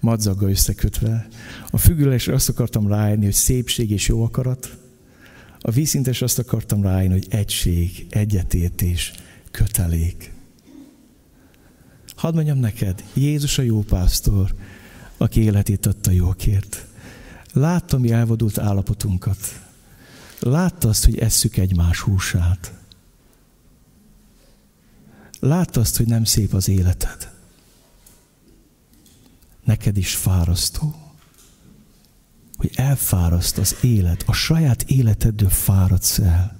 madzaggal 0.00 0.50
összekötve. 0.50 1.28
A 1.70 1.78
függülésre 1.78 2.34
azt 2.34 2.48
akartam 2.48 2.88
rájönni, 2.88 3.24
hogy 3.24 3.34
szépség 3.34 3.90
és 3.90 4.08
jó 4.08 4.22
akarat, 4.22 4.76
a 5.66 5.70
vízszintes 5.70 6.22
azt 6.22 6.38
akartam 6.38 6.82
rájönni, 6.82 7.12
hogy 7.12 7.26
egység, 7.30 8.06
egyetértés, 8.10 9.12
kötelék. 9.50 10.32
Hadd 12.16 12.34
mondjam 12.34 12.58
neked, 12.58 13.04
Jézus 13.14 13.58
a 13.58 13.62
jó 13.62 13.82
pásztor, 13.82 14.54
aki 15.16 15.40
életét 15.40 15.86
adta 15.86 16.10
jókért. 16.10 16.86
Látta 17.52 17.98
mi 17.98 18.10
elvadult 18.10 18.58
állapotunkat. 18.58 19.38
Látta 20.40 20.88
azt, 20.88 21.04
hogy 21.04 21.18
esszük 21.18 21.56
egymás 21.56 22.00
húsát. 22.00 22.72
Látta 25.40 25.80
azt, 25.80 25.96
hogy 25.96 26.06
nem 26.06 26.24
szép 26.24 26.52
az 26.52 26.68
életed. 26.68 27.32
Neked 29.64 29.96
is 29.96 30.16
fárasztó 30.16 31.03
hogy 32.56 32.70
elfáraszt 32.74 33.58
az 33.58 33.76
élet, 33.80 34.22
a 34.26 34.32
saját 34.32 34.82
életeddől 34.82 35.48
fáradsz 35.48 36.18
el. 36.18 36.56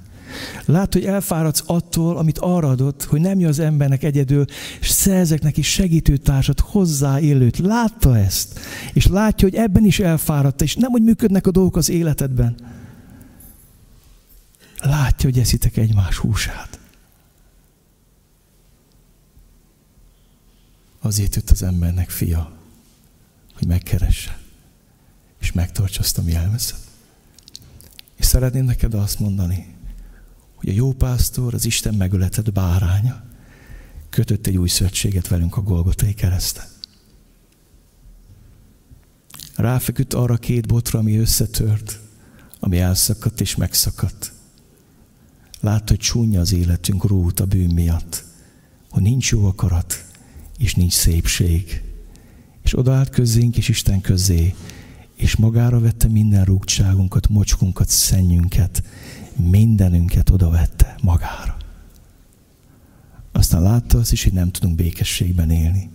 Lát, 0.64 0.92
hogy 0.92 1.04
elfáradsz 1.04 1.62
attól, 1.66 2.16
amit 2.16 2.38
arra 2.38 2.68
adott, 2.68 3.04
hogy 3.04 3.20
nem 3.20 3.38
jön 3.38 3.48
az 3.48 3.58
embernek 3.58 4.02
egyedül, 4.02 4.44
és 4.80 4.88
szerzek 4.88 5.42
neki 5.42 5.62
segítőtársat, 5.62 6.60
hozzáélőt. 6.60 7.58
Látta 7.58 8.18
ezt, 8.18 8.58
és 8.92 9.06
látja, 9.06 9.48
hogy 9.48 9.58
ebben 9.58 9.84
is 9.84 9.98
elfáradt, 9.98 10.62
és 10.62 10.74
nem, 10.74 10.90
hogy 10.90 11.02
működnek 11.02 11.46
a 11.46 11.50
dolgok 11.50 11.76
az 11.76 11.88
életedben. 11.88 12.56
Látja, 14.80 15.30
hogy 15.30 15.38
eszitek 15.38 15.76
egymás 15.76 16.16
húsát. 16.16 16.78
Azért 21.00 21.34
jött 21.34 21.50
az 21.50 21.62
embernek 21.62 22.10
fia, 22.10 22.52
hogy 23.54 23.66
megkeresse 23.66 24.42
és 25.44 25.52
megtartsa 25.52 26.00
azt, 26.00 26.18
ami. 26.18 26.36
És 28.16 28.26
szeretném 28.26 28.64
neked 28.64 28.94
azt 28.94 29.18
mondani, 29.18 29.74
hogy 30.54 30.68
a 30.68 30.72
jó 30.72 30.92
pásztor, 30.92 31.54
az 31.54 31.64
Isten 31.64 31.94
megöletett 31.94 32.52
báránya, 32.52 33.24
kötött 34.08 34.46
egy 34.46 34.56
új 34.56 34.68
szövetséget 34.68 35.28
velünk 35.28 35.56
a 35.56 35.62
Golgotai 35.62 36.14
kereszten. 36.14 36.64
Ráfeküdt 39.56 40.14
arra 40.14 40.36
két 40.36 40.66
botra, 40.66 40.98
ami 40.98 41.16
összetört, 41.16 42.00
ami 42.60 42.78
elszakadt 42.78 43.40
és 43.40 43.56
megszakadt. 43.56 44.32
Látta, 45.60 45.84
hogy 45.86 45.98
csúnya 45.98 46.40
az 46.40 46.52
életünk 46.52 47.04
rút 47.04 47.40
a 47.40 47.46
bűn 47.46 47.74
miatt, 47.74 48.24
hogy 48.90 49.02
nincs 49.02 49.30
jó 49.30 49.46
akarat, 49.46 50.04
és 50.58 50.74
nincs 50.74 50.92
szépség. 50.92 51.82
És 52.62 52.78
odaállt 52.78 53.10
közénk, 53.10 53.56
és 53.56 53.68
Isten 53.68 54.00
közé, 54.00 54.54
és 55.14 55.36
magára 55.36 55.80
vette 55.80 56.08
minden 56.08 56.44
rúgtságunkat, 56.44 57.28
mocskunkat, 57.28 57.88
szennyünket, 57.88 58.82
mindenünket 59.36 60.30
oda 60.30 60.50
vette 60.50 60.96
magára. 61.02 61.56
Aztán 63.32 63.62
látta 63.62 63.98
azt 63.98 64.12
is, 64.12 64.24
hogy 64.24 64.32
nem 64.32 64.50
tudunk 64.50 64.76
békességben 64.76 65.50
élni. 65.50 65.90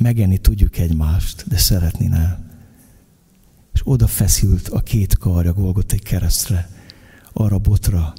Megenni 0.00 0.38
tudjuk 0.38 0.78
egymást, 0.78 1.48
de 1.48 1.56
szeretni 1.56 2.06
nem. 2.06 2.50
És 3.72 3.80
oda 3.84 4.06
feszült 4.06 4.68
a 4.68 4.80
két 4.80 5.18
karja 5.18 5.54
egy 5.88 6.02
keresztre, 6.02 6.68
arra 7.32 7.58
botra, 7.58 8.14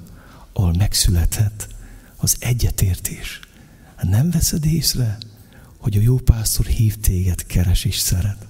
ahol 0.52 0.74
megszületett 0.78 1.68
az 2.16 2.36
egyetértés. 2.40 3.40
Hát 3.96 4.08
nem 4.08 4.30
veszed 4.30 4.64
észre, 4.64 5.18
hogy 5.78 5.96
a 5.96 6.00
jó 6.00 6.16
pásztor 6.16 6.66
hív 6.66 6.96
téged, 6.96 7.46
keres 7.46 7.84
és 7.84 7.96
szeret. 7.96 8.46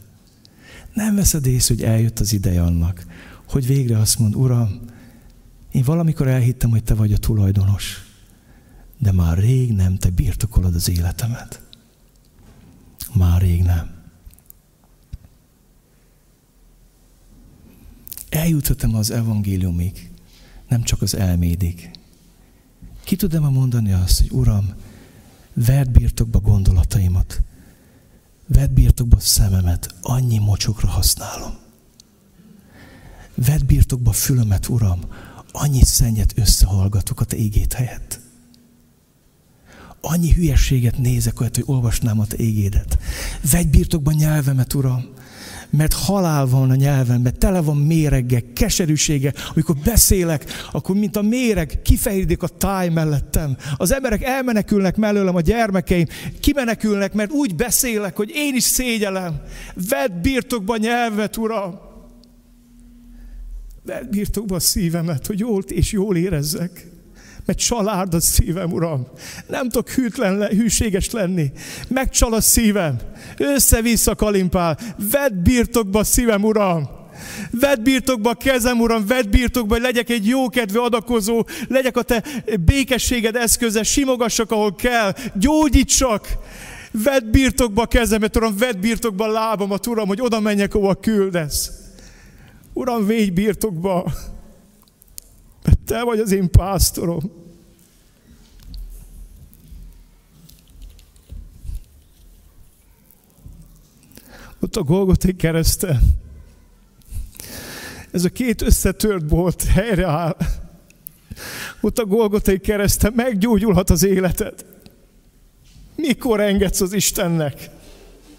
Nem 0.96 1.14
veszed 1.14 1.46
észre, 1.46 1.74
hogy 1.74 1.84
eljött 1.84 2.18
az 2.18 2.32
ideje 2.32 2.62
annak, 2.62 3.06
hogy 3.48 3.66
végre 3.66 3.98
azt 3.98 4.18
mond, 4.18 4.34
Uram, 4.34 4.80
én 5.72 5.82
valamikor 5.82 6.28
elhittem, 6.28 6.70
hogy 6.70 6.82
Te 6.82 6.94
vagy 6.94 7.12
a 7.12 7.18
tulajdonos, 7.18 8.04
de 8.98 9.12
már 9.12 9.38
rég 9.38 9.72
nem 9.72 9.96
Te 9.96 10.10
birtokolod 10.10 10.74
az 10.74 10.88
életemet. 10.88 11.62
Már 13.14 13.40
rég 13.40 13.62
nem. 13.62 13.90
Eljuthatom 18.28 18.94
az 18.94 19.10
evangéliumig, 19.10 20.10
nem 20.68 20.82
csak 20.82 21.02
az 21.02 21.14
elmédig. 21.14 21.90
Ki 23.04 23.16
tudom 23.16 23.52
mondani 23.52 23.92
azt, 23.92 24.18
hogy 24.18 24.30
Uram, 24.30 24.74
vedd 25.54 25.92
birtokba 25.92 26.40
gondolataimat, 26.40 27.42
vedd 28.56 28.74
birtokba 28.74 29.20
szememet, 29.20 29.94
annyi 30.02 30.38
mocsokra 30.38 30.88
használom. 30.88 31.54
Vedd 33.34 33.66
birtokba 33.66 34.12
fülemet, 34.12 34.68
Uram, 34.68 35.00
annyi 35.52 35.82
szennyet 35.84 36.32
összehallgatok 36.36 37.20
a 37.20 37.24
Te 37.24 37.36
égét 37.36 37.72
helyett. 37.72 38.20
Annyi 40.00 40.32
hülyeséget 40.32 40.98
nézek 40.98 41.40
olyat, 41.40 41.54
hogy 41.54 41.64
olvasnám 41.66 42.20
a 42.20 42.26
Te 42.26 42.36
égédet. 42.36 42.98
Vegy 43.50 43.68
birtokba 43.68 44.12
nyelvemet, 44.12 44.74
Uram, 44.74 45.04
mert 45.70 45.92
halál 45.92 46.46
van 46.46 46.70
a 46.70 46.74
nyelvemben, 46.74 47.38
tele 47.38 47.60
van 47.60 47.76
méreggel, 47.76 48.42
keserűsége. 48.52 49.32
Amikor 49.54 49.76
beszélek, 49.84 50.44
akkor 50.72 50.96
mint 50.96 51.16
a 51.16 51.22
méreg 51.22 51.82
kifejedik 51.82 52.42
a 52.42 52.48
táj 52.48 52.88
mellettem. 52.88 53.56
Az 53.76 53.92
emberek 53.92 54.22
elmenekülnek 54.22 54.96
mellőlem, 54.96 55.34
a 55.36 55.40
gyermekeim 55.40 56.06
kimenekülnek, 56.40 57.12
mert 57.12 57.30
úgy 57.30 57.54
beszélek, 57.54 58.16
hogy 58.16 58.30
én 58.34 58.54
is 58.54 58.62
szégyelem. 58.62 59.40
Vedd 59.88 60.20
birtokba 60.22 60.76
nyelvet, 60.76 61.36
Uram. 61.36 61.78
Vedd 63.84 64.10
birtokba 64.10 64.54
a 64.54 64.60
szívemet, 64.60 65.26
hogy 65.26 65.38
jól 65.38 65.62
és 65.62 65.92
jól 65.92 66.16
érezzek 66.16 66.95
mert 67.46 67.58
család 67.58 68.14
a 68.14 68.20
szívem, 68.20 68.72
Uram. 68.72 69.06
Nem 69.46 69.68
tudok 69.68 69.90
hűtlen, 69.90 70.46
hűséges 70.46 71.10
lenni. 71.10 71.52
Megcsal 71.88 72.32
a 72.32 72.40
szívem. 72.40 72.96
Össze-vissza 73.38 74.14
kalimpál. 74.14 74.78
Vedd 75.10 75.42
birtokba 75.42 75.98
a 75.98 76.04
szívem, 76.04 76.44
Uram. 76.44 76.88
Vedd 77.50 77.82
birtokba 77.82 78.30
a 78.30 78.34
kezem, 78.34 78.80
Uram, 78.80 79.06
vedd 79.06 79.30
birtokba, 79.30 79.74
hogy 79.74 79.82
legyek 79.82 80.10
egy 80.10 80.26
jókedvű 80.26 80.78
adakozó, 80.78 81.46
legyek 81.68 81.96
a 81.96 82.02
te 82.02 82.22
békességed 82.60 83.36
eszköze, 83.36 83.82
simogassak, 83.82 84.50
ahol 84.50 84.74
kell, 84.74 85.14
gyógyítsak. 85.34 86.28
Vedd 86.90 87.30
birtokba 87.30 87.82
a 87.82 87.86
kezemet, 87.86 88.36
Uram, 88.36 88.56
vedd 88.56 88.80
birtokba 88.80 89.24
a 89.24 89.30
lábamat, 89.30 89.86
Uram, 89.86 90.06
hogy 90.06 90.20
oda 90.20 90.40
menjek, 90.40 90.74
ahova 90.74 90.94
küldesz. 90.94 91.70
Uram, 92.72 93.06
végy 93.06 93.32
birtokba. 93.32 94.12
Te 95.86 96.02
vagy 96.02 96.18
az 96.18 96.32
én 96.32 96.50
pásztorom. 96.50 97.30
Ott 104.60 104.76
a 104.76 104.82
Golgotai 104.82 105.36
kereszten. 105.36 106.00
Ez 108.10 108.24
a 108.24 108.28
két 108.28 108.62
összetört 108.62 109.26
bolt 109.26 109.64
helyreáll. 109.64 110.36
Ott 111.80 111.98
a 111.98 112.04
Golgotai 112.06 112.58
kereszten 112.58 113.12
meggyógyulhat 113.16 113.90
az 113.90 114.02
életed. 114.02 114.64
Mikor 115.96 116.40
engedsz 116.40 116.80
az 116.80 116.92
Istennek? 116.92 117.70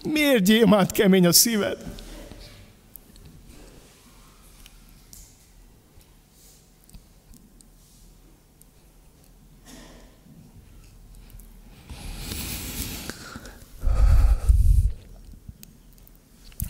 Miért 0.02 0.44
gyémánt 0.44 0.90
kemény 0.90 1.26
a 1.26 1.32
szíved? 1.32 1.78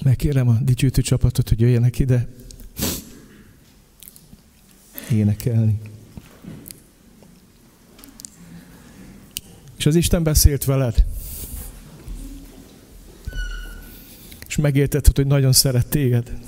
Megkérem 0.09 0.49
a 0.49 0.59
dicsőítő 0.61 1.03
csapatot, 1.03 1.49
hogy 1.49 1.61
jöjjenek 1.61 1.99
ide 1.99 2.29
énekelni. 5.11 5.81
És 9.79 9.87
az 9.87 9.95
Isten 9.95 10.23
beszélt 10.23 10.65
veled. 10.65 11.05
És 14.47 14.57
megértetted, 14.57 15.17
hogy 15.17 15.27
nagyon 15.27 15.53
szeret 15.53 15.87
téged. 15.87 16.39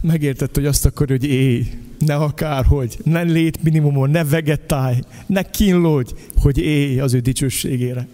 Megértetted, 0.00 0.54
hogy 0.54 0.66
azt 0.66 0.86
akarja, 0.86 1.16
hogy 1.16 1.28
élj. 1.28 1.66
Ne 1.98 2.14
akárhogy, 2.14 2.98
ne 3.04 3.22
lét 3.22 3.62
minimumon, 3.62 4.10
ne 4.10 4.24
vegetálj, 4.24 5.00
ne 5.26 5.42
kínlódj, 5.42 6.12
hogy 6.36 6.58
élj 6.58 7.00
az 7.00 7.14
ő 7.14 7.20
dicsőségére. 7.20 8.08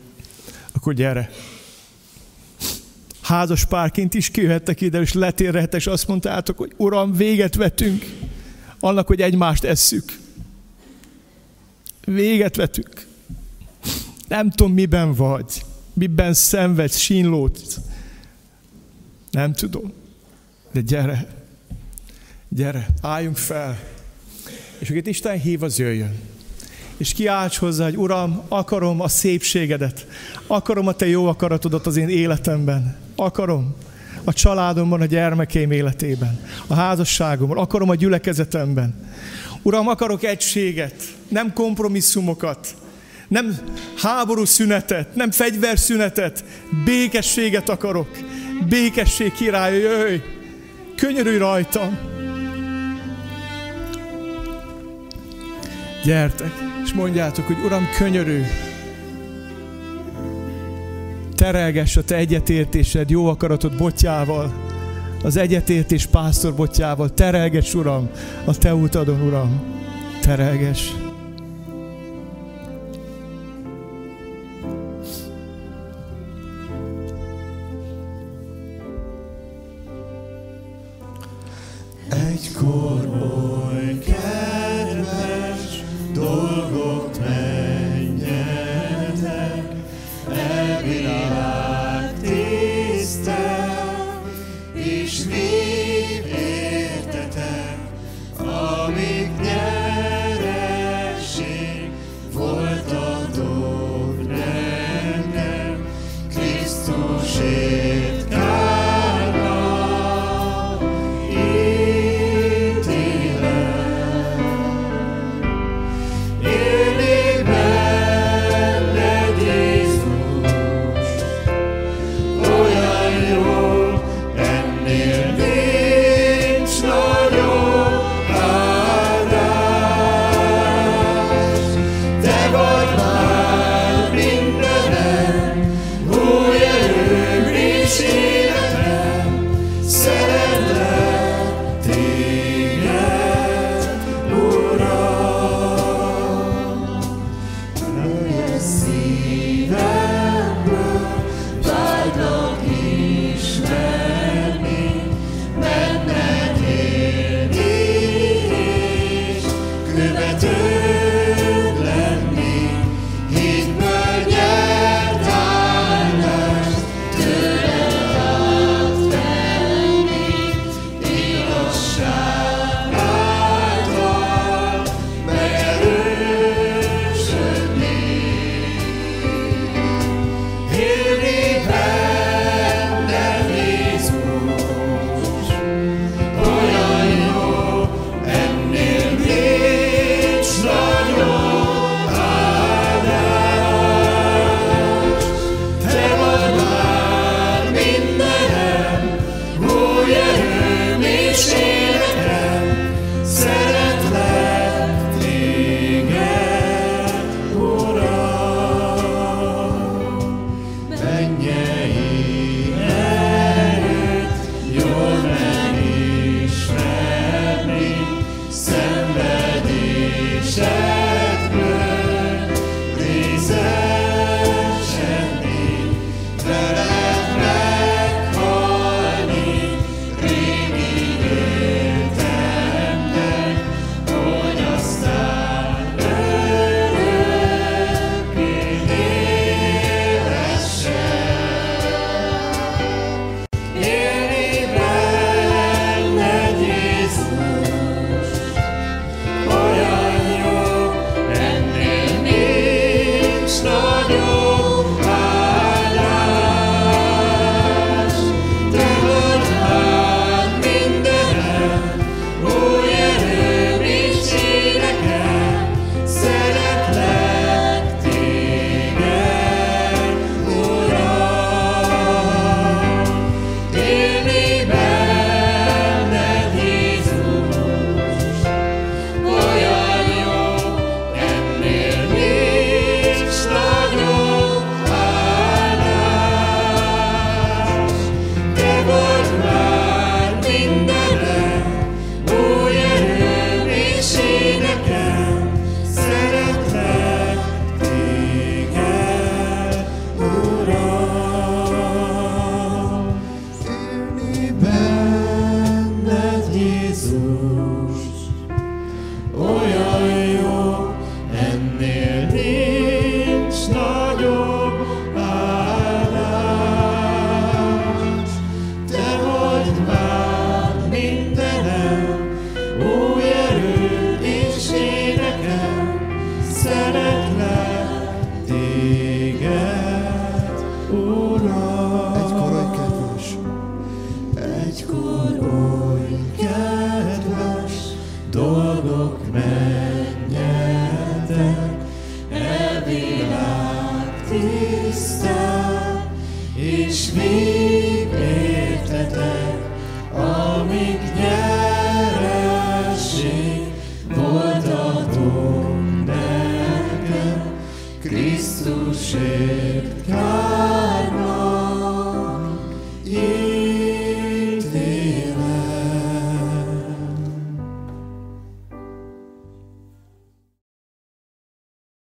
Akkor 0.73 0.95
gyere, 0.95 1.31
házas 3.27 3.65
párként 3.65 4.15
is 4.15 4.31
kijöhettek 4.31 4.81
ide, 4.81 5.01
és 5.01 5.13
letérhettek, 5.13 5.81
és 5.81 5.87
azt 5.87 6.09
mondtátok, 6.09 6.59
hogy 6.59 6.73
Uram, 6.77 7.13
véget 7.13 7.55
vetünk 7.55 8.05
annak, 8.81 9.07
hogy 9.07 9.21
egymást 9.21 9.65
esszük. 9.65 10.19
Véget 12.05 12.57
vetünk. 12.57 13.07
Nem 14.29 14.51
tudom, 14.51 14.73
miben 14.73 15.15
vagy, 15.15 15.65
miben 15.93 16.35
szenvedsz, 16.35 16.99
sínlódsz. 16.99 17.79
Nem 19.31 19.53
tudom. 19.53 19.93
De 20.73 20.81
gyere, 20.81 21.27
gyere, 22.49 22.87
álljunk 23.01 23.37
fel. 23.37 23.79
És 24.79 24.91
akit 24.91 25.07
Isten 25.07 25.41
hív, 25.41 25.63
az 25.63 25.79
jöjjön 25.79 26.15
és 26.97 27.13
kiálts 27.13 27.57
hozzá, 27.57 27.85
hogy 27.85 27.97
Uram, 27.97 28.43
akarom 28.49 29.01
a 29.01 29.09
szépségedet, 29.09 30.07
akarom 30.47 30.87
a 30.87 30.93
Te 30.93 31.07
jó 31.07 31.27
akaratodat 31.27 31.87
az 31.87 31.97
én 31.97 32.09
életemben, 32.09 33.06
akarom 33.17 33.75
a 34.25 34.33
családomban, 34.33 35.01
a 35.01 35.05
gyermekeim 35.05 35.71
életében, 35.71 36.41
a 36.67 36.75
házasságomban, 36.75 37.59
akarom 37.59 37.89
a 37.89 37.95
gyülekezetemben. 37.95 38.95
Uram, 39.63 39.89
akarok 39.89 40.23
egységet, 40.23 40.95
nem 41.29 41.53
kompromisszumokat, 41.53 42.75
nem 43.29 43.57
háború 43.97 44.45
szünetet, 44.45 45.15
nem 45.15 45.31
fegyverszünetet, 45.31 46.45
békességet 46.85 47.69
akarok. 47.69 48.09
Békesség 48.69 49.33
király, 49.33 49.79
jöjj, 49.79 50.17
könyörülj 50.97 51.39
rajtam. 51.39 51.99
Gyertek, 56.05 56.53
és 56.85 56.93
mondjátok, 56.93 57.47
hogy 57.47 57.57
Uram, 57.65 57.89
könyörű, 57.99 58.43
terelgess 61.37 61.97
a 61.97 62.05
te 62.05 62.17
egyetértésed, 62.17 63.11
jó 63.11 63.27
akaratod 63.27 63.77
botjával, 63.77 64.53
az 65.23 65.37
egyetértés 65.37 66.07
pásztor 66.07 66.55
botjával, 66.55 67.15
terelgess, 67.15 67.75
Uram, 67.75 68.09
a 68.45 68.59
te 68.59 68.75
utadon, 68.75 69.21
Uram, 69.21 69.63
terelgess. 70.21 71.06